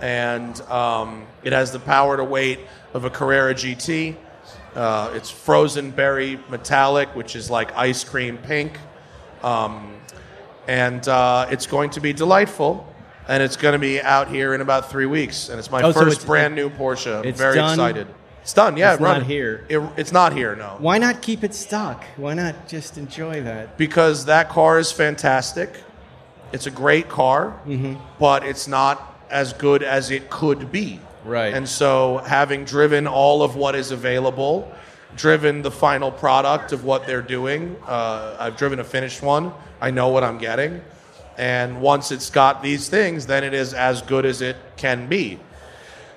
and 0.02 0.60
um, 0.64 1.26
it 1.44 1.54
has 1.54 1.72
the 1.72 1.80
power 1.80 2.18
to 2.18 2.24
weight 2.24 2.60
of 2.94 3.06
a 3.06 3.10
Carrera 3.10 3.54
GT. 3.54 4.16
Uh, 4.74 5.12
it's 5.14 5.32
frozen 5.32 5.92
berry 5.92 6.40
metallic, 6.50 7.16
which 7.16 7.36
is 7.36 7.50
like 7.50 7.76
ice 7.76 8.04
cream 8.04 8.38
pink, 8.38 8.78
um, 9.42 9.95
and 10.68 11.08
uh, 11.08 11.48
it's 11.50 11.68
going 11.68 11.90
to 11.92 12.00
be 12.02 12.14
delightful. 12.14 12.92
And 13.28 13.42
it's 13.42 13.58
going 13.58 13.74
to 13.74 13.80
be 13.80 14.00
out 14.00 14.28
here 14.28 14.54
in 14.54 14.62
about 14.62 14.92
three 14.92 15.08
weeks, 15.08 15.50
and 15.50 15.58
it's 15.58 15.72
my 15.72 15.82
Oh, 15.82 15.92
so 15.92 16.00
first 16.02 16.12
it's- 16.18 16.26
brand 16.26 16.54
new 16.54 16.70
Porsche. 16.70 17.18
I'm 17.22 17.26
it's 17.26 17.40
very 17.40 17.56
done? 17.56 17.72
excited. 17.72 18.08
It's 18.44 18.54
done. 18.54 18.78
Yeah, 18.78 18.92
It's 18.94 19.02
not 19.02 19.24
here. 19.24 19.66
It- 19.68 19.82
it's 19.98 20.12
not 20.12 20.32
here. 20.34 20.56
No, 20.56 20.76
Why 20.78 21.00
not 21.00 21.24
keep 21.24 21.44
it 21.44 21.56
stock? 21.56 22.04
Why 22.18 22.36
not 22.36 22.68
just 22.68 23.00
enjoy 23.00 23.42
that? 23.42 23.78
because 23.80 24.26
that 24.26 24.50
car 24.50 24.78
is 24.78 24.92
fantastic. 24.92 25.74
It's 26.52 26.68
a 26.68 26.72
great 26.72 27.10
car, 27.10 27.60
Mm-hmm. 27.68 27.96
but 28.20 28.46
it's 28.46 28.68
not 28.68 29.16
as 29.32 29.54
good 29.54 29.82
as 29.82 30.12
it 30.12 30.30
could 30.30 30.72
be. 30.72 31.00
Right. 31.24 31.52
And 31.56 31.68
so, 31.68 32.22
having 32.28 32.64
driven 32.64 33.08
all 33.08 33.42
of 33.42 33.56
what 33.56 33.74
is 33.74 33.90
available, 33.90 34.72
driven 35.16 35.64
the 35.64 35.72
final 35.72 36.12
product 36.12 36.72
of 36.74 36.84
what 36.86 37.08
they're 37.08 37.24
doing, 37.24 37.76
uh, 37.88 38.36
I've 38.40 38.56
driven 38.56 38.80
a 38.80 38.84
finished 38.84 39.24
one. 39.24 39.52
I 39.82 39.92
know 39.92 40.10
what 40.10 40.24
I'm 40.24 40.38
getting. 40.38 40.82
And 41.38 41.82
once 41.82 42.12
it's 42.12 42.30
got 42.30 42.64
these 42.64 42.88
things, 42.90 43.26
then 43.26 43.44
it 43.44 43.54
is 43.54 43.74
as 43.74 44.02
good 44.02 44.26
as 44.26 44.42
it 44.42 44.56
can 44.78 45.08
be. 45.08 45.40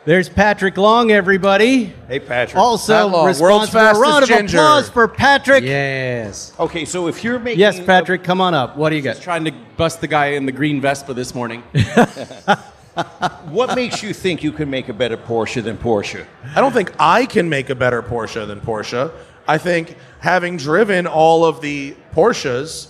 There's 0.05 0.29
Patrick 0.29 0.77
Long, 0.79 1.11
everybody. 1.11 1.93
Hey, 2.09 2.21
Patrick. 2.21 2.57
Also, 2.57 2.95
Pat 2.95 3.11
Long, 3.11 3.27
responsible. 3.27 3.49
world's 3.49 3.75
a 3.75 3.77
round 3.77 3.97
fastest 3.99 4.23
of 4.23 4.29
ginger. 4.39 4.57
applause 4.57 4.89
for 4.89 5.09
Patrick. 5.09 5.65
Yes. 5.65 6.53
okay, 6.59 6.85
so 6.85 7.09
if 7.09 7.23
you're 7.23 7.39
making 7.39 7.61
Yes, 7.61 7.79
Patrick, 7.81 8.23
come 8.25 8.41
on 8.41 8.55
up. 8.55 8.77
What 8.77 8.91
do 8.91 8.97
you 8.97 9.03
got? 9.03 9.21
Trying 9.21 9.45
to 9.45 9.53
bust 9.77 10.01
the 10.01 10.07
guy 10.07 10.29
in 10.29 10.47
the 10.47 10.53
green 10.53 10.81
Vespa 10.81 11.13
this 11.13 11.35
morning. 11.35 11.63
what 13.51 13.75
makes 13.75 14.03
you 14.03 14.15
think 14.15 14.43
you 14.43 14.53
can 14.53 14.71
make 14.71 14.89
a 14.89 14.95
better 14.95 15.17
Porsche 15.17 15.63
than 15.63 15.77
Porsche? 15.77 16.25
I 16.55 16.61
don't 16.61 16.73
think 16.73 16.93
I 16.99 17.27
can 17.27 17.49
make 17.49 17.69
a 17.69 17.75
better 17.75 18.03
Porsche 18.03 18.47
than 18.47 18.61
Porsche. 18.61 19.13
I 19.47 19.59
think 19.59 19.97
having 20.21 20.57
driven 20.57 21.07
all 21.07 21.45
of 21.45 21.61
the 21.61 21.95
Porsches, 22.15 22.89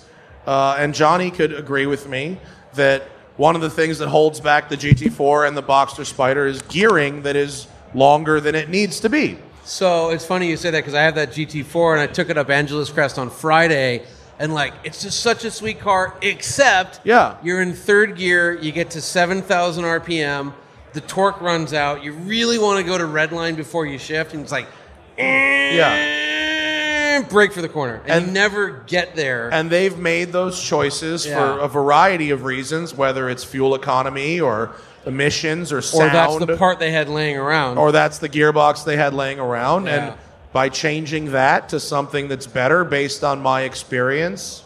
uh, 0.49 0.77
and 0.79 0.95
Jonny 0.95 1.31
could 1.31 1.53
agree 1.53 1.85
with 1.85 2.09
me 2.09 2.39
that 2.73 3.03
one 3.37 3.55
of 3.55 3.61
the 3.61 3.69
things 3.71 3.99
that 3.99 4.09
holds 4.09 4.41
back 4.41 4.71
the 4.71 4.77
GT4 4.77 5.47
and 5.47 5.55
the 5.55 5.63
Boxster 5.63 6.07
Spider 6.07 6.47
is 6.47 6.63
gearing 6.63 7.23
that 7.23 7.37
is 7.37 7.67
longer 7.95 8.41
than 8.41 8.55
it 8.55 8.71
needs 8.71 9.01
to 9.01 9.11
be. 9.11 9.37
So 9.65 10.09
it's 10.09 10.25
funny 10.25 10.49
you 10.49 10.57
say 10.57 10.71
that 10.71 10.79
because 10.79 10.95
I 10.95 11.03
have 11.03 11.17
that 11.17 11.33
GT4 11.33 11.93
and 11.93 12.01
I 12.01 12.07
took 12.07 12.31
it 12.31 12.39
up 12.39 12.49
Angeles 12.49 12.89
Crest 12.91 13.19
on 13.19 13.29
Friday. 13.29 14.03
And 14.39 14.55
like, 14.55 14.73
it's 14.85 15.03
just 15.03 15.21
such 15.21 15.45
a 15.45 15.51
sweet 15.51 15.81
car, 15.81 16.15
except 16.23 17.01
Yeah. 17.05 17.37
you're 17.43 17.61
in 17.61 17.75
third 17.75 18.17
gear, 18.17 18.55
you 18.59 18.73
get 18.73 18.91
to 18.93 19.03
7,000 19.03 19.85
RPM, 19.85 20.55
the 20.95 21.03
torque 21.03 21.41
runs 21.43 21.75
out. 21.75 22.03
You 22.03 22.13
really 22.13 22.59
want 22.59 22.81
to 22.81 22.91
go 22.91 22.97
to 22.97 23.05
red 23.05 23.33
line 23.33 23.55
before 23.57 23.85
you 23.85 23.99
shift, 23.99 24.33
and 24.33 24.43
it's 24.43 24.53
like, 24.53 24.67
Yeah. 25.19 25.95
Brake 27.29 27.53
for 27.53 27.63
the 27.63 27.69
corner. 27.69 28.01
And, 28.05 28.11
And- 28.11 28.27
you 28.27 28.33
never 28.33 28.71
get 28.87 29.15
there. 29.17 29.51
And 29.53 29.71
they've 29.71 29.97
made 29.99 30.33
those 30.33 30.63
choices 30.63 31.27
Yeah. 31.27 31.37
for 31.39 31.61
a 31.61 31.69
variety 31.69 32.31
of 32.31 32.45
reasons, 32.45 32.95
whether 32.95 33.29
it's 33.29 33.45
fuel 33.45 33.75
economy 33.75 34.41
or 34.41 34.71
emissions 35.07 35.73
or 35.73 35.79
or 35.79 35.83
sound. 35.83 36.13
that's 36.13 36.39
the 36.47 36.57
part 36.57 36.79
they 36.79 36.91
had 36.91 37.09
laying 37.09 37.37
around. 37.37 37.79
or 37.79 37.93
that's 37.93 38.19
the 38.19 38.29
gearbox 38.29 38.85
they 38.85 38.97
had 38.97 39.15
laying 39.15 39.39
around. 39.39 39.87
Yeah. 39.87 39.93
And 40.09 40.15
by 40.53 40.69
changing 40.69 41.33
that 41.33 41.69
to 41.71 41.81
something 41.81 42.29
that's 42.29 42.47
better 42.47 42.85
based 42.85 43.23
on 43.25 43.41
my 43.43 43.63
experience, 43.63 44.63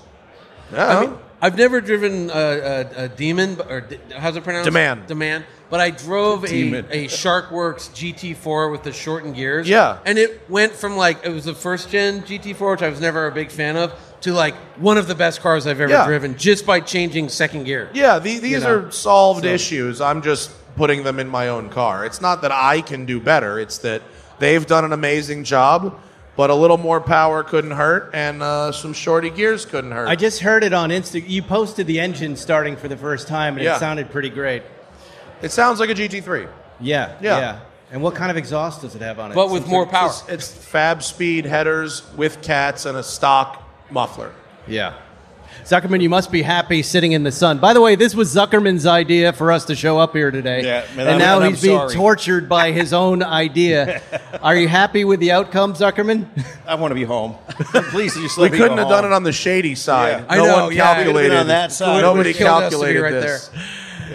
yeah, 0.72 0.86
I 0.86 1.00
mean, 1.00 1.10
uh-huh. 1.10 1.18
I've 1.42 1.56
never 1.58 1.80
driven 1.80 2.30
a, 2.30 2.32
a, 2.34 3.04
a 3.04 3.08
Demon, 3.08 3.58
or 3.68 3.84
how's 4.16 4.36
it 4.36 4.44
pronounced? 4.44 4.64
Demand. 4.64 5.06
Demand. 5.08 5.44
But 5.72 5.80
I 5.80 5.88
drove 5.88 6.44
a, 6.44 6.48
a 6.48 7.06
SharkWerks 7.08 7.88
GT4 7.96 8.70
with 8.70 8.82
the 8.82 8.92
shortened 8.92 9.36
gears. 9.36 9.66
Yeah. 9.66 10.00
And 10.04 10.18
it 10.18 10.42
went 10.50 10.74
from 10.74 10.98
like, 10.98 11.24
it 11.24 11.30
was 11.30 11.46
the 11.46 11.54
first 11.54 11.88
gen 11.88 12.20
GT4, 12.24 12.72
which 12.72 12.82
I 12.82 12.90
was 12.90 13.00
never 13.00 13.26
a 13.26 13.32
big 13.32 13.50
fan 13.50 13.78
of, 13.78 13.94
to 14.20 14.34
like 14.34 14.54
one 14.76 14.98
of 14.98 15.06
the 15.08 15.14
best 15.14 15.40
cars 15.40 15.66
I've 15.66 15.80
ever 15.80 15.90
Yeah. 15.90 16.04
driven 16.04 16.36
just 16.36 16.66
by 16.66 16.80
changing 16.80 17.30
second 17.30 17.64
gear. 17.64 17.88
Yeah, 17.94 18.18
the, 18.18 18.38
these 18.38 18.50
You 18.52 18.60
know, 18.60 18.80
are 18.80 18.90
solved 18.90 19.44
so- 19.44 19.48
issues. 19.48 20.02
I'm 20.02 20.20
just 20.20 20.50
putting 20.76 21.04
them 21.04 21.18
in 21.18 21.28
my 21.28 21.48
own 21.48 21.70
car. 21.70 22.04
It's 22.04 22.20
not 22.20 22.42
that 22.42 22.52
I 22.52 22.82
can 22.82 23.06
do 23.06 23.18
better. 23.18 23.58
It's 23.58 23.78
that 23.78 24.02
they've 24.40 24.66
done 24.66 24.84
an 24.84 24.92
amazing 24.92 25.44
job, 25.44 25.98
but 26.36 26.50
a 26.50 26.54
little 26.54 26.76
more 26.76 27.00
power 27.00 27.42
couldn't 27.42 27.70
hurt, 27.70 28.10
and 28.12 28.42
uh, 28.42 28.72
some 28.72 28.92
shorty 28.92 29.30
gears 29.30 29.64
couldn't 29.64 29.92
hurt. 29.92 30.06
I 30.06 30.16
just 30.16 30.40
heard 30.40 30.64
it 30.64 30.74
on 30.74 30.90
Insta. 30.90 31.26
You 31.26 31.42
posted 31.42 31.86
the 31.86 31.98
engine 31.98 32.36
starting 32.36 32.76
for 32.76 32.88
the 32.88 32.96
first 32.98 33.26
time, 33.26 33.54
and 33.56 33.64
Yeah. 33.64 33.76
it 33.76 33.78
sounded 33.78 34.10
pretty 34.10 34.28
great. 34.28 34.62
It 35.42 35.50
sounds 35.50 35.80
like 35.80 35.90
a 35.90 35.94
GT3. 35.94 36.48
Yeah, 36.80 37.12
Yeah. 37.20 37.38
yeah. 37.38 37.58
And 37.92 38.00
what 38.02 38.14
kind 38.14 38.30
of 38.30 38.38
exhaust 38.38 38.80
does 38.80 38.94
it 38.94 39.02
have 39.02 39.18
on 39.18 39.32
it? 39.32 39.34
But 39.34 39.50
with 39.50 39.62
Seems 39.64 39.70
more 39.70 39.86
power. 39.86 40.08
It's, 40.08 40.24
it's 40.28 40.48
Fabspeed 40.50 41.44
headers 41.44 42.02
with 42.16 42.40
cats 42.40 42.86
and 42.86 42.96
a 42.96 43.02
stock 43.02 43.62
muffler. 43.90 44.32
Yeah. 44.66 44.94
Zuckerman, 45.66 46.00
you 46.00 46.08
must 46.08 46.32
be 46.32 46.40
happy 46.40 46.82
sitting 46.82 47.12
in 47.12 47.22
the 47.22 47.30
sun. 47.30 47.58
By 47.58 47.74
the 47.74 47.80
way, 47.82 47.94
this 47.94 48.14
was 48.14 48.34
Zuckerman's 48.34 48.86
idea 48.86 49.34
for 49.34 49.52
us 49.52 49.66
to 49.66 49.74
show 49.76 49.98
up 49.98 50.14
here 50.14 50.30
today. 50.30 50.64
Yeah, 50.64 50.80
man, 50.96 51.00
and 51.00 51.08
I'm- 51.10 51.18
now 51.18 51.36
and 51.36 51.44
I'm 51.44 51.50
he's 51.52 51.62
being 51.62 51.76
sorry. 51.78 51.94
tortured 51.94 52.48
by 52.48 52.72
his 52.72 52.94
own 52.94 53.22
idea. 53.22 54.00
Are 54.42 54.56
you 54.56 54.66
happy 54.68 55.04
with 55.04 55.20
the 55.20 55.32
outcome, 55.32 55.74
Zuckerman? 55.74 56.26
I 56.66 56.76
want 56.76 56.90
to 56.92 56.94
be 56.94 57.04
home. 57.04 57.36
Please 57.90 58.14
just 58.14 58.38
We 58.38 58.44
let 58.44 58.52
me 58.52 58.58
couldn't 58.58 58.76
go 58.78 58.82
have 58.84 58.88
done 58.90 59.04
home. 59.04 59.12
it 59.12 59.16
on 59.16 59.22
the 59.24 59.32
shady 59.32 59.74
side. 59.74 60.20
Yeah. 60.20 60.26
I 60.30 60.36
no 60.38 60.46
know, 60.46 60.64
one 60.64 60.74
yeah, 60.74 60.92
it 60.92 60.94
could've 60.94 61.04
calculated 61.04 61.28
been 61.28 61.38
on 61.38 61.46
that 61.48 61.72
side. 61.72 62.00
Nobody 62.00 62.30
Would've 62.30 62.36
killed 62.38 62.62
us 62.62 62.72
to 62.72 62.78
be 62.78 62.82
calculated 62.84 63.02
right 63.02 63.12
this. 63.20 63.50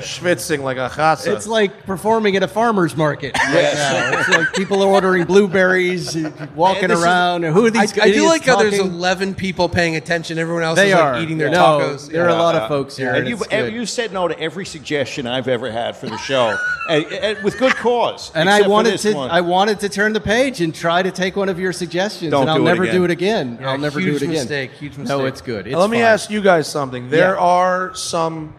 Schwitzing 0.02 0.62
like 0.64 0.78
a 0.78 0.90
chasa. 0.90 1.36
It's 1.36 1.48
like 1.48 1.86
performing 1.86 2.36
at 2.36 2.44
a 2.44 2.48
farmer's 2.48 2.96
market 2.96 3.36
right 3.38 3.74
now. 3.74 4.20
It's 4.20 4.30
like 4.30 4.54
people 4.54 4.82
are 4.82 4.88
ordering 4.88 5.26
blueberries, 5.26 6.16
walking 6.56 6.84
And 6.86 6.92
this 6.92 7.00
is- 7.00 7.06
around. 7.06 7.44
Who 7.44 7.66
are 7.66 7.68
I, 7.68 7.70
these 7.72 7.94
I 8.00 8.06
do 8.06 8.10
idiots 8.12 8.26
like 8.28 8.44
how 8.46 8.58
there's 8.58 8.78
talking? 8.78 8.92
11 8.94 9.36
people 9.36 9.70
paying 9.70 9.96
attention. 9.96 10.38
Everyone 10.38 10.64
else 10.64 10.76
They 10.78 10.90
is 10.92 10.96
like 10.96 11.22
eating 11.24 11.38
their 11.38 11.50
no, 11.50 11.80
tacos. 11.80 12.10
There 12.12 12.26
are 12.26 12.30
Yeah. 12.30 12.36
a 12.36 12.42
lot 12.42 12.56
of 12.56 12.68
folks 12.68 12.98
here. 12.98 13.10
And 13.10 13.18
and 13.20 13.28
you've, 13.30 13.42
it's 13.42 13.50
good. 13.50 13.66
and 13.66 13.76
you 13.76 13.86
said 13.86 14.12
no 14.14 14.28
to 14.28 14.40
every 14.40 14.66
suggestion 14.66 15.28
I've 15.28 15.48
ever 15.48 15.72
had 15.72 15.96
for 15.96 16.08
the 16.08 16.18
show, 16.18 16.58
and, 16.90 17.06
and 17.06 17.44
with 17.44 17.58
good 17.58 17.76
cause. 17.76 18.32
And 18.36 18.50
I 18.50 18.54
except 18.58 18.66
for 18.66 18.72
wanted 18.72 18.94
this 18.94 19.02
to, 19.04 19.14
one. 19.14 19.32
I 19.32 19.42
wanted 19.42 19.80
to 19.82 19.90
turn 19.90 20.14
the 20.14 20.22
page 20.22 20.62
and 20.62 20.74
try 20.74 21.02
to 21.04 21.12
take 21.12 21.36
one 21.36 21.50
of 21.50 21.60
your 21.60 21.74
suggestions, 21.74 22.32
Don't 22.32 22.42
and 22.44 22.50
I'll 22.52 22.58
do 22.58 22.62
it 22.64 22.66
never 22.66 22.84
again. 22.84 22.96
do 22.96 23.04
it 23.06 23.12
again. 23.12 23.58
Yeah, 23.62 23.72
I'll 23.72 23.78
never 23.78 24.00
huge 24.00 24.10
do 24.10 24.16
it 24.16 24.22
again. 24.24 24.30
Huge 24.36 24.40
mistake, 24.44 24.72
huge 24.72 24.98
mistake. 24.98 25.08
No, 25.10 25.18
mistake. 25.24 25.34
it's 25.34 25.42
good. 25.42 25.68
It's 25.68 25.76
Let 25.76 25.90
me 25.90 25.98
fine. 25.98 26.06
ask 26.06 26.30
you 26.30 26.42
guys 26.42 26.68
something. 26.68 27.10
There 27.10 27.34
Yeah. 27.36 27.40
are 27.42 27.94
some 27.96 28.54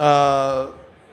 uh, 0.00 0.70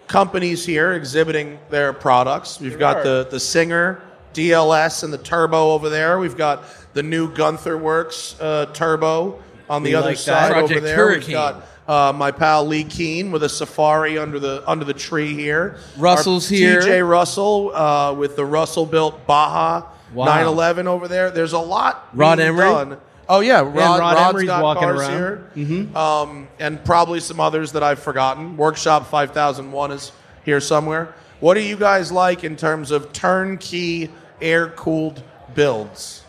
companies 0.08 0.66
here 0.66 0.94
exhibiting 0.94 1.60
their 1.70 1.94
products. 1.94 2.60
We've 2.60 2.80
got 2.80 3.04
the 3.04 3.28
the 3.30 3.40
Singer 3.40 4.02
DLS 4.34 5.04
and 5.04 5.12
the 5.12 5.18
Turbo 5.18 5.72
over 5.72 5.90
there. 5.90 6.20
We've 6.20 6.38
got 6.38 6.64
the 6.94 7.04
new 7.04 7.32
Gunther 7.34 7.78
Werks 7.78 8.40
uh, 8.40 8.68
Turbo 8.68 9.42
on 9.70 9.84
the 9.84 9.92
We 9.92 9.96
other 9.96 10.08
like 10.10 10.18
side 10.18 10.54
over 10.54 10.80
there. 10.80 10.96
Hurricane. 10.96 11.28
We've 11.28 11.34
got 11.34 11.64
uh, 11.88 12.14
my 12.14 12.32
pal 12.32 12.66
Leh 12.66 12.84
Keen 12.84 13.32
with 13.32 13.44
a 13.44 13.50
Safari 13.50 14.18
under 14.18 14.40
the 14.40 14.64
under 14.68 14.86
the 14.86 14.94
tree 14.94 15.34
here. 15.34 15.78
Russell's 15.98 16.52
Our 16.52 16.58
here. 16.58 16.82
TJ 16.82 17.08
Russell 17.10 17.76
uh, 17.76 18.14
with 18.14 18.36
the 18.36 18.46
Russell 18.46 18.86
built 18.86 19.26
Baja 19.28 19.84
Wow. 20.14 20.26
911 20.26 20.88
over 20.88 21.08
there. 21.10 21.32
There's 21.32 21.52
a 21.52 21.60
lot. 21.60 22.08
Rod 22.14 22.38
being 22.38 22.48
Emory? 22.48 22.70
done. 22.70 22.98
Oh 23.30 23.42
yeah, 23.42 23.60
Rod, 23.60 23.76
Rod 23.76 24.00
Rod's 24.00 24.30
Emory's 24.30 24.48
got 24.48 24.64
walking 24.64 24.84
cars 24.84 25.00
around. 25.02 25.52
here, 25.56 25.98
um, 25.98 26.48
and 26.60 26.84
probably 26.86 27.20
some 27.20 27.40
others 27.40 27.74
that 27.74 27.84
I've 27.84 28.00
forgotten. 28.00 28.56
Workshop 28.58 29.08
5001 29.08 29.92
is 29.92 30.12
here 30.46 30.60
somewhere. 30.62 31.14
What 31.40 31.56
do 31.56 31.62
you 31.62 31.76
guys 31.78 32.12
like 32.12 32.44
in 32.44 32.56
terms 32.56 32.90
of 32.92 33.12
turnkey 33.14 34.10
air 34.42 34.70
cooled 34.70 35.22
builds? 35.54 36.24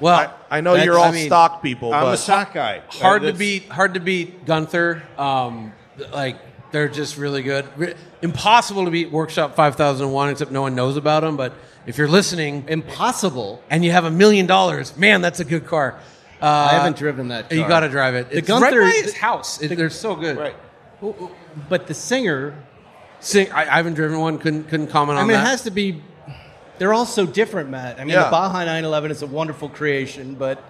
Well, 0.00 0.30
I, 0.50 0.58
I 0.58 0.60
know 0.60 0.74
you're 0.74 0.98
all 0.98 1.04
I 1.06 1.10
mean, 1.12 1.26
stock 1.26 1.62
people, 1.62 1.92
I'm 1.94 2.02
but 2.04 2.14
a 2.14 2.16
stock 2.16 2.52
guy. 2.52 2.82
hard 2.88 3.22
Uh, 3.24 3.32
to 3.32 3.32
beat. 3.32 3.68
Hard 3.68 3.94
to 3.94 4.00
beat 4.00 4.44
Gunther. 4.44 5.02
Um, 5.16 5.72
like 6.12 6.36
they're 6.72 6.88
just 6.88 7.16
really 7.16 7.42
good. 7.42 7.66
Re- 7.76 7.94
Impossible 8.22 8.84
to 8.86 8.90
beat 8.90 9.10
Workshop 9.12 9.54
5001, 9.54 10.30
except 10.30 10.50
no 10.50 10.62
one 10.62 10.74
knows 10.74 10.96
about 10.96 11.20
them. 11.22 11.36
But 11.36 11.52
if 11.86 11.98
you're 11.98 12.08
listening 12.08 12.64
Impossible. 12.68 13.62
and 13.70 13.84
you 13.84 13.92
have 13.92 14.04
a 14.04 14.10
million 14.10 14.46
dollars, 14.46 14.96
man, 14.96 15.20
that's 15.20 15.40
a 15.40 15.44
good 15.44 15.66
car. 15.66 15.98
Uh, 16.42 16.46
I 16.46 16.74
haven't 16.74 16.96
driven 16.98 17.28
that. 17.28 17.50
You 17.50 17.66
got 17.66 17.80
to 17.80 17.88
drive 17.88 18.14
it. 18.14 18.30
The 18.30 18.38
It's 18.38 18.48
Gunther- 18.48 18.80
right 18.80 18.94
by 18.94 19.02
his 19.02 19.14
house. 19.16 19.60
It, 19.62 19.74
they're 19.76 19.88
so 19.88 20.14
good. 20.14 20.36
Right. 20.36 20.56
But 21.68 21.86
the 21.86 21.94
singer, 21.94 22.54
Sing, 23.20 23.50
I, 23.52 23.62
I 23.62 23.76
haven't 23.76 23.94
driven 23.94 24.18
one. 24.20 24.38
Couldn't 24.38 24.64
couldn't 24.64 24.88
comment 24.88 25.18
on. 25.18 25.26
That. 25.26 25.32
I 25.34 25.36
mean, 25.36 25.42
that. 25.42 25.46
it 25.48 25.50
has 25.50 25.62
to 25.62 25.70
be. 25.70 26.02
They're 26.78 26.92
all 26.92 27.06
so 27.06 27.24
different, 27.24 27.70
Matt. 27.70 27.96
I 27.98 28.04
mean, 28.04 28.10
Yeah. 28.10 28.24
the 28.24 28.30
Baja 28.30 28.58
911 28.58 29.10
is 29.10 29.22
a 29.22 29.26
wonderful 29.26 29.70
creation, 29.70 30.34
but 30.34 30.62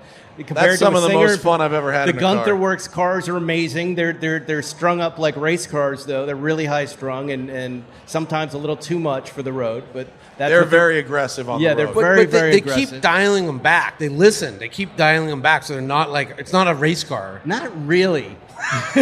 compared 0.45 0.71
That's 0.71 0.79
to 0.81 0.85
some 0.85 0.95
a 0.95 0.99
of 0.99 1.05
the 1.05 1.13
most 1.13 1.41
fun 1.41 1.61
I've 1.61 1.73
ever 1.73 1.93
had 1.93 2.09
The 2.09 2.13
in 2.13 2.19
Gunther 2.19 2.45
car. 2.45 2.57
Works 2.57 2.89
cars 2.89 3.29
are 3.29 3.37
amazing. 3.37 3.95
They're 3.95 4.13
they're 4.13 4.39
they're 4.41 4.63
strung 4.63 5.01
up 5.01 5.19
like 5.19 5.37
race 5.37 5.67
cars, 5.67 6.05
though. 6.05 6.27
They're 6.27 6.37
really 6.37 6.67
high 6.67 6.85
strung 6.85 7.31
and, 7.31 7.49
and 7.51 7.85
sometimes 8.07 8.55
a 8.55 8.59
little 8.59 8.77
too 8.77 8.99
much 8.99 9.31
for 9.31 9.43
the 9.43 9.53
road. 9.53 9.85
But 9.93 10.09
that's 10.37 10.51
they're 10.51 10.61
what 10.61 10.69
very 10.69 10.99
aggressive 10.99 11.49
on 11.49 11.61
Yeah, 11.61 11.71
the 11.71 11.77
they're 11.77 11.87
road. 11.87 11.95
but, 11.95 12.01
very, 12.01 12.25
but 12.27 12.31
they, 12.33 12.39
very 12.39 12.51
they 12.53 12.59
aggressive. 12.59 12.91
keep 12.91 13.01
dialing 13.01 13.47
them 13.47 13.59
back. 13.59 13.99
They 13.99 14.09
listen. 14.09 14.59
They 14.59 14.69
keep 14.69 14.97
dialing 14.97 15.29
them 15.31 15.41
back, 15.43 15.63
so 15.63 15.73
they're 15.73 15.83
not 15.83 16.11
like 16.11 16.35
it's 16.39 16.53
not 16.53 16.69
a 16.69 16.75
race 16.75 17.05
car. 17.05 17.41
Not 17.45 17.71
really. 17.87 18.37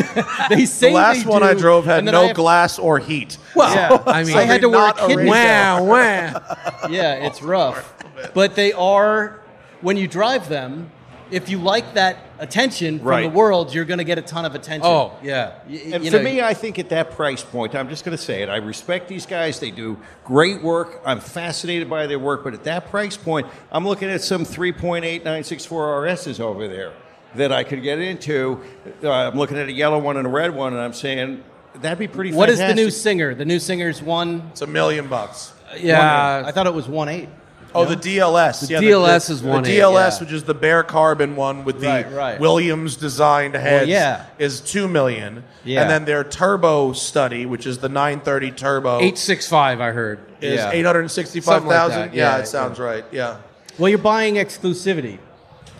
they 0.50 0.66
say 0.66 0.88
the 0.88 0.94
last 0.94 1.24
they 1.24 1.30
one 1.30 1.42
do, 1.42 1.48
I 1.48 1.54
drove 1.54 1.84
had 1.84 2.00
and 2.00 2.08
I 2.08 2.12
no 2.12 2.26
have- 2.28 2.36
glass 2.36 2.78
or 2.78 2.98
heat. 2.98 3.38
Well, 3.54 3.72
Yeah. 3.74 4.02
I 4.06 4.24
mean, 4.24 4.36
I 4.36 4.42
had 4.42 4.60
to 4.62 4.68
wear 4.68 4.78
not 4.78 5.00
a 5.00 5.04
a 5.04 5.08
kid 5.08 5.26
wow, 5.26 5.84
wow. 5.84 6.56
yeah, 6.90 7.26
it's 7.26 7.40
oh, 7.42 7.46
rough. 7.46 7.94
But 8.34 8.54
they 8.56 8.72
are 8.72 9.40
when 9.80 9.96
you 9.96 10.08
drive 10.08 10.48
them. 10.48 10.90
If 11.30 11.48
you 11.48 11.58
like 11.58 11.94
that 11.94 12.18
attention 12.38 12.98
from 12.98 13.08
Right. 13.08 13.22
the 13.22 13.28
world, 13.36 13.74
you're 13.74 13.84
going 13.86 13.98
to 13.98 14.04
get 14.04 14.18
a 14.18 14.22
ton 14.22 14.44
of 14.44 14.54
attention. 14.54 14.82
Oh 14.86 15.12
yeah. 15.22 15.54
Y- 15.68 15.80
And 15.92 16.04
for 16.06 16.18
know, 16.18 16.22
me, 16.22 16.40
I 16.42 16.52
think 16.54 16.78
at 16.78 16.90
that 16.90 17.12
price 17.12 17.42
point, 17.42 17.74
I'm 17.74 17.88
just 17.88 18.04
going 18.04 18.16
to 18.16 18.22
say 18.22 18.42
it. 18.42 18.48
I 18.48 18.56
respect 18.56 19.08
these 19.08 19.24
guys. 19.26 19.58
They 19.58 19.70
do 19.70 19.98
great 20.24 20.62
work. 20.62 21.00
I'm 21.06 21.20
fascinated 21.20 21.88
by 21.88 22.06
their 22.06 22.18
work. 22.18 22.44
But 22.44 22.54
at 22.54 22.64
that 22.64 22.90
price 22.90 23.16
point, 23.16 23.46
I'm 23.72 23.86
looking 23.86 24.10
at 24.10 24.20
some 24.20 24.44
3.8964 24.44 25.70
RSs 25.70 26.40
over 26.40 26.68
there 26.68 26.92
that 27.34 27.52
I 27.52 27.64
could 27.64 27.82
get 27.82 27.98
into. 27.98 28.60
Uh, 29.02 29.10
I'm 29.10 29.36
looking 29.36 29.56
at 29.58 29.68
a 29.68 29.72
yellow 29.72 29.98
one 29.98 30.16
and 30.16 30.26
a 30.26 30.30
red 30.30 30.54
one, 30.54 30.72
and 30.72 30.80
I'm 30.82 30.92
saying 30.92 31.42
that'd 31.80 31.98
be 31.98 32.06
pretty 32.06 32.32
what 32.32 32.48
is 32.48 32.58
fantastic. 32.58 32.76
the 32.76 32.82
new 32.84 32.90
singer? 32.90 33.34
The 33.34 33.44
new 33.44 33.58
singer's 33.58 34.02
one. 34.02 34.48
It's 34.52 34.62
a 34.62 34.66
million 34.66 35.08
bucks. 35.08 35.52
Yeah. 35.78 36.42
I 36.46 36.52
thought 36.52 36.66
it 36.66 36.74
was 36.74 36.86
one 36.88 37.08
eight. 37.08 37.28
Oh, 37.74 37.84
the 37.84 37.96
DLS. 37.96 38.66
The 38.66 38.74
yeah, 38.74 38.80
DLS 38.80 39.30
is 39.30 39.42
one. 39.42 39.62
the 39.62 39.70
1.8, 39.70 39.80
DLS, 39.80 40.10
yeah. 40.12 40.20
which 40.20 40.32
is 40.32 40.44
the 40.44 40.54
bare 40.54 40.82
carbon 40.82 41.34
one 41.36 41.64
with 41.64 41.80
the 41.80 41.86
Right, 41.88 42.12
right. 42.12 42.40
Williams 42.40 42.96
designed 42.96 43.54
heads, 43.54 43.88
yeah. 43.88 44.26
is 44.38 44.60
two 44.60 44.86
million. 44.88 45.44
Yeah. 45.64 45.82
And 45.82 45.90
then 45.90 46.04
their 46.04 46.22
turbo 46.24 46.92
study, 46.92 47.46
which 47.46 47.66
is 47.66 47.78
the 47.78 47.88
930 47.88 48.50
turbo, 48.52 49.00
Eight 49.00 49.18
six 49.18 49.48
five. 49.48 49.80
I 49.80 49.90
heard. 49.90 50.20
is 50.40 50.56
Yeah. 50.60 50.70
eight 50.72 50.84
hundred 50.84 51.08
sixty-five 51.10 51.62
Something 51.62 51.68
like 51.70 52.12
yeah, 52.14 52.36
yeah, 52.36 52.42
it 52.42 52.46
sounds 52.46 52.78
right. 52.78 53.04
Yeah, 53.10 53.36
Well, 53.78 53.88
you're 53.88 53.98
buying 53.98 54.34
exclusivity, 54.36 55.18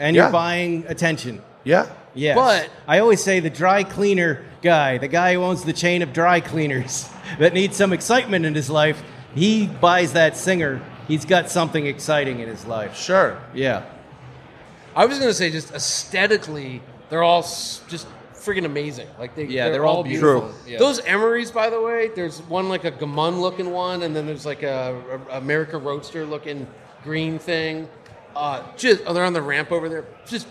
and 0.00 0.16
you're 0.16 0.30
buying 0.30 0.84
attention. 0.88 1.42
yeah. 1.64 1.86
Yes. 2.16 2.36
But- 2.36 2.70
I 2.86 3.00
always 3.00 3.22
say 3.22 3.40
the 3.40 3.50
dry 3.50 3.82
cleaner 3.82 4.44
guy, 4.62 4.98
the 4.98 5.08
guy 5.08 5.34
who 5.34 5.42
owns 5.42 5.64
the 5.64 5.72
chain 5.72 6.00
of 6.00 6.12
dry 6.12 6.38
cleaners 6.40 7.08
that 7.40 7.52
needs 7.52 7.76
some 7.76 7.92
excitement 7.92 8.46
in 8.46 8.54
his 8.54 8.70
life, 8.70 9.02
he 9.34 9.66
buys 9.66 10.12
that 10.12 10.36
singer. 10.36 10.80
He's 11.08 11.24
got 11.24 11.50
something 11.50 11.86
exciting 11.86 12.40
in 12.40 12.48
his 12.48 12.64
life. 12.66 12.96
Sure. 12.96 13.38
Yeah. 13.54 13.84
I 14.96 15.06
was 15.06 15.18
gonna 15.18 15.34
say 15.34 15.50
just 15.50 15.72
aesthetically, 15.74 16.80
they're 17.10 17.22
all 17.22 17.40
s- 17.40 17.82
just 17.88 18.06
freaking 18.34 18.64
amazing. 18.64 19.08
Like 19.18 19.34
they, 19.34 19.44
Yeah, 19.44 19.64
they're, 19.64 19.74
they're 19.74 19.84
all 19.86 20.02
beautiful. 20.04 20.40
beautiful. 20.42 20.62
True. 20.62 20.72
Yeah. 20.72 20.78
Those 20.78 21.00
Emorys, 21.02 21.52
by 21.52 21.68
the 21.70 21.80
way, 21.80 22.08
there's 22.14 22.40
one 22.42 22.68
like 22.68 22.84
a 22.84 22.92
Gmünd 22.92 23.40
looking 23.40 23.70
one, 23.72 24.02
and 24.02 24.14
then 24.14 24.26
there's 24.26 24.46
like 24.46 24.62
a, 24.62 25.18
a 25.32 25.38
America 25.38 25.78
Roadster 25.78 26.24
looking 26.24 26.66
green 27.02 27.38
thing. 27.38 27.88
Uh, 28.36 28.62
just 28.76 29.02
oh, 29.06 29.12
they're 29.12 29.24
on 29.24 29.32
the 29.32 29.42
ramp 29.42 29.72
over 29.72 29.88
there. 29.88 30.04
Just 30.26 30.46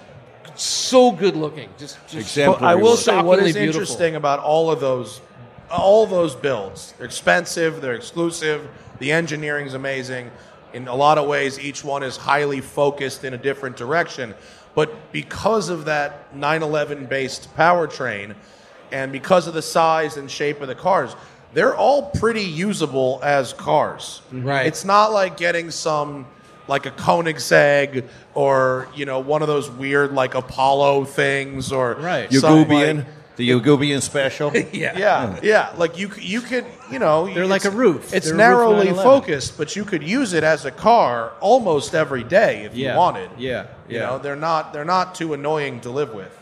so 0.56 1.12
good 1.12 1.36
looking. 1.36 1.70
Just, 1.78 1.98
just 2.08 2.16
Exemplary 2.38 2.68
I 2.74 2.76
will 2.76 2.96
say 2.98 3.22
what 3.22 3.40
is 3.40 3.54
beautiful. 3.56 3.82
interesting 3.82 4.16
about 4.16 4.40
all 4.40 4.70
of 4.72 4.80
those, 4.80 5.22
all 5.70 6.06
those 6.06 6.36
builds. 6.36 6.94
They're 6.98 7.06
expensive. 7.08 7.82
They're 7.82 7.96
exclusive. 7.96 8.68
The 9.00 9.12
engineering 9.12 9.66
is 9.68 9.74
amazing. 9.74 10.32
In 10.74 10.88
a 10.88 10.96
lot 10.96 11.18
of 11.18 11.28
ways, 11.28 11.60
each 11.60 11.84
one 11.84 12.04
is 12.04 12.18
highly 12.18 12.62
focused 12.62 13.24
in 13.24 13.34
a 13.34 13.38
different 13.38 13.78
direction. 13.78 14.34
But 14.76 15.12
because 15.12 15.70
of 15.70 15.86
that 15.86 16.36
911 16.36 17.06
based 17.06 17.54
powertrain, 17.56 18.36
and 18.92 19.12
because 19.12 19.48
of 19.48 19.54
the 19.54 19.62
size 19.62 20.18
and 20.18 20.30
shape 20.30 20.62
of 20.62 20.68
the 20.68 20.76
cars, 20.76 21.16
they're 21.54 21.76
all 21.76 22.10
pretty 22.12 22.42
usable 22.44 23.20
as 23.24 23.54
cars. 23.54 24.22
Right. 24.32 24.66
It's 24.66 24.84
not 24.86 25.12
like 25.12 25.38
getting 25.38 25.70
some 25.70 26.26
like 26.68 26.86
a 26.86 26.92
Koenigsegg 26.92 28.08
or 28.34 28.88
you 28.96 29.06
know 29.06 29.20
one 29.20 29.42
of 29.42 29.48
those 29.48 29.70
weird 29.70 30.14
like 30.14 30.34
Apollo 30.34 31.06
things 31.06 31.72
or 31.72 31.94
Right. 31.96 32.32
some, 32.34 32.66
Yagubian. 32.66 32.96
like- 32.98 33.06
The 33.36 33.50
Yagubian 33.50 34.02
special. 34.02 34.56
yeah. 34.72 34.98
Yeah, 34.98 35.40
yeah. 35.42 35.74
Like 35.76 35.98
you, 35.98 36.12
you 36.20 36.42
could, 36.42 36.66
you 36.92 37.00
know, 37.00 37.34
They're 37.34 37.48
like 37.48 37.66
a 37.66 37.72
roof. 37.72 38.14
It's 38.14 38.28
They're 38.28 38.36
a 38.36 38.38
roof 38.38 38.38
narrowly 38.38 38.86
911. 38.86 39.04
focused, 39.04 39.58
but 39.58 39.76
you 39.76 39.84
could 39.86 40.04
use 40.04 40.34
it 40.34 40.44
as 40.44 40.66
a 40.66 40.72
car 40.72 41.32
almost 41.42 41.96
every 41.96 42.24
day 42.24 42.64
if 42.66 42.76
Yeah. 42.76 42.92
you 42.94 42.98
wanted. 43.00 43.30
Yeah, 43.38 43.66
You 43.90 43.98
yeah. 43.98 44.06
know, 44.06 44.18
they're 44.20 44.36
not 44.36 44.72
they're 44.74 44.86
not 44.86 45.16
too 45.16 45.34
annoying 45.34 45.82
to 45.82 45.90
live 45.90 46.14
with. 46.14 46.38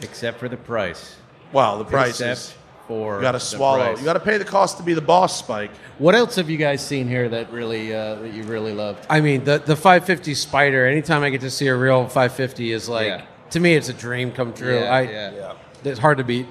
Except 0.00 0.38
for 0.38 0.48
the 0.48 0.56
price. 0.56 1.16
Well, 1.52 1.78
the 1.78 1.84
price 1.84 2.20
Except 2.20 2.38
is 2.38 2.54
for 2.86 3.16
you 3.16 3.22
got 3.22 3.32
to 3.32 3.38
the 3.38 3.44
swallow. 3.44 3.78
price. 3.86 3.98
You 3.98 4.04
got 4.04 4.12
to 4.12 4.20
pay 4.20 4.38
the 4.38 4.44
cost 4.44 4.76
to 4.76 4.84
be 4.84 4.94
the 4.94 5.00
boss, 5.00 5.36
Spike. 5.38 5.72
What 5.98 6.14
else 6.14 6.36
have 6.36 6.48
you 6.48 6.56
guys 6.56 6.86
seen 6.86 7.08
here 7.08 7.28
that 7.30 7.52
really 7.52 7.92
uh, 7.92 8.14
that 8.16 8.32
you 8.32 8.44
really 8.44 8.72
loved? 8.74 9.04
I 9.10 9.20
mean, 9.20 9.42
the 9.42 9.58
the 9.58 9.74
550 9.74 10.34
Spider. 10.34 10.86
Anytime 10.86 11.24
I 11.24 11.30
get 11.30 11.40
to 11.40 11.50
see 11.50 11.66
a 11.66 11.74
real 11.74 12.04
550 12.04 12.70
is 12.72 12.88
like 12.88 13.06
Yeah. 13.08 13.22
to 13.50 13.58
me, 13.60 13.74
it's 13.74 13.88
a 13.88 13.92
dream 13.92 14.30
come 14.30 14.52
true. 14.52 14.78
Yeah, 14.78 14.94
I, 14.94 15.00
yeah. 15.02 15.52
It's 15.84 15.98
hard 15.98 16.18
to 16.18 16.24
beat. 16.24 16.46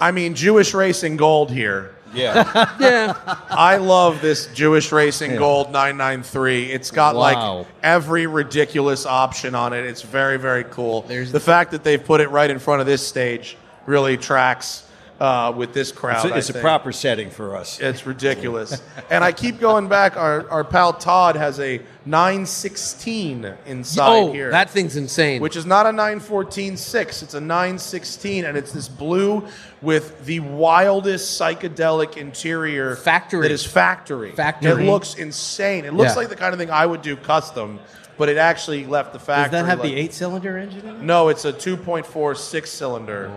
I 0.00 0.10
mean, 0.10 0.34
Jewish 0.34 0.74
Racing 0.74 1.16
Gold 1.16 1.50
here. 1.50 1.94
Yeah. 2.12 2.70
Yeah. 2.80 3.14
I 3.50 3.76
love 3.78 4.20
this 4.20 4.46
Jewish 4.54 4.92
Racing 4.92 5.36
Gold 5.36 5.72
993. 5.72 6.70
It's 6.70 6.90
got 6.90 7.14
Wow. 7.16 7.20
like 7.58 7.66
every 7.82 8.26
ridiculous 8.26 9.04
option 9.06 9.54
on 9.54 9.72
it. 9.72 9.84
It's 9.84 10.02
very, 10.02 10.36
very 10.36 10.64
cool. 10.64 11.02
There's- 11.02 11.32
the 11.32 11.40
fact 11.40 11.72
that 11.72 11.82
they've 11.82 12.02
put 12.04 12.20
it 12.20 12.28
right 12.30 12.50
in 12.50 12.58
front 12.60 12.80
of 12.80 12.86
this 12.86 13.04
stage 13.06 13.56
really 13.86 14.16
tracks 14.16 14.83
uh, 15.20 15.52
with 15.56 15.72
this 15.72 15.92
crowd. 15.92 16.26
It's, 16.26 16.34
a, 16.34 16.38
it's 16.38 16.50
a 16.50 16.60
proper 16.60 16.92
setting 16.92 17.30
for 17.30 17.56
us. 17.56 17.80
It's 17.80 18.06
ridiculous. 18.06 18.82
and 19.10 19.22
I 19.22 19.32
keep 19.32 19.60
going 19.60 19.88
back. 19.88 20.16
Our, 20.16 20.48
our 20.50 20.64
pal 20.64 20.92
Todd 20.92 21.36
has 21.36 21.60
a 21.60 21.80
916 22.06 23.54
inside 23.66 24.08
oh, 24.08 24.32
here. 24.32 24.50
that 24.50 24.70
thing's 24.70 24.96
insane. 24.96 25.40
which 25.40 25.56
is 25.56 25.66
not 25.66 25.86
a 25.86 25.90
914.6. 25.90 27.22
It's 27.22 27.34
a 27.34 27.40
916, 27.40 28.44
and 28.44 28.56
it's 28.56 28.72
this 28.72 28.88
blue 28.88 29.46
with 29.80 30.24
the 30.24 30.40
wildest 30.40 31.40
psychedelic 31.40 32.16
interior 32.16 32.96
Factory. 32.96 33.42
that 33.42 33.52
is 33.52 33.64
factory. 33.64 34.32
Factory. 34.32 34.84
It 34.84 34.90
looks 34.90 35.14
insane. 35.14 35.84
It 35.84 35.94
looks 35.94 36.12
Yeah. 36.12 36.16
like 36.16 36.28
the 36.28 36.36
kind 36.36 36.52
of 36.52 36.58
thing 36.58 36.70
I 36.70 36.86
would 36.86 37.02
do 37.02 37.16
custom, 37.16 37.78
but 38.16 38.28
it 38.28 38.36
actually 38.36 38.86
left 38.86 39.12
the 39.12 39.18
factory. 39.18 39.34
Does 39.44 39.50
factory. 39.50 39.62
that 39.62 39.66
have 39.68 39.78
like- 39.80 39.88
the 39.90 39.96
eight-cylinder 39.96 40.58
engine 40.58 40.88
in 40.88 40.96
it? 40.96 41.02
No, 41.02 41.28
it's 41.28 41.44
a 41.44 41.52
2.4 41.52 42.36
six 42.36 42.70
cylinder. 42.70 43.30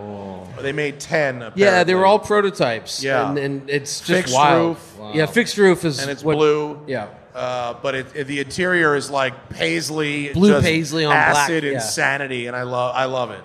They 0.60 0.72
made 0.72 0.98
10. 1.00 1.52
yeah, 1.56 1.84
they 1.84 1.94
were 1.94 2.06
all 2.06 2.18
prototypes. 2.18 3.02
Yeah. 3.02 3.28
and, 3.30 3.38
and 3.38 3.70
it's 3.70 4.00
just 4.00 4.10
Fixed 4.10 4.34
wild. 4.34 4.76
roof. 4.98 5.14
Yeah, 5.14 5.26
fixed 5.26 5.56
roof 5.58 5.84
is 5.84 5.98
and 6.00 6.10
it's 6.10 6.22
what- 6.24 6.36
blue. 6.36 6.80
Yeah. 6.86 7.08
Uh, 7.34 7.74
but 7.82 7.94
it, 7.94 8.06
it- 8.16 8.26
the 8.26 8.40
interior 8.40 8.96
is 8.96 9.10
like 9.10 9.48
paisley, 9.50 10.32
Blue 10.32 10.50
just 10.50 10.64
paisley 10.66 11.04
on 11.04 11.12
black, 11.12 11.36
acid 11.36 11.62
yeah. 11.64 11.72
insanity, 11.74 12.46
and 12.48 12.56
I 12.56 12.62
love 12.62 12.94
I 12.96 13.04
love 13.04 13.30
it. 13.30 13.42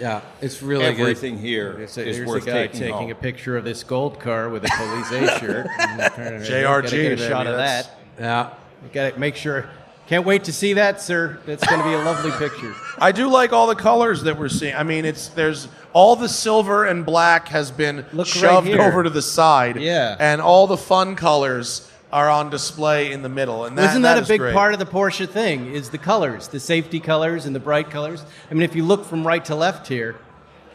Yeah, 0.00 0.22
it's 0.40 0.62
really 0.62 0.86
good. 0.92 1.00
Everything 1.02 1.38
here 1.38 1.74
There's 1.74 1.90
is 1.90 1.98
a, 1.98 2.04
there's 2.04 2.26
worth 2.26 2.42
a 2.44 2.46
guy 2.46 2.52
taking, 2.66 2.80
taking 2.80 2.94
home. 2.94 3.10
a 3.10 3.14
picture 3.14 3.56
of 3.56 3.64
this 3.64 3.84
gold 3.84 4.18
car 4.18 4.48
with 4.48 4.64
a 4.64 4.68
Police 4.68 5.10
A 5.30 5.38
shirt. 5.40 5.66
JRG, 5.68 6.62
Gotta 6.64 6.88
get 6.96 7.12
a 7.20 7.28
shot 7.28 7.46
of 7.46 7.56
that. 7.58 7.90
Yeah. 8.18 8.50
You 8.82 8.88
got 8.92 9.14
to 9.14 9.20
make 9.20 9.36
sure. 9.36 9.68
Can't 10.06 10.26
wait 10.26 10.44
to 10.44 10.52
see 10.52 10.74
that, 10.74 11.00
sir. 11.00 11.38
That's 11.46 11.66
going 11.66 11.80
to 11.80 11.86
be 11.86 11.94
a 11.94 11.98
lovely 11.98 12.30
picture. 12.38 12.74
I 12.98 13.12
do 13.12 13.28
like 13.28 13.52
all 13.52 13.66
the 13.66 13.74
colors 13.74 14.22
that 14.24 14.38
we're 14.38 14.50
seeing. 14.50 14.74
I 14.74 14.82
mean, 14.82 15.04
it's 15.06 15.28
there's 15.28 15.66
all 15.94 16.14
the 16.16 16.28
silver 16.28 16.84
and 16.84 17.06
black 17.06 17.48
has 17.48 17.70
been 17.70 18.04
Look 18.12 18.26
shoved 18.26 18.66
here. 18.66 18.82
over 18.82 19.02
to 19.02 19.10
the 19.10 19.22
side. 19.22 19.76
Yeah. 19.80 20.14
and 20.18 20.40
all 20.42 20.66
the 20.66 20.76
fun 20.76 21.16
colors 21.16 21.90
are 22.12 22.28
on 22.28 22.50
display 22.50 23.12
in 23.12 23.22
the 23.22 23.28
middle. 23.28 23.64
And 23.64 23.76
that, 23.78 23.90
Isn't 23.90 24.02
that, 24.02 24.18
a 24.18 24.20
is 24.20 24.28
big 24.28 24.40
great. 24.40 24.54
part 24.54 24.72
of 24.74 24.78
the 24.78 24.86
Porsche 24.86 25.28
thing? 25.28 25.72
Is 25.72 25.90
the 25.90 25.98
colors, 25.98 26.46
the 26.48 26.60
safety 26.60 27.00
colors, 27.00 27.46
and 27.46 27.56
the 27.56 27.60
bright 27.60 27.90
colors? 27.90 28.24
I 28.50 28.54
mean, 28.54 28.62
if 28.62 28.76
you 28.76 28.84
look 28.84 29.04
from 29.06 29.26
right 29.26 29.44
to 29.46 29.54
left 29.56 29.88
here, 29.88 30.16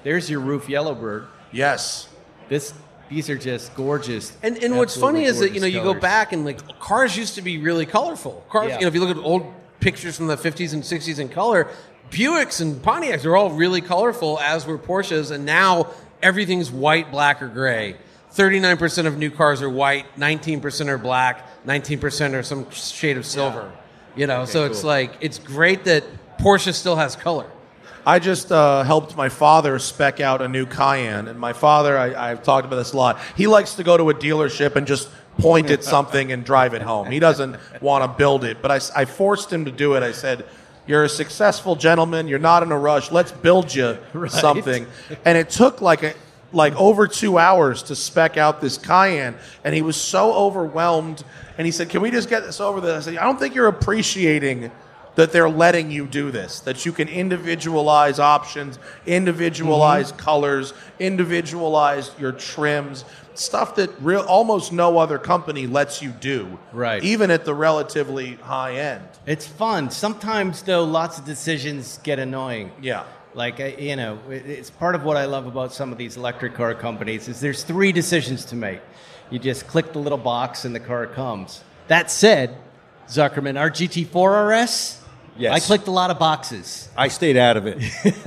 there's 0.04 0.30
your 0.30 0.40
Ruf 0.42 0.68
Yellowbird. 0.68 1.28
Yes. 1.52 2.10
This, 2.50 2.74
these 3.10 3.30
are 3.30 3.38
just 3.38 3.74
gorgeous. 3.76 4.32
And, 4.44 4.64
and 4.64 4.78
what's 4.78 4.96
funny 4.96 5.24
is 5.26 5.40
that 5.40 5.54
you 5.54 5.60
know 5.62 5.68
you 5.68 5.82
go 5.82 5.94
back 5.94 6.32
and 6.34 6.46
like 6.46 6.80
cars 6.80 7.18
used 7.18 7.36
to 7.36 7.42
be 7.42 7.58
really 7.58 7.86
colorful. 7.86 8.46
Cars, 8.50 8.70
Yeah. 8.70 8.76
you 8.76 8.82
know, 8.82 8.88
if 8.88 8.94
you 8.94 9.04
look 9.04 9.16
at 9.18 9.24
old 9.24 9.52
pictures 9.80 10.18
from 10.18 10.28
the 10.28 10.36
50s 10.38 10.74
and 10.74 10.84
60s 10.84 11.20
in 11.20 11.30
color, 11.30 11.68
Buicks 12.12 12.62
and 12.62 12.76
Pontiacs 12.82 13.26
are 13.26 13.36
all 13.36 13.52
really 13.52 13.82
colorful, 13.82 14.40
as 14.40 14.66
were 14.66 14.78
Porsches, 14.78 15.32
and 15.32 15.46
now 15.46 15.88
everything's 16.22 16.72
white, 16.72 17.12
black, 17.12 17.42
or 17.42 17.48
gray. 17.48 17.96
39% 18.34 19.06
of 19.06 19.18
new 19.18 19.32
cars 19.32 19.62
are 19.62 19.70
white, 19.70 20.06
19% 20.18 20.88
are 20.88 20.98
black, 20.98 21.66
19% 21.66 22.34
are 22.34 22.44
some 22.44 22.70
shade 22.72 23.18
of 23.18 23.26
silver. 23.26 23.72
You 24.16 24.28
know, 24.28 24.46
so 24.46 24.66
it's 24.66 24.84
like 24.84 25.14
it's 25.22 25.40
great 25.40 25.86
that 25.86 26.04
Porsche 26.40 26.74
still 26.74 26.96
has 26.96 27.16
color. 27.16 27.50
I 28.10 28.18
just 28.18 28.52
uh, 28.52 28.82
helped 28.82 29.16
my 29.16 29.30
father 29.30 29.78
spec 29.78 30.20
out 30.20 30.42
a 30.42 30.48
new 30.48 30.66
Cayenne, 30.66 31.28
and 31.28 31.40
my 31.40 31.54
father, 31.54 31.96
I, 31.96 32.32
I've 32.32 32.42
talked 32.42 32.66
about 32.66 32.78
this 32.78 32.94
a 32.94 32.98
lot. 32.98 33.20
He 33.38 33.46
likes 33.46 33.76
to 33.76 33.84
go 33.84 33.98
to 33.98 34.10
a 34.10 34.16
dealership 34.16 34.76
and 34.76 34.88
just 34.88 35.10
point 35.38 35.70
at 35.70 35.84
something 35.84 36.32
and 36.32 36.44
drive 36.44 36.74
it 36.74 36.82
home. 36.82 37.12
He 37.12 37.20
doesn't 37.20 37.58
want 37.82 38.04
to 38.04 38.18
build 38.18 38.46
it, 38.46 38.64
but 38.64 38.92
I 38.96 39.06
forced 39.06 39.54
him 39.54 39.66
to 39.66 39.72
do 39.72 39.94
it. 39.94 40.02
I 40.02 40.12
said, 40.12 40.48
"You're 40.88 41.04
a 41.04 41.10
successful 41.10 41.76
gentleman. 41.76 42.28
You're 42.28 42.40
not 42.40 42.64
in 42.64 42.72
a 42.72 42.80
rush. 42.80 43.12
Let's 43.12 43.32
build 43.32 43.76
you 43.76 44.00
something." 44.28 44.88
And 45.24 45.38
it 45.38 45.52
took 45.52 45.80
like 45.80 46.02
a 46.02 46.16
like 46.52 46.76
over 46.78 47.08
two 47.08 47.38
hours 47.38 47.84
to 47.84 47.96
spec 47.96 48.38
out 48.38 48.60
this 48.60 48.80
Cayenne, 48.80 49.36
and 49.64 49.76
he 49.76 49.84
was 49.84 49.98
so 49.98 50.34
overwhelmed. 50.34 51.24
And 51.60 51.68
he 51.68 51.72
said, 51.72 51.90
"Can 51.90 52.02
we 52.02 52.10
just 52.10 52.28
get 52.28 52.44
this 52.44 52.60
over?" 52.60 52.82
There, 52.82 52.98
I 52.98 53.02
said, 53.02 53.18
"I 53.18 53.26
don't 53.26 53.38
think 53.38 53.54
you're 53.54 53.68
appreciating." 53.68 54.72
That 55.20 55.34
they're 55.34 55.50
letting 55.50 55.92
you 55.92 56.08
do 56.08 56.32
this, 56.32 56.62
that 56.62 56.86
you 56.86 56.94
can 56.94 57.10
individualize 57.10 58.20
options, 58.20 58.80
individualize 59.06 60.14
Mm-hmm. 60.14 60.18
colors, 60.18 60.74
individualize 60.98 62.12
your 62.18 62.32
trims, 62.32 63.04
stuff 63.34 63.76
that 63.76 63.90
real 64.02 64.22
almost 64.22 64.72
no 64.72 64.98
other 64.98 65.18
company 65.18 65.68
lets 65.68 66.02
you 66.02 66.12
do. 66.12 66.58
Right. 66.72 67.04
Even 67.04 67.32
at 67.32 67.44
the 67.44 67.54
relatively 67.54 68.36
high 68.36 68.76
end. 68.76 69.04
It's 69.26 69.46
fun. 69.46 69.92
Sometimes, 69.92 70.62
though, 70.62 70.86
lots 70.86 71.20
of 71.20 71.26
decisions 71.26 72.00
get 72.04 72.18
annoying. 72.18 72.72
Yeah. 72.82 73.04
Like 73.34 73.60
you 73.78 73.98
know, 73.98 74.20
it's 74.30 74.70
part 74.70 74.96
of 74.96 75.04
what 75.04 75.18
I 75.18 75.26
love 75.26 75.48
about 75.48 75.74
some 75.74 75.92
of 75.92 75.98
these 75.98 76.16
electric 76.16 76.54
car 76.56 76.74
companies 76.74 77.28
is 77.28 77.42
there's 77.42 77.64
three 77.64 77.92
decisions 77.92 78.46
to 78.46 78.56
make. 78.56 78.80
You 79.30 79.38
just 79.38 79.68
click 79.68 79.92
the 79.92 80.00
little 80.00 80.18
box 80.18 80.64
and 80.64 80.74
the 80.74 80.80
car 80.80 81.06
comes. 81.08 81.62
That 81.90 82.10
said, 82.10 82.56
Zuckerman, 83.08 83.60
our 83.60 83.70
GT4 83.70 84.64
RS, 84.64 84.99
Yes. 85.40 85.54
I 85.54 85.66
clicked 85.66 85.88
a 85.88 85.92
lot 85.92 86.12
of 86.12 86.20
boxes, 86.20 86.90
I 86.98 87.08
stayed 87.08 87.38
out 87.38 87.56
of 87.56 87.66
it. 87.66 87.82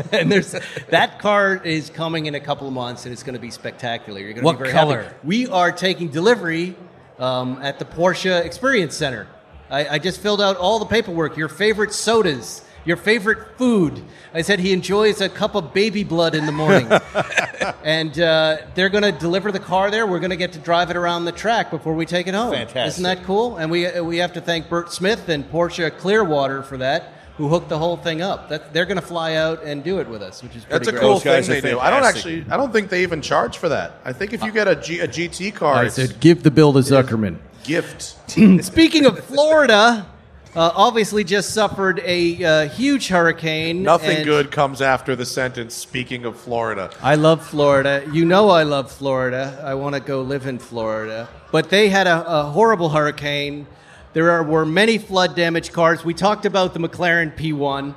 and 0.12 0.32
there's 0.32 0.54
that 0.88 1.18
car 1.18 1.56
is 1.56 1.90
coming 1.90 2.24
in 2.24 2.34
a 2.34 2.40
couple 2.40 2.66
of 2.66 2.72
months, 2.72 3.04
and 3.04 3.12
it's 3.12 3.22
going 3.22 3.34
to 3.34 3.40
be 3.40 3.50
spectacular. 3.50 4.18
You're 4.18 4.32
going 4.32 4.40
to 4.40 4.46
What 4.46 4.54
be 4.54 4.64
very 4.64 4.72
color? 4.72 5.02
happy. 5.02 5.16
We 5.22 5.46
are 5.48 5.70
taking 5.72 6.08
delivery 6.08 6.74
um, 7.18 7.58
at 7.60 7.78
the 7.78 7.84
Porsche 7.84 8.42
Experience 8.44 8.96
Center. 8.96 9.26
I, 9.68 9.88
I 9.88 9.98
just 9.98 10.20
filled 10.22 10.40
out 10.40 10.56
all 10.56 10.78
the 10.78 10.86
paperwork. 10.86 11.36
Your 11.36 11.50
favorite 11.50 11.92
sodas, 11.92 12.62
your 12.84 12.96
favorite 12.96 13.56
food. 13.58 14.02
I 14.34 14.42
said 14.42 14.58
he 14.60 14.72
enjoys 14.72 15.20
a 15.20 15.28
cup 15.28 15.54
of 15.54 15.72
baby 15.74 16.04
blood 16.04 16.34
in 16.34 16.46
the 16.46 16.52
morning, 16.52 16.90
and 17.84 18.18
uh, 18.18 18.58
they're 18.74 18.88
going 18.88 19.04
to 19.04 19.12
deliver 19.12 19.52
the 19.52 19.60
car 19.60 19.90
there. 19.90 20.06
We're 20.06 20.20
going 20.20 20.30
to 20.30 20.36
get 20.36 20.52
to 20.54 20.58
drive 20.58 20.90
it 20.90 20.96
around 20.96 21.24
the 21.24 21.32
track 21.32 21.70
before 21.70 21.94
we 21.94 22.06
take 22.06 22.26
it 22.26 22.34
home. 22.34 22.52
Fantastic. 22.52 22.86
Isn't 22.86 23.02
that 23.04 23.24
cool? 23.24 23.56
And 23.58 23.70
we 23.70 24.00
we 24.00 24.18
have 24.18 24.32
to 24.34 24.40
thank 24.40 24.68
Bert 24.68 24.92
Smith 24.92 25.28
and 25.28 25.44
Porsche 25.50 25.96
Clearwater 25.98 26.62
for 26.62 26.76
that. 26.78 27.14
Who 27.38 27.48
hooked 27.48 27.70
the 27.70 27.78
whole 27.78 27.96
thing 27.96 28.20
up? 28.20 28.50
That 28.50 28.74
they're 28.74 28.84
going 28.84 29.00
to 29.00 29.06
fly 29.06 29.34
out 29.36 29.62
and 29.64 29.82
do 29.82 30.00
it 30.00 30.08
with 30.08 30.22
us, 30.22 30.42
which 30.42 30.54
is 30.54 30.64
pretty 30.64 30.84
That's 30.84 30.88
a 30.88 30.92
great. 30.92 31.00
cool 31.00 31.18
guys 31.20 31.46
thing 31.46 31.58
are 31.58 31.60
they 31.62 31.70
do. 31.70 31.78
I 31.80 31.88
don't 31.88 32.04
actually 32.04 32.44
I 32.50 32.56
don't 32.58 32.72
think 32.72 32.90
they 32.90 33.02
even 33.02 33.22
charge 33.22 33.56
for 33.56 33.70
that. 33.70 34.00
I 34.04 34.12
think 34.12 34.34
if 34.34 34.42
you 34.44 34.52
get 34.52 34.68
a, 34.68 34.76
G, 34.76 35.00
a 35.00 35.08
GT 35.08 35.54
car, 35.54 35.76
I 35.76 35.88
said, 35.88 36.20
give 36.20 36.42
the 36.42 36.50
bill 36.50 36.74
to 36.74 36.80
Zuckerman. 36.80 37.38
gift. 37.64 38.02
Speaking 38.64 39.06
of 39.06 39.18
Florida, 39.24 40.06
uh, 40.54 40.70
obviously 40.74 41.24
just 41.24 41.54
suffered 41.54 42.00
a 42.04 42.44
uh, 42.44 42.68
huge 42.68 43.08
hurricane. 43.08 43.82
Nothing 43.82 44.18
and 44.18 44.24
good 44.24 44.50
comes 44.50 44.82
after 44.82 45.16
the 45.16 45.24
sentence 45.24 45.74
speaking 45.74 46.26
of 46.26 46.38
Florida. 46.38 46.90
I 47.02 47.14
love 47.14 47.46
Florida. 47.46 48.06
You 48.12 48.26
know 48.26 48.50
I 48.50 48.62
love 48.62 48.92
Florida. 48.92 49.62
I 49.64 49.74
want 49.74 49.94
to 49.94 50.00
go 50.00 50.20
live 50.20 50.46
in 50.46 50.58
Florida. 50.58 51.28
But 51.52 51.70
they 51.70 51.88
had 51.88 52.06
a, 52.06 52.40
a 52.40 52.42
horrible 52.44 52.90
hurricane. 52.90 53.66
There 54.12 54.30
are, 54.30 54.42
were 54.42 54.66
many 54.66 54.98
flood 54.98 55.34
damaged 55.34 55.72
cars. 55.72 56.04
We 56.04 56.12
talked 56.12 56.44
about 56.44 56.74
the 56.74 56.80
McLaren 56.80 57.34
P1. 57.34 57.96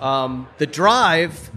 Um, 0.00 0.46
the 0.58 0.66
drive 0.66 1.50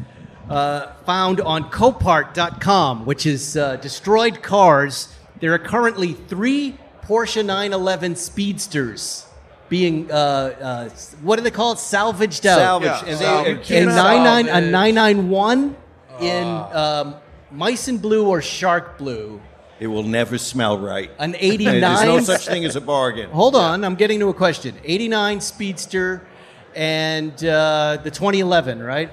uh, 0.50 0.94
found 1.06 1.42
on 1.42 1.70
Copart.com, 1.70 3.06
which 3.06 3.28
is 3.28 3.56
uh, 3.56 3.76
destroyed 3.76 4.42
cars. 4.42 5.14
There 5.42 5.54
are 5.54 5.60
currently 5.60 6.14
three 6.14 6.76
Porsche 7.04 7.46
911 7.46 8.16
Speedsters 8.16 9.29
being, 9.70 10.12
uh, 10.12 10.16
uh, 10.16 10.90
what 11.22 11.36
do 11.38 11.44
they 11.44 11.52
call 11.52 11.74
it? 11.74 11.80
Salvaged 11.80 12.46
out. 12.48 12.58
Salvaged. 12.58 13.04
Yeah, 13.06 13.10
and 13.10 13.18
salvaged. 13.20 13.70
they, 13.70 13.76
A 13.78 13.82
and 13.84 13.90
nine 13.96 14.24
nine 14.24 14.46
a 14.46 14.50
salvage. 14.52 14.72
nine 14.72 14.96
nine 14.96 15.30
one 15.30 15.76
in 16.20 16.48
um, 16.48 17.16
mice 17.52 17.88
and 17.88 18.02
blue 18.02 18.28
or 18.28 18.42
shark 18.42 18.98
blue. 18.98 19.40
It 19.80 19.88
will 19.88 20.04
never 20.04 20.38
smell 20.38 20.78
right. 20.80 21.10
An 21.20 21.36
eighty 21.40 21.66
nine. 21.66 21.80
There's 21.82 22.02
89. 22.02 22.18
no 22.18 22.24
such 22.24 22.48
thing 22.48 22.66
as 22.66 22.76
a 22.76 22.82
bargain. 22.82 23.30
Hold 23.30 23.56
on, 23.56 23.86
I'm 23.86 23.96
getting 23.96 24.20
to 24.20 24.28
a 24.30 24.34
question. 24.34 24.76
89 24.84 25.40
Speedster 25.42 26.22
and 26.76 27.32
uh, 27.46 27.98
the 28.04 28.12
2011, 28.12 28.82
right? 28.82 29.10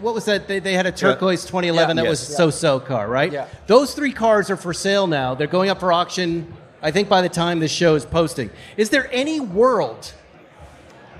what 0.00 0.14
was 0.14 0.24
that? 0.26 0.46
They, 0.46 0.60
they 0.60 0.74
had 0.74 0.86
a 0.86 0.92
turquoise 0.92 1.44
2011 1.44 1.96
Yeah. 1.96 2.02
that 2.04 2.08
Yes. 2.08 2.28
was 2.28 2.36
so-so 2.36 2.78
car, 2.78 3.08
right? 3.08 3.32
Yeah. 3.32 3.48
Those 3.66 3.92
three 3.92 4.12
cars 4.12 4.50
are 4.50 4.56
for 4.56 4.72
sale 4.72 5.08
now. 5.08 5.34
They're 5.34 5.48
going 5.48 5.68
up 5.68 5.80
for 5.80 5.92
auction. 5.92 6.54
I 6.82 6.90
think 6.90 7.08
by 7.08 7.22
the 7.22 7.28
time 7.28 7.58
this 7.60 7.72
show 7.72 7.94
is 7.96 8.04
posting, 8.06 8.50
is 8.76 8.90
there 8.90 9.08
any 9.12 9.40
world 9.40 10.12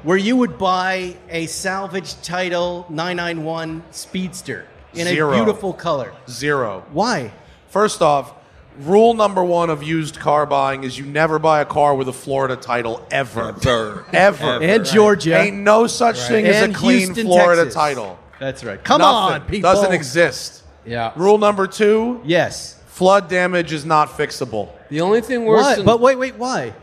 where 0.04 0.16
you 0.16 0.36
would 0.36 0.56
buy 0.58 1.16
a 1.28 1.46
salvage 1.46 2.20
title 2.22 2.86
991 2.88 3.82
Speedster 3.90 4.66
in 4.94 5.06
Zero. 5.08 5.32
a 5.32 5.34
beautiful 5.34 5.72
color? 5.72 6.12
Zero. 6.30 6.84
Why? 6.92 7.32
First 7.68 8.00
off, 8.02 8.34
rule 8.78 9.14
number 9.14 9.42
one 9.42 9.70
of 9.70 9.82
used 9.82 10.20
car 10.20 10.46
buying 10.46 10.84
is 10.84 10.96
you 10.96 11.04
never 11.04 11.40
buy 11.40 11.60
a 11.60 11.64
car 11.66 11.94
with 11.96 12.08
a 12.08 12.12
Florida 12.12 12.54
title 12.54 13.04
ever. 13.10 13.48
Ever. 13.48 14.06
Ever. 14.12 14.62
And 14.62 14.84
Georgia. 14.84 15.40
Ain't 15.40 15.56
no 15.56 15.88
such 15.88 16.20
thing 16.20 16.46
as 16.46 16.62
a 16.70 16.72
clean 16.72 17.06
Houston, 17.06 17.26
Florida 17.26 17.62
Texas. 17.62 17.74
title. 17.74 18.18
That's 18.38 18.62
right. 18.62 18.82
Come 18.84 19.00
Nothing. 19.00 19.42
on, 19.42 19.48
people. 19.48 19.72
Doesn't 19.74 19.92
exist. 19.92 20.62
Yeah. 20.86 21.12
Rule 21.16 21.38
number 21.38 21.66
two 21.66 22.20
Yes. 22.24 22.77
Flood 22.98 23.28
damage 23.28 23.72
is 23.72 23.84
not 23.84 24.08
fixable. 24.20 24.68
The 24.88 25.00
only 25.00 25.20
thing 25.20 25.44
worse 25.44 25.62
What? 25.62 25.76
than 25.76 25.86
But 25.86 26.00
wait, 26.00 26.16
wait, 26.18 26.34
why? 26.36 26.74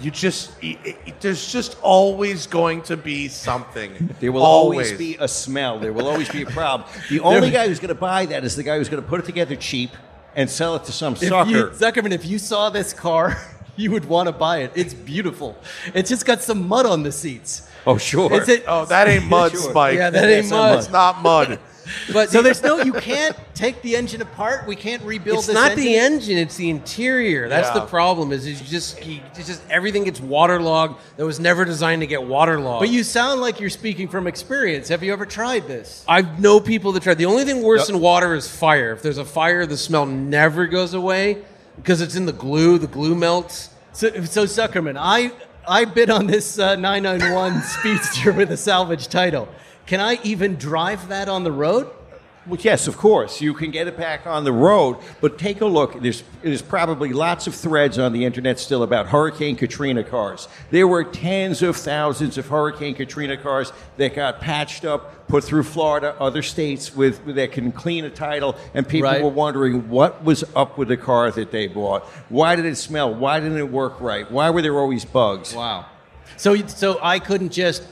You 0.00 0.10
just, 0.10 0.52
i 0.62 0.78
i 0.86 1.12
there's 1.20 1.52
just 1.52 1.76
always 1.82 2.46
going 2.46 2.80
to 2.90 2.96
be 2.96 3.28
something. 3.28 3.90
There 4.20 4.32
will 4.32 4.42
always. 4.42 4.92
be 5.06 5.16
a 5.20 5.28
smell. 5.28 5.78
There 5.78 5.92
will 5.92 6.08
always 6.08 6.30
be 6.30 6.42
a 6.42 6.50
problem. 6.60 6.88
The 7.10 7.20
only 7.20 7.50
guy 7.50 7.68
who's 7.68 7.80
going 7.84 7.94
to 7.98 8.02
buy 8.10 8.24
that 8.32 8.42
is 8.48 8.56
the 8.56 8.62
guy 8.62 8.76
who's 8.78 8.88
going 8.88 9.02
to 9.02 9.08
put 9.12 9.20
it 9.20 9.26
together 9.26 9.56
cheap 9.56 9.90
and 10.34 10.48
sell 10.48 10.72
it 10.76 10.84
to 10.84 10.92
some 10.92 11.12
If 11.14 11.22
you, 11.22 11.28
sucker. 11.28 11.68
Zuckerman, 11.82 12.12
if 12.12 12.24
you 12.24 12.38
saw 12.38 12.70
this 12.70 12.94
car, 12.94 13.36
you 13.76 13.90
would 13.90 14.06
want 14.06 14.26
to 14.28 14.32
buy 14.32 14.56
it. 14.64 14.70
It's 14.74 14.94
beautiful. 14.94 15.50
It's 15.92 16.08
just 16.08 16.24
got 16.24 16.40
some 16.40 16.66
mud 16.66 16.86
on 16.86 17.02
the 17.02 17.12
seats. 17.12 17.68
oh, 17.86 17.98
sure. 17.98 18.32
Is 18.40 18.48
it? 18.48 18.64
Oh, 18.66 18.86
that 18.86 19.06
ain't 19.08 19.26
mud, 19.36 19.52
Sure. 19.52 19.70
Spike. 19.70 19.96
Yeah, 19.98 20.08
that 20.10 20.24
ain't 20.24 20.48
That's 20.48 20.50
not 20.50 20.70
mud. 20.70 20.78
It's 20.78 20.90
not 20.90 21.14
mud. 21.22 21.58
But 22.12 22.30
So 22.30 22.42
there's 22.42 22.62
no, 22.62 22.80
you 22.82 22.92
can't 22.92 23.36
take 23.54 23.82
the 23.82 23.96
engine 23.96 24.22
apart. 24.22 24.66
We 24.66 24.76
can't 24.76 25.02
rebuild 25.02 25.38
it's 25.38 25.46
this 25.48 25.54
not 25.54 25.72
engine. 25.72 25.84
the 25.84 25.96
engine; 25.96 26.38
it's 26.38 26.56
the 26.56 26.70
interior. 26.70 27.48
That's 27.48 27.68
Yeah. 27.68 27.80
the 27.80 27.86
problem. 27.86 28.32
Is 28.32 28.46
it's 28.46 28.60
just 28.60 28.98
it's 29.00 29.46
just 29.46 29.62
everything 29.70 30.04
gets 30.04 30.20
waterlogged. 30.20 30.98
That 31.16 31.26
was 31.26 31.40
never 31.40 31.64
designed 31.64 32.02
to 32.02 32.06
get 32.06 32.22
waterlogged. 32.22 32.80
But 32.80 32.90
you 32.90 33.02
sound 33.02 33.40
like 33.40 33.60
you're 33.60 33.70
speaking 33.70 34.08
from 34.08 34.26
experience. 34.26 34.88
Have 34.88 35.02
you 35.02 35.12
ever 35.12 35.26
tried 35.26 35.66
this? 35.66 36.04
I 36.08 36.22
know 36.22 36.60
people 36.60 36.92
that 36.92 37.02
tried. 37.02 37.18
The 37.18 37.26
only 37.26 37.44
thing 37.44 37.62
worse 37.62 37.86
than 37.86 38.00
water 38.00 38.34
is 38.34 38.48
fire. 38.48 38.92
If 38.92 39.02
there's 39.02 39.18
a 39.18 39.24
fire, 39.24 39.66
the 39.66 39.76
smell 39.76 40.06
never 40.06 40.66
goes 40.66 40.94
away 40.94 41.38
because 41.76 42.00
it's 42.00 42.16
in 42.16 42.26
the 42.26 42.32
glue. 42.32 42.78
The 42.78 42.86
glue 42.86 43.14
melts. 43.14 43.70
So, 43.92 44.08
so 44.24 44.44
Zuckerman, 44.44 44.96
I 44.98 45.32
I 45.66 45.84
bid 45.84 46.10
on 46.10 46.26
this 46.26 46.58
uh, 46.58 46.76
991 46.76 47.62
Speedster 47.64 48.32
with 48.32 48.50
a 48.50 48.56
salvage 48.56 49.08
title. 49.08 49.48
Can 49.90 49.98
I 49.98 50.20
even 50.22 50.54
drive 50.54 51.08
that 51.08 51.28
on 51.28 51.42
the 51.42 51.50
road? 51.50 51.90
Well, 52.46 52.60
yes, 52.62 52.86
of 52.86 52.96
course. 52.96 53.40
You 53.40 53.52
can 53.52 53.72
get 53.72 53.88
it 53.88 53.96
back 53.96 54.24
on 54.24 54.44
the 54.44 54.52
road, 54.52 54.98
but 55.20 55.36
take 55.36 55.62
a 55.62 55.66
look. 55.66 56.00
There's, 56.00 56.22
there's 56.42 56.62
probably 56.62 57.12
lots 57.12 57.48
of 57.48 57.56
threads 57.56 57.98
on 57.98 58.12
the 58.12 58.24
internet 58.24 58.60
still 58.60 58.84
about 58.84 59.08
Hurricane 59.08 59.56
Katrina 59.56 60.04
cars. 60.04 60.46
There 60.70 60.86
were 60.86 61.02
tens 61.02 61.60
of 61.60 61.76
thousands 61.76 62.38
of 62.38 62.46
Hurricane 62.46 62.94
Katrina 62.94 63.36
cars 63.36 63.72
that 63.96 64.14
got 64.14 64.40
patched 64.40 64.84
up, 64.84 65.26
put 65.26 65.42
through 65.42 65.64
Florida, 65.64 66.14
other 66.20 66.42
states 66.42 66.94
with 66.94 67.24
that 67.34 67.50
can 67.50 67.72
clean 67.72 68.04
a 68.04 68.10
title, 68.10 68.54
and 68.74 68.86
people 68.86 69.10
Right. 69.10 69.20
were 69.24 69.28
wondering 69.28 69.88
what 69.88 70.22
was 70.22 70.44
up 70.54 70.78
with 70.78 70.86
the 70.86 70.96
car 70.96 71.32
that 71.32 71.50
they 71.50 71.66
bought. 71.66 72.04
Why 72.28 72.54
did 72.54 72.64
it 72.64 72.76
smell? 72.76 73.12
Why 73.12 73.40
didn't 73.40 73.58
it 73.58 73.72
work 73.72 74.00
right? 74.00 74.30
Why 74.30 74.50
were 74.50 74.62
there 74.62 74.78
always 74.78 75.04
bugs? 75.04 75.52
Wow. 75.52 75.86
So 76.36 76.54
so 76.68 77.00
I 77.02 77.18
couldn't 77.18 77.50
just 77.50 77.82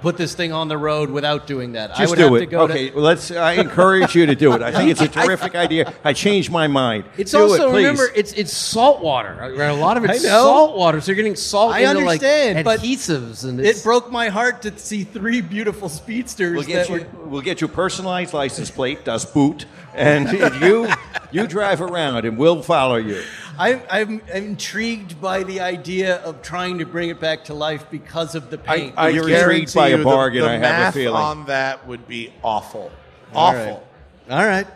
put 0.00 0.16
this 0.16 0.34
thing 0.34 0.52
on 0.52 0.68
the 0.68 0.78
road 0.78 1.10
without 1.10 1.46
doing 1.46 1.72
that. 1.72 1.92
I 1.92 1.98
Just 1.98 2.10
would 2.10 2.16
do 2.16 2.24
have 2.24 2.34
it. 2.34 2.40
to 2.40 2.46
go 2.46 2.60
okay, 2.62 2.90
to 2.90 2.98
let's. 2.98 3.30
I 3.30 3.52
encourage 3.54 4.14
you 4.14 4.26
to 4.26 4.34
do 4.34 4.52
it. 4.54 4.62
I 4.62 4.72
think 4.72 4.90
it's 4.90 5.00
a 5.00 5.08
terrific 5.20 5.54
idea. 5.54 5.92
I 6.04 6.12
changed 6.12 6.50
my 6.50 6.66
mind. 6.66 7.04
It's 7.16 7.32
do 7.32 7.42
also 7.42 7.68
it, 7.68 7.70
please. 7.70 7.84
remember 7.84 8.08
it's 8.14 8.32
it's 8.32 8.52
salt 8.52 9.02
water. 9.02 9.36
Right? 9.56 9.68
A 9.70 9.74
lot 9.74 9.96
of 9.96 10.04
it's 10.04 10.22
salt 10.22 10.76
water, 10.76 11.00
so 11.00 11.10
you're 11.10 11.16
getting 11.16 11.36
salt 11.36 11.74
I 11.74 11.80
into 11.80 12.04
like 12.04 12.22
understand, 12.22 12.64
but 12.64 12.80
adhesives 12.80 13.48
and 13.48 13.60
it's, 13.60 13.80
It 13.80 13.84
broke 13.84 14.10
my 14.10 14.28
heart 14.28 14.62
to 14.62 14.76
see 14.78 15.04
three 15.04 15.40
beautiful 15.40 15.88
speedsters 15.88 16.54
We'll 16.56 16.64
get 16.64 16.88
that 16.88 16.94
you. 16.94 17.06
were 17.18 17.26
We'll 17.26 17.42
get 17.42 17.60
you 17.60 17.66
a 17.66 17.70
personalized 17.70 18.34
license 18.34 18.70
plate, 18.70 19.04
Das 19.04 19.24
Boot, 19.24 19.66
and 19.94 20.30
you 20.62 20.88
you 21.30 21.46
drive 21.46 21.80
around, 21.80 22.24
and 22.24 22.36
we'll 22.36 22.62
follow 22.62 22.96
you. 22.96 23.22
I'm, 23.58 23.82
I'm 23.90 24.20
intrigued 24.32 25.20
by 25.20 25.42
the 25.42 25.60
idea 25.60 26.16
of 26.22 26.42
trying 26.42 26.78
to 26.78 26.86
bring 26.86 27.10
it 27.10 27.20
back 27.20 27.44
to 27.44 27.54
life 27.54 27.86
because 27.90 28.34
of 28.34 28.50
the 28.50 28.58
paint. 28.58 28.94
I 28.96 29.08
You're 29.10 29.28
intrigued 29.28 29.74
by 29.74 29.88
a 29.88 30.02
bargain, 30.02 30.42
The, 30.42 30.48
the 30.48 30.54
I 30.54 30.58
have 30.58 30.94
a 30.94 30.98
feeling. 30.98 31.16
on 31.22 31.46
that 31.46 31.86
would 31.86 32.06
be 32.08 32.32
awful. 32.42 32.90
All 33.34 33.48
Awful. 33.48 33.86
right. 34.28 34.38
All 34.38 34.46
right. 34.46 34.66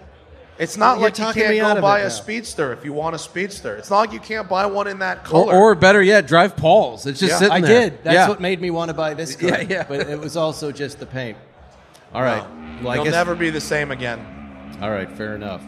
It's 0.56 0.76
not 0.76 0.98
You're 0.98 1.08
like 1.08 1.18
you 1.18 1.32
can't 1.42 1.74
go 1.76 1.80
buy 1.80 2.00
a 2.00 2.02
now. 2.04 2.08
speedster 2.10 2.72
if 2.72 2.84
you 2.84 2.92
want 2.92 3.16
a 3.16 3.18
speedster. 3.18 3.76
It's 3.76 3.90
not 3.90 3.98
like 3.98 4.12
you 4.12 4.20
can't 4.20 4.48
buy 4.48 4.66
one 4.66 4.86
in 4.86 5.00
that 5.00 5.18
or, 5.18 5.22
color. 5.22 5.54
or 5.54 5.74
better 5.74 6.00
yet, 6.00 6.28
drive 6.28 6.56
Paul's. 6.56 7.06
It's 7.06 7.18
just 7.18 7.32
Yeah. 7.32 7.38
sitting 7.38 7.52
I 7.52 7.60
there. 7.60 7.90
did. 7.90 8.04
That's 8.04 8.14
yeah. 8.14 8.28
what 8.28 8.40
made 8.40 8.60
me 8.60 8.70
want 8.70 8.88
to 8.90 8.94
buy 8.94 9.14
this 9.14 9.34
car. 9.40 9.48
Yeah, 9.50 9.60
yeah. 9.68 9.84
But 9.88 10.08
it 10.08 10.18
was 10.20 10.36
also 10.36 10.70
just 10.70 11.00
the 11.00 11.06
paint. 11.06 11.36
All 12.14 12.22
right. 12.22 12.44
Well, 12.82 12.90
I 12.92 12.94
You'll 12.96 13.04
guess. 13.04 13.12
never 13.14 13.34
be 13.34 13.50
the 13.50 13.60
same 13.60 13.90
again. 13.90 14.76
All 14.80 14.90
right. 14.90 15.10
Fair 15.10 15.34
enough. 15.34 15.62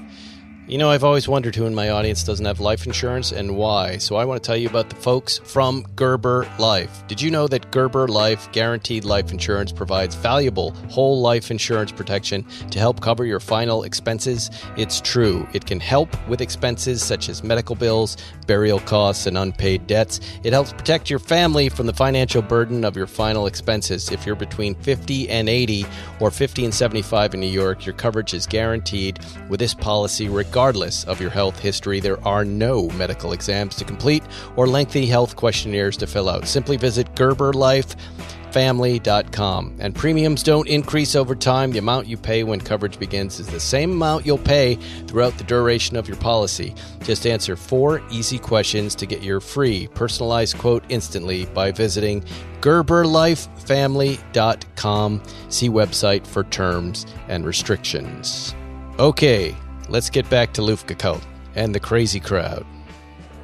You 0.68 0.79
know, 0.79 0.90
I've 0.90 1.05
always 1.05 1.29
wondered 1.29 1.55
who 1.55 1.64
in 1.66 1.76
my 1.76 1.90
audience 1.90 2.24
doesn't 2.24 2.44
have 2.44 2.59
life 2.59 2.87
insurance 2.87 3.31
and 3.31 3.57
why. 3.57 3.98
So 3.98 4.16
I 4.16 4.24
want 4.24 4.42
to 4.42 4.44
tell 4.44 4.57
you 4.57 4.68
about 4.68 4.90
the 4.90 4.96
folks 4.96 5.38
from 5.38 5.87
Gerber 5.94 6.44
Life. 6.59 7.07
Did 7.07 7.22
you 7.22 7.31
know 7.31 7.46
that 7.46 7.70
Gerber 7.70 8.09
Life 8.09 8.50
Guaranteed 8.50 9.05
Life 9.05 9.31
Insurance 9.31 9.70
provides 9.70 10.16
valuable 10.16 10.72
whole 10.90 11.20
life 11.20 11.52
insurance 11.52 11.92
protection 11.92 12.44
to 12.72 12.81
help 12.81 13.00
cover 13.00 13.24
your 13.24 13.38
final 13.38 13.85
expenses? 13.85 14.50
It's 14.76 15.00
true. 15.00 15.46
It 15.52 15.66
can 15.66 15.79
help 15.79 16.09
with 16.26 16.40
expenses 16.40 17.00
such 17.00 17.29
as 17.29 17.44
medical 17.44 17.76
bills, 17.76 18.16
burial 18.48 18.81
costs, 18.81 19.29
and 19.29 19.38
unpaid 19.38 19.87
debts. 19.87 20.18
It 20.42 20.52
helps 20.52 20.72
protect 20.72 21.09
your 21.09 21.20
family 21.20 21.68
from 21.68 21.87
the 21.87 21.94
financial 21.94 22.42
burden 22.42 22.85
of 22.85 22.96
your 22.96 23.07
final 23.07 23.46
expenses. 23.46 24.11
If 24.11 24.26
you're 24.26 24.35
between 24.35 24.74
50 24.74 25.29
and 25.29 25.48
80 25.48 25.87
or 26.18 26.33
50 26.33 26.64
and 26.64 26.74
75 26.74 27.35
in 27.35 27.40
New 27.40 27.46
York, 27.46 27.87
your 27.87 27.94
coverage 27.94 28.35
is 28.35 28.48
guaranteed 28.48 29.20
with 29.48 29.61
this 29.61 29.72
policy 29.72 30.29
regardless 30.57 31.05
of 31.05 31.21
your 31.21 31.29
health 31.29 31.59
history. 31.59 32.01
There 32.01 32.19
are 32.27 32.42
no 32.42 32.88
medical 32.92 33.33
exams 33.33 33.77
to 33.77 33.85
complete 33.85 34.23
or 34.57 34.66
lengthy 34.66 35.05
health 35.05 35.37
questionnaires 35.37 35.99
to 35.99 36.07
fill 36.07 36.31
out. 36.31 36.49
Simply 36.49 36.79
visit 36.79 37.14
gerberlifefamily.com. 37.14 39.77
And 39.81 39.95
premiums 39.95 40.42
don't 40.42 40.66
increase 40.66 41.14
over 41.14 41.35
time. 41.35 41.73
The 41.73 41.79
amount 41.79 42.07
you 42.07 42.16
pay 42.16 42.42
when 42.42 42.59
coverage 42.59 42.99
begins 42.99 43.38
is 43.38 43.49
the 43.49 43.61
same 43.61 43.92
amount 43.92 44.25
you'll 44.25 44.38
pay 44.38 44.77
throughout 45.07 45.37
the 45.37 45.45
duration 45.45 45.95
of 45.95 46.09
your 46.09 46.16
policy. 46.16 46.75
Just 47.03 47.27
answer 47.27 47.55
four 47.55 48.03
easy 48.11 48.38
questions 48.38 48.95
to 48.95 49.05
get 49.05 49.23
your 49.23 49.40
free 49.40 49.88
personalized 49.88 50.57
quote 50.57 50.85
instantly 50.88 51.45
by 51.45 51.71
visiting 51.71 52.25
gerberlifefamily.com. 52.62 55.23
See 55.51 55.69
website 55.69 56.27
for 56.27 56.45
terms 56.45 57.05
and 57.29 57.45
restrictions. 57.45 58.55
Okay, 58.99 59.55
let's 59.88 60.11
get 60.11 60.29
back 60.31 60.53
to 60.55 60.62
Luftgekuhlt 60.62 61.22
and 61.55 61.75
the 61.75 61.81
crazy 61.81 62.20
crowd. 62.20 62.64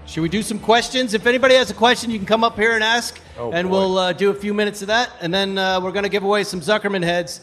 Should 0.06 0.22
we 0.22 0.28
do 0.28 0.42
some 0.42 0.58
questions? 0.58 1.14
If 1.14 1.26
anybody 1.26 1.54
has 1.54 1.70
a 1.70 1.74
question, 1.74 2.10
you 2.10 2.18
can 2.18 2.26
come 2.26 2.44
up 2.44 2.56
here 2.56 2.72
and 2.72 2.84
ask, 2.84 3.18
and 3.38 3.68
boy. 3.68 3.72
we'll 3.72 3.98
uh, 3.98 4.12
do 4.12 4.30
a 4.30 4.34
few 4.34 4.52
minutes 4.52 4.82
of 4.82 4.88
that, 4.88 5.10
and 5.20 5.32
then 5.32 5.56
uh, 5.56 5.80
we're 5.80 5.92
going 5.92 6.02
to 6.02 6.08
give 6.10 6.22
away 6.24 6.44
some 6.44 6.60
Zuckerman 6.60 7.02
heads. 7.02 7.40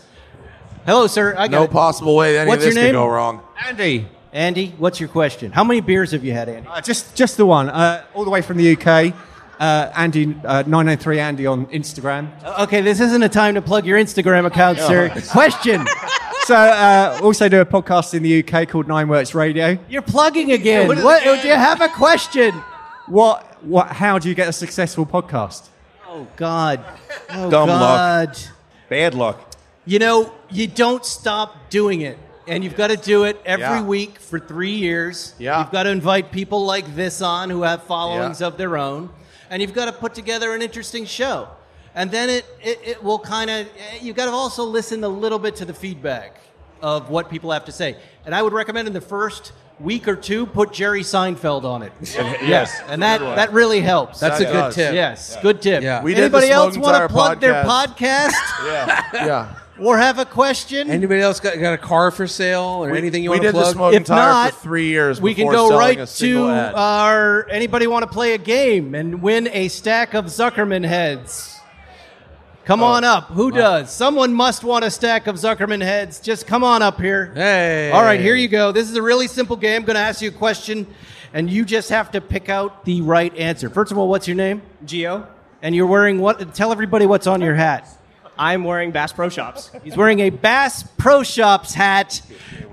Hello, 0.86 1.08
sir. 1.08 1.34
I 1.38 1.48
got 1.48 1.52
No 1.52 1.64
it. 1.64 1.72
possible 1.72 2.16
way 2.16 2.34
that 2.34 2.42
any 2.42 2.50
What's 2.50 2.64
of 2.64 2.68
this 2.70 2.76
your 2.76 2.84
could 2.84 2.88
name? 2.94 3.02
go 3.02 3.08
wrong. 3.08 3.42
Andy, 3.66 4.08
Andy, 4.34 4.76
what's 4.78 5.00
your 5.00 5.10
question? 5.10 5.52
How 5.52 5.64
many 5.64 5.82
beers 5.82 6.12
have 6.12 6.24
you 6.24 6.34
had, 6.34 6.48
Andy? 6.50 6.68
uh, 6.68 6.82
just 6.82 7.16
just 7.16 7.38
the 7.38 7.46
one, 7.46 7.70
uh, 7.70 8.04
all 8.14 8.24
the 8.24 8.30
way 8.30 8.42
from 8.42 8.58
the 8.58 8.74
UK. 8.78 9.14
Uh, 9.60 9.92
Andy, 9.96 10.26
uh, 10.46 10.62
993 10.68 11.20
Andy 11.20 11.46
on 11.48 11.66
Instagram. 11.68 12.30
Okay, 12.60 12.82
this 12.82 13.00
isn't 13.00 13.24
a 13.24 13.28
time 13.30 13.56
to 13.56 13.62
plug 13.62 13.86
your 13.86 13.98
Instagram 14.00 14.46
account, 14.46 14.78
sir. 14.90 15.10
Question. 15.32 15.86
So, 16.50 16.56
uh, 16.56 17.20
also 17.22 17.48
do 17.48 17.62
a 17.62 17.66
podcast 17.66 18.16
in 18.16 18.24
the 18.24 18.40
UK 18.44 18.68
called 18.68 18.88
Nine 18.88 19.08
Works 19.08 19.36
Radio. 19.36 19.78
You're 19.88 20.02
plugging 20.02 20.52
again. 20.52 20.88
what 20.88 20.98
is 20.98 21.04
what? 21.04 21.24
it? 21.24 21.44
Do 21.44 21.48
you 21.48 21.54
have 21.54 21.80
a 21.80 21.90
question? 21.90 22.56
What? 23.06 23.64
What? 23.64 23.90
How 23.90 24.18
do 24.18 24.30
you 24.30 24.34
get 24.34 24.48
a 24.48 24.52
successful 24.52 25.06
podcast? 25.06 25.68
Oh 26.08 26.26
God. 26.38 26.84
Oh 27.30 27.52
Dumb 27.52 27.70
luck. 27.70 27.80
God. 28.34 28.38
Bad 28.90 29.14
luck. 29.14 29.54
You 29.86 30.00
know, 30.00 30.34
you 30.50 30.66
don't 30.66 31.06
stop 31.06 31.70
doing 31.70 32.02
it. 32.02 32.18
And 32.48 32.64
you've 32.64 32.76
got 32.76 32.88
to 32.88 32.98
do 32.98 33.26
it 33.26 33.40
every 33.46 33.66
Yeah. 33.66 33.84
week 33.84 34.18
for 34.18 34.40
three 34.40 34.72
years. 34.72 35.36
Yeah. 35.38 35.60
You've 35.60 35.72
got 35.72 35.84
to 35.84 35.92
invite 35.92 36.32
people 36.32 36.66
like 36.66 36.96
this 36.96 37.22
on 37.22 37.52
who 37.52 37.62
have 37.62 37.84
followings 37.84 38.42
Yeah. 38.42 38.48
of 38.48 38.58
their 38.58 38.76
own. 38.76 39.12
And 39.52 39.62
you've 39.62 39.76
got 39.76 39.86
to 39.86 39.92
put 39.92 40.16
together 40.16 40.56
an 40.56 40.64
interesting 40.64 41.06
show. 41.06 41.50
And 42.00 42.10
then 42.10 42.30
it, 42.30 42.46
it, 42.64 42.80
it 42.86 43.04
will 43.04 43.20
kind 43.20 43.50
of, 43.50 43.68
you've 44.02 44.16
got 44.16 44.28
to 44.28 44.32
also 44.32 44.64
listen 44.64 45.04
a 45.04 45.10
little 45.10 45.38
bit 45.38 45.58
to 45.58 45.66
the 45.66 45.74
feedback 45.74 46.38
of 46.82 47.10
what 47.10 47.30
people 47.30 47.52
have 47.52 47.66
to 47.66 47.74
say. 47.74 47.98
And 48.26 48.34
I 48.34 48.42
would 48.42 48.54
recommend 48.54 48.88
in 48.88 48.94
the 48.94 49.02
first 49.02 49.52
week 49.82 50.08
or 50.08 50.16
two, 50.16 50.46
put 50.46 50.72
Jerry 50.72 51.02
Seinfeld 51.02 51.66
on 51.66 51.84
it. 51.84 51.92
Yes. 52.42 52.80
And 52.88 53.04
that, 53.04 53.20
that 53.20 53.52
really 53.52 53.82
helps. 53.82 54.22
That's 54.22 54.40
a 54.40 54.46
That 54.46 54.54
good 54.54 54.74
tip. 54.76 54.94
Yes, 54.94 55.36
good 55.42 55.62
tip. 55.62 55.84
Yeah. 55.84 56.02
We 56.02 56.14
did 56.14 56.22
Anybody 56.24 56.48
the 56.48 56.54
else 56.54 56.74
Smoke 56.76 56.86
want 56.86 56.96
to 56.96 57.04
Entire 57.04 57.10
plug 57.10 57.40
their 57.42 57.64
podcast. 57.66 58.32
yeah 58.66 59.04
Yeah. 59.14 59.56
or 59.78 59.98
have 59.98 60.20
a 60.20 60.26
question, 60.26 60.90
Anybody 60.90 61.20
else 61.20 61.42
got, 61.42 61.60
got 61.60 61.74
a 61.74 61.78
car 61.78 62.12
for 62.12 62.28
sale 62.28 62.62
or 62.82 62.96
anything 62.96 63.24
you 63.26 63.32
want 63.32 63.42
to 63.42 63.48
did 63.50 63.56
the 63.56 63.60
plug? 63.62 63.74
smoking 63.76 64.00
if 64.02 64.08
tire 64.08 64.18
not, 64.32 64.54
for 64.54 64.60
three 64.62 64.88
years. 64.88 65.20
we 65.20 65.34
can 65.36 65.52
go 65.52 65.78
right 65.78 66.08
to 66.08 66.48
ad. 66.50 66.76
our. 66.76 67.46
Anybody 67.50 67.88
want 67.88 68.04
to 68.04 68.10
play 68.10 68.36
a 68.36 68.38
game 68.38 68.96
and 68.96 69.22
win 69.22 69.50
a 69.52 69.68
stack 69.68 70.14
of 70.14 70.26
Zuckerman 70.28 70.86
heads? 70.86 71.59
Come 72.70 72.84
oh. 72.84 72.86
on 72.86 73.04
up. 73.04 73.30
Who 73.30 73.50
does? 73.50 73.92
Someone 73.92 74.32
must 74.32 74.64
want 74.64 74.86
a 74.86 74.92
stack 74.92 75.26
of 75.26 75.38
Zuckerman 75.38 75.82
heads. 75.82 76.20
Just 76.20 76.46
come 76.46 76.64
on 76.64 76.84
up 76.84 77.02
here. 77.02 77.32
Hey. 77.34 77.90
All 77.90 78.04
right, 78.04 78.20
here 78.20 78.36
you 78.36 78.48
go. 78.48 78.72
This 78.72 78.88
is 78.88 78.96
a 78.96 79.02
really 79.02 79.26
simple 79.26 79.56
game. 79.56 79.78
I'm 79.78 79.86
going 79.86 79.96
to 79.96 80.02
ask 80.02 80.22
you 80.22 80.30
a 80.30 80.32
question, 80.32 80.86
and 81.34 81.50
you 81.50 81.66
just 81.66 81.90
have 81.90 82.12
to 82.12 82.22
pick 82.22 82.48
out 82.48 82.86
the 82.86 83.02
right 83.02 83.36
answer. 83.36 83.72
First 83.72 83.92
of 83.92 83.98
all, 83.98 84.08
what's 84.08 84.28
your 84.28 84.38
name? 84.38 84.62
Geo, 84.86 85.28
And 85.64 85.74
you're 85.74 85.88
wearing 85.88 86.20
what? 86.20 86.54
Tell 86.54 86.72
everybody 86.72 87.08
what's 87.08 87.26
on 87.26 87.42
your 87.42 87.56
hat. 87.56 87.88
I'm 88.38 88.64
wearing 88.64 88.92
Bass 88.92 89.14
Pro 89.14 89.30
Shops. 89.30 89.72
He's 89.84 89.98
wearing 89.98 90.20
a 90.20 90.30
Bass 90.30 90.84
Pro 91.00 91.24
Shops 91.24 91.74
hat 91.74 92.22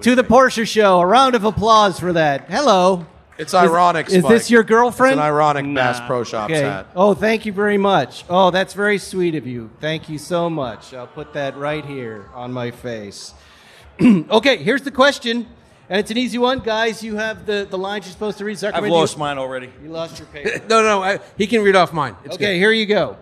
to 0.02 0.14
the 0.14 0.24
Porsche 0.24 0.68
show. 0.68 1.00
A 1.00 1.06
round 1.06 1.34
of 1.34 1.44
applause 1.44 1.98
for 1.98 2.12
that. 2.12 2.50
Hello. 2.50 3.06
It's 3.38 3.52
ironic. 3.54 4.08
is 4.08 4.20
Spike. 4.22 4.28
this 4.32 4.50
your 4.50 4.62
girlfriend? 4.62 5.12
It's 5.14 5.18
an 5.20 5.26
ironic 5.26 5.66
Nah. 5.66 5.74
Bass 5.92 6.00
Pro 6.06 6.24
Shops 6.24 6.52
Okay. 6.52 6.62
hat. 6.62 6.86
Oh, 6.96 7.14
thank 7.14 7.44
you 7.46 7.52
very 7.52 7.76
much. 7.78 8.24
Oh, 8.30 8.50
that's 8.50 8.72
very 8.74 8.98
sweet 8.98 9.34
of 9.34 9.46
you. 9.46 9.70
Thank 9.80 10.08
you 10.08 10.18
so 10.18 10.48
much. 10.48 10.94
I'll 10.94 11.06
put 11.06 11.32
that 11.34 11.56
right 11.56 11.84
here 11.84 12.26
on 12.34 12.52
my 12.52 12.70
face. 12.70 13.34
okay, 14.02 14.56
here's 14.56 14.82
the 14.82 14.90
question, 14.90 15.46
and 15.88 16.00
it's 16.00 16.10
an 16.10 16.16
easy 16.18 16.38
one, 16.38 16.60
guys. 16.60 17.02
You 17.02 17.16
have 17.16 17.46
the, 17.46 17.66
the 17.68 17.78
lines 17.78 18.06
you're 18.06 18.12
supposed 18.12 18.38
to 18.38 18.44
read. 18.44 18.56
Zuckerman, 18.56 18.74
I've 18.74 18.86
you- 18.86 18.92
lost 18.92 19.18
mine 19.18 19.38
already. 19.38 19.70
You 19.82 19.90
lost 19.90 20.18
your 20.18 20.28
paper. 20.28 20.62
No, 20.68 20.82
no, 20.82 21.02
I, 21.02 21.18
he 21.36 21.46
can 21.46 21.62
read 21.62 21.76
off 21.76 21.92
mine. 21.92 22.16
It's 22.24 22.34
okay, 22.36 22.54
good. 22.54 22.58
here 22.58 22.72
you 22.72 22.86
go. 22.86 23.16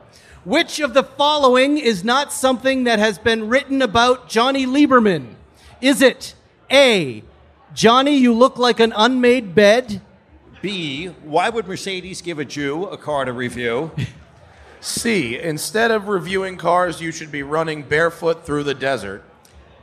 Which 0.44 0.78
of 0.80 0.92
the 0.94 1.02
following 1.02 1.78
is 1.78 2.04
not 2.04 2.32
something 2.32 2.84
that 2.84 2.98
has 2.98 3.18
been 3.18 3.48
written 3.48 3.80
about 3.82 4.28
Jonny 4.28 4.66
Lieberman? 4.66 5.34
Is 5.80 6.02
it 6.02 6.34
A. 6.70 7.22
Jonny, 7.72 8.16
you 8.16 8.32
look 8.34 8.58
like 8.58 8.78
an 8.78 8.92
unmade 8.94 9.54
bed? 9.54 10.00
B, 10.64 11.08
why 11.24 11.50
would 11.50 11.68
Mercedes 11.68 12.22
give 12.22 12.38
a 12.38 12.44
Jew 12.46 12.86
a 12.86 12.96
car 12.96 13.26
to 13.26 13.34
review? 13.34 13.90
C. 14.80 15.38
Instead 15.38 15.90
of 15.90 16.08
reviewing 16.08 16.56
cars, 16.56 17.02
you 17.02 17.12
should 17.12 17.30
be 17.30 17.42
running 17.42 17.82
barefoot 17.82 18.46
through 18.46 18.62
the 18.62 18.72
desert. 18.72 19.22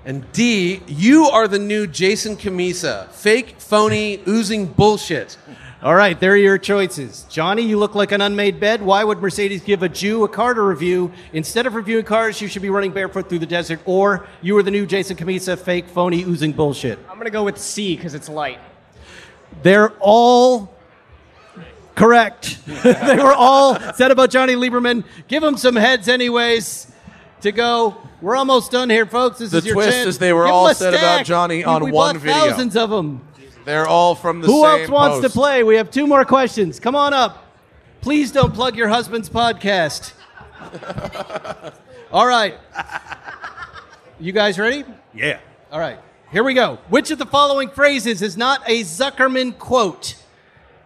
And 0.05 0.31
D, 0.31 0.81
you 0.87 1.25
are 1.25 1.47
the 1.47 1.59
new 1.59 1.85
Jason 1.85 2.35
Cammisa. 2.35 3.09
Fake, 3.09 3.57
phony, 3.59 4.23
oozing 4.27 4.65
bullshit. 4.65 5.37
All 5.83 5.93
right, 5.93 6.19
there 6.19 6.31
are 6.31 6.35
your 6.35 6.57
choices. 6.57 7.27
Jonny, 7.29 7.61
you 7.61 7.77
look 7.77 7.93
like 7.93 8.11
an 8.11 8.21
unmade 8.21 8.59
bed. 8.59 8.81
Why 8.81 9.03
would 9.03 9.19
Mercedes 9.19 9.61
give 9.61 9.83
a 9.83 9.89
Jew 9.89 10.23
a 10.23 10.27
car 10.27 10.55
to 10.55 10.61
review? 10.63 11.11
Instead 11.31 11.67
of 11.67 11.75
reviewing 11.75 12.05
cars, 12.05 12.41
you 12.41 12.47
should 12.47 12.63
be 12.63 12.71
running 12.71 12.91
barefoot 12.91 13.29
through 13.29 13.39
the 13.39 13.45
desert. 13.45 13.81
Or 13.85 14.25
you 14.41 14.57
are 14.57 14.63
the 14.63 14.71
new 14.71 14.87
Jason 14.87 15.15
Cammisa, 15.15 15.59
fake, 15.59 15.89
phony, 15.89 16.23
oozing 16.23 16.53
bullshit. 16.53 16.97
I'm 17.07 17.19
gonna 17.19 17.29
go 17.29 17.43
with 17.43 17.59
C 17.59 17.95
because 17.95 18.15
it's 18.15 18.29
light. 18.29 18.57
They're 19.63 19.91
all 19.99 20.73
correct. 21.95 22.59
they 22.65 23.17
were 23.17 23.33
all 23.33 23.77
said 23.93 24.11
about 24.11 24.29
Jonny 24.31 24.53
Lieberman. 24.55 25.03
Give 25.27 25.43
him 25.43 25.57
some 25.57 25.75
heads, 25.75 26.07
anyways, 26.07 26.91
to 27.41 27.51
go. 27.51 27.97
We're 28.21 28.35
almost 28.35 28.71
done 28.71 28.89
here, 28.89 29.05
folks. 29.05 29.39
This 29.39 29.51
The 29.51 29.57
is 29.59 29.65
your 29.65 29.73
twist 29.75 29.89
chance. 29.91 30.07
is 30.07 30.17
they 30.19 30.31
were 30.33 30.43
Give 30.43 30.49
'em 30.49 30.53
all 30.55 30.67
a 30.67 30.75
said 30.75 30.93
about. 30.93 31.25
Jonny 31.25 31.57
We- 31.57 31.63
on 31.63 31.83
we 31.85 31.91
one 31.91 32.17
video. 32.17 32.33
Thousands 32.49 32.75
of 32.75 32.89
them. 32.89 33.21
They're 33.65 33.87
all 33.87 34.15
from 34.15 34.41
the 34.41 34.47
same. 34.47 34.55
Who 34.55 34.65
else 34.65 34.89
wants 34.89 35.21
to 35.21 35.29
play? 35.29 35.63
We 35.63 35.75
have 35.75 35.91
two 35.91 36.07
more 36.07 36.25
questions. 36.25 36.79
Come 36.79 36.95
on 36.95 37.13
up. 37.13 37.45
Please 38.01 38.31
don't 38.31 38.53
plug 38.53 38.75
your 38.75 38.87
husband's 38.87 39.29
podcast. 39.29 40.13
All 42.11 42.25
right. 42.25 42.57
You 44.19 44.31
guys 44.31 44.57
ready? 44.57 44.83
Yeah. 45.13 45.39
All 45.71 45.79
right. 45.79 45.99
Here 46.31 46.45
we 46.45 46.53
go. 46.53 46.79
Which 46.87 47.11
of 47.11 47.17
the 47.19 47.25
following 47.25 47.69
phrases 47.69 48.21
is 48.21 48.37
not 48.37 48.61
a 48.65 48.83
Zuckerman 48.83 49.57
quote? 49.57 50.15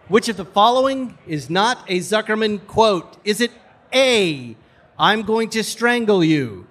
Which 0.08 0.28
of 0.28 0.36
the 0.36 0.44
following 0.44 1.16
is 1.24 1.48
not 1.48 1.84
a 1.86 2.00
Zuckerman 2.00 2.66
quote? 2.66 3.16
Is 3.22 3.40
it 3.40 3.52
A, 3.94 4.56
I'm 4.98 5.22
going 5.22 5.50
to 5.50 5.62
strangle 5.62 6.24
you? 6.24 6.66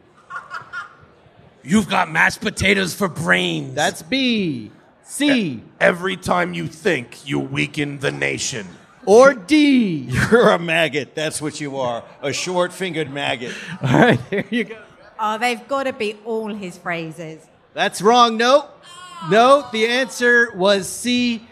You've 1.64 1.88
got 1.88 2.12
mashed 2.12 2.42
potatoes 2.42 2.94
for 2.94 3.08
brains. 3.08 3.76
That's 3.76 4.02
B. 4.02 4.72
C. 5.04 5.64
Every 5.80 6.18
time 6.18 6.54
you 6.54 6.68
think, 6.68 7.26
you 7.26 7.40
weaken 7.40 8.00
the 8.00 8.12
nation. 8.12 8.68
Or 9.06 9.34
D. 9.34 10.10
You're 10.10 10.50
a 10.50 10.60
maggot. 10.60 11.16
That's 11.16 11.42
what 11.42 11.62
you 11.62 11.78
are. 11.78 12.04
A 12.22 12.34
short 12.34 12.74
fingered 12.74 13.10
maggot. 13.10 13.54
All 13.82 14.00
right, 14.00 14.20
here 14.30 14.46
you 14.50 14.66
go. 14.66 14.82
Oh, 15.18 15.38
they've 15.38 15.66
got 15.66 15.84
to 15.84 15.94
be 15.94 16.18
all 16.26 16.54
his 16.54 16.78
phrases. 16.78 17.48
That's 17.76 18.02
wrong. 18.02 18.38
No. 18.38 18.70
No, 19.30 19.68
the 19.74 19.88
answer 19.88 20.50
was 20.56 20.88
C, 20.88 21.46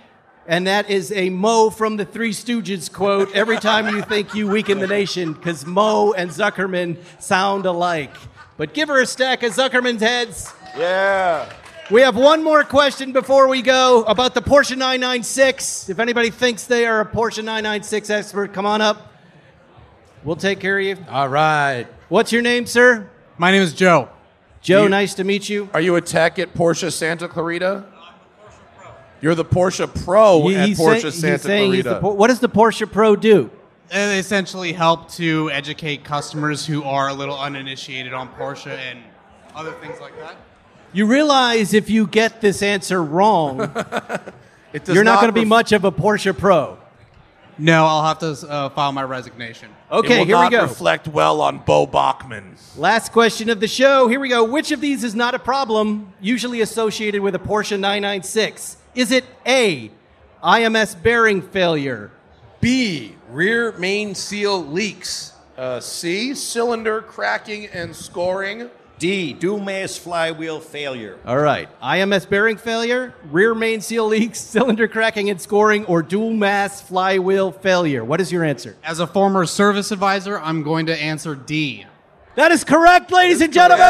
and 0.47 0.67
that 0.67 0.89
is 0.89 1.11
a 1.11 1.29
Moe 1.29 1.69
from 1.69 1.97
the 1.97 2.05
Three 2.05 2.31
Stooges 2.31 2.91
quote. 2.91 3.35
Every 3.35 3.57
time 3.57 3.93
you 3.93 4.01
think 4.03 4.33
you 4.33 4.47
weaken 4.47 4.79
the 4.79 4.87
nation, 4.87 5.33
because 5.33 5.65
Moe 5.65 6.13
and 6.13 6.29
Zuckerman 6.29 6.97
sound 7.19 7.65
alike. 7.65 8.15
But 8.55 8.73
give 8.73 8.87
her 8.87 9.01
a 9.01 9.05
stack 9.05 9.43
of 9.43 9.51
Zuckerman's 9.53 10.01
heads. 10.01 10.53
Yeah. 10.77 11.51
We 11.91 11.99
have 12.01 12.15
one 12.15 12.41
more 12.41 12.63
question 12.63 13.11
before 13.11 13.49
we 13.49 13.61
go 13.61 14.03
about 14.03 14.33
the 14.33 14.41
Porsche 14.41 14.77
996. 14.77 15.89
If 15.89 15.99
anybody 15.99 16.29
thinks 16.29 16.67
they 16.67 16.85
are 16.85 17.01
a 17.01 17.05
Porsche 17.05 17.43
996 17.43 18.09
expert, 18.09 18.53
come 18.53 18.65
on 18.65 18.79
up. 18.79 19.11
We'll 20.23 20.37
take 20.37 20.61
care 20.61 20.79
of 20.79 20.85
you. 20.85 20.97
All 21.09 21.27
right. 21.27 21.85
What's 22.07 22.31
your 22.31 22.43
name, 22.43 22.65
sir? 22.65 23.09
My 23.37 23.51
name 23.51 23.61
is 23.61 23.73
Joe. 23.73 24.07
Joe, 24.63 24.83
You- 24.83 24.89
nice 24.89 25.13
to 25.15 25.23
meet 25.23 25.49
you. 25.49 25.69
Are 25.73 25.81
you 25.81 25.95
a 25.97 26.01
tech 26.01 26.39
at 26.39 26.53
Porsche 26.55 26.91
Santa 26.91 27.27
Clarita? 27.27 27.83
You're 29.21 29.35
the 29.35 29.45
Porsche 29.45 29.87
Pro 30.05 30.47
He- 30.47 30.55
at 30.55 30.69
Porsche 30.69 31.11
say- 31.11 31.37
Santa 31.37 31.47
Clarita. 31.47 31.99
the 32.01 32.07
what 32.09 32.27
does 32.29 32.39
the 32.39 32.49
Porsche 32.49 32.89
Pro 32.91 33.15
do? 33.15 33.49
They 33.91 34.17
essentially 34.17 34.73
help 34.73 35.11
to 35.13 35.51
educate 35.51 36.03
customers 36.03 36.65
who 36.65 36.83
are 36.83 37.09
a 37.09 37.13
little 37.13 37.37
uninitiated 37.39 38.13
on 38.13 38.29
Porsche 38.39 38.75
and 38.77 38.99
other 39.55 39.73
things 39.81 39.99
like 40.01 40.17
that. 40.19 40.35
You 40.93 41.05
realize 41.07 41.73
if 41.73 41.89
you 41.89 42.07
get 42.07 42.39
this 42.41 42.63
answer 42.63 43.03
wrong, 43.03 43.59
It 44.73 44.85
does 44.85 44.95
you're 44.95 45.03
not, 45.03 45.15
not 45.15 45.21
going 45.21 45.33
to 45.33 45.39
be 45.39 45.45
much 45.45 45.71
of 45.73 45.83
a 45.83 45.91
Porsche 45.91 46.35
Pro. 46.35 46.77
No, 47.57 47.85
I'll 47.85 48.03
have 48.03 48.19
to 48.19 48.49
uh, 48.49 48.69
file 48.69 48.91
my 48.91 49.03
resignation. 49.03 49.69
Okay, 49.93 50.25
here 50.25 50.39
we 50.39 50.49
go. 50.49 50.63
reflect 50.63 51.07
well 51.07 51.39
on 51.39 51.59
Bo 51.59 51.85
Bachman. 51.85 52.55
Last 52.75 53.11
question 53.11 53.47
of 53.51 53.59
the 53.59 53.67
show. 53.67 54.07
Here 54.07 54.19
we 54.19 54.27
go. 54.27 54.43
Which 54.43 54.71
of 54.71 54.81
these 54.81 55.03
is 55.03 55.13
not 55.13 55.35
a 55.35 55.39
problem 55.39 56.11
usually 56.19 56.61
associated 56.61 57.21
with 57.21 57.35
a 57.35 57.39
Porsche 57.39 57.79
996? 57.79 58.77
Is 58.95 59.11
it 59.11 59.23
A, 59.45 59.91
IMS 60.43 60.99
bearing 60.99 61.43
failure? 61.43 62.11
B, 62.59 63.15
rear 63.29 63.73
main 63.73 64.15
seal 64.15 64.65
leaks. 64.65 65.33
Uh, 65.55 65.79
C, 65.79 66.33
cylinder 66.33 67.03
cracking 67.03 67.67
and 67.67 67.95
scoring. 67.95 68.71
D, 68.99 69.33
dual 69.33 69.59
mass 69.59 69.97
flywheel 69.97 70.59
failure. 70.59 71.17
All 71.25 71.37
right. 71.37 71.67
IMS 71.81 72.29
bearing 72.29 72.57
failure, 72.57 73.13
rear 73.31 73.53
main 73.53 73.81
seal 73.81 74.07
leaks, 74.07 74.39
cylinder 74.55 74.87
cracking 74.87 75.29
and 75.29 75.41
scoring, 75.41 75.85
or 75.85 76.01
dual 76.01 76.31
mass 76.33 76.81
flywheel 76.81 77.51
failure. 77.51 78.05
What 78.05 78.21
is 78.21 78.31
your 78.31 78.43
answer? 78.45 78.77
As 78.83 78.99
a 78.99 79.07
former 79.07 79.45
service 79.45 79.91
advisor, 79.91 80.39
I'm 80.39 80.63
going 80.63 80.85
to 80.85 80.95
answer 80.97 81.35
D. 81.35 81.85
That 82.35 82.51
is 82.51 82.63
correct, 82.63 83.11
ladies 83.11 83.41
and 83.41 83.51
gentlemen. 83.51 83.85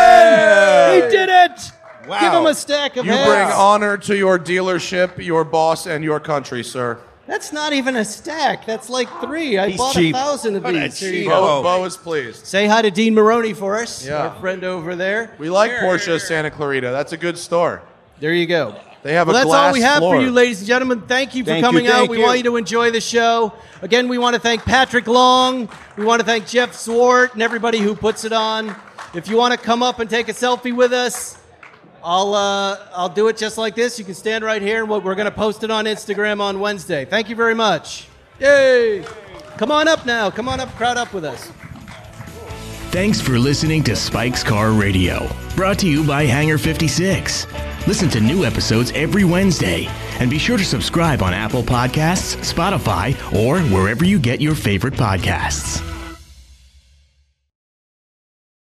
He 0.95 1.09
did 1.15 1.29
it. 1.29 1.71
Wow. 2.07 2.19
Give 2.19 2.33
him 2.33 2.45
a 2.47 2.53
stack 2.55 2.97
of 2.97 3.05
You 3.05 3.11
heads. 3.13 3.29
bring 3.29 3.47
honor 3.57 3.97
to 3.97 4.15
your 4.17 4.37
dealership, 4.37 5.23
your 5.23 5.45
boss, 5.45 5.85
and 5.85 6.03
your 6.03 6.19
country, 6.19 6.63
sir. 6.63 6.99
That's 7.25 7.53
not 7.53 7.71
even 7.71 7.95
a 7.95 8.03
stack. 8.03 8.65
That's 8.65 8.89
like 8.89 9.07
three. 9.21 9.57
I 9.57 9.69
He's 9.69 9.77
bought 9.77 9.93
cheap. 9.95 10.13
a 10.13 10.17
thousand 10.17 10.55
of 10.57 10.63
What 10.65 10.75
a 10.75 10.79
these. 10.79 10.99
Here 10.99 11.13
you 11.13 11.19
cheap- 11.21 11.29
go. 11.29 11.61
Bo, 11.61 11.63
Bo 11.63 11.85
is 11.85 11.95
pleased. 11.95 12.45
Say 12.45 12.67
hi 12.67 12.81
to 12.81 12.91
Dean 12.91 13.13
Maroney 13.13 13.53
for 13.53 13.77
us, 13.77 14.05
Yeah. 14.05 14.27
our 14.27 14.35
friend 14.41 14.63
over 14.65 14.95
there. 14.95 15.31
We 15.37 15.49
like 15.49 15.71
Porsche 15.71 16.19
Santa 16.19 16.51
Clarita. 16.51 16.91
That's 16.91 17.13
a 17.13 17.17
good 17.17 17.37
store. 17.37 17.81
There 18.19 18.33
you 18.33 18.45
go. 18.45 18.75
They 19.03 19.13
have 19.13 19.27
a 19.27 19.31
well, 19.31 19.35
a 19.37 19.39
that's 19.39 19.45
all 19.53 19.61
glass 19.63 19.73
we 19.73 19.81
have 19.81 19.97
floor. 19.99 20.15
for 20.17 20.21
you, 20.21 20.31
ladies 20.31 20.59
and 20.59 20.67
gentlemen. 20.67 21.01
Thank 21.07 21.33
you 21.35 21.43
for 21.43 21.51
Thank 21.51 21.61
you, 21.61 21.67
coming 21.67 21.87
out. 21.87 21.93
thank 21.99 22.09
We 22.11 22.17
you. 22.19 22.23
want 22.23 22.37
you 22.39 22.43
to 22.45 22.55
enjoy 22.57 22.91
the 22.91 23.01
show. 23.01 23.53
Again, 23.81 24.07
we 24.09 24.17
want 24.17 24.33
to 24.35 24.39
thank 24.41 24.63
Patrick 24.63 25.07
Long. 25.07 25.67
We 25.97 26.03
want 26.05 26.19
to 26.21 26.25
thank 26.25 26.47
Jeff 26.47 26.71
Zwart 26.73 27.33
and 27.33 27.41
everybody 27.41 27.79
who 27.79 27.95
puts 27.95 28.23
it 28.25 28.33
on. 28.33 28.73
If 29.13 29.27
you 29.29 29.37
want 29.37 29.53
to 29.53 29.57
come 29.59 29.81
up 29.83 29.99
and 29.99 30.09
take 30.09 30.27
a 30.29 30.33
selfie 30.33 30.73
with 30.75 30.91
us, 30.93 31.37
I'll 32.03 32.33
uh, 32.33 32.77
I'll 32.93 33.09
do 33.09 33.29
it 33.29 33.37
just 33.37 33.57
like 33.57 33.75
this. 33.75 33.97
You 33.97 34.05
can 34.05 34.13
stand 34.13 34.43
right 34.43 34.61
here, 34.61 34.83
and 34.83 34.89
we're 34.89 35.15
going 35.15 35.25
to 35.25 35.31
post 35.31 35.63
it 35.63 35.71
on 35.71 35.85
Instagram 35.85 36.41
on 36.41 36.59
Wednesday. 36.59 37.05
Thank 37.05 37.29
you 37.29 37.35
very 37.35 37.55
much. 37.55 38.07
Yay! 38.39 39.05
Come 39.57 39.71
on 39.71 39.87
up 39.87 40.05
now. 40.05 40.29
Come 40.29 40.49
on 40.49 40.59
up, 40.59 40.69
crowd 40.75 40.97
up 40.97 41.13
with 41.13 41.23
us. 41.23 41.51
Thanks 42.91 43.19
for 43.19 43.39
listening 43.39 43.83
to 43.85 43.95
Spike's 43.95 44.43
Car 44.43 44.71
Radio, 44.71 45.27
brought 45.55 45.79
to 45.79 45.89
you 45.89 46.05
by 46.05 46.25
Hangar 46.25 46.59
56. 46.59 47.47
Listen 47.87 48.07
to 48.09 48.19
new 48.19 48.45
episodes 48.45 48.91
every 48.91 49.23
Wednesday, 49.23 49.87
and 50.19 50.29
be 50.29 50.37
sure 50.37 50.57
to 50.57 50.63
subscribe 50.65 51.23
on 51.23 51.33
Apple 51.33 51.63
Podcasts, 51.63 52.35
Spotify, 52.53 53.13
or 53.33 53.59
wherever 53.73 54.05
you 54.05 54.19
get 54.19 54.41
your 54.41 54.55
favorite 54.55 54.93
podcasts. 54.93 55.81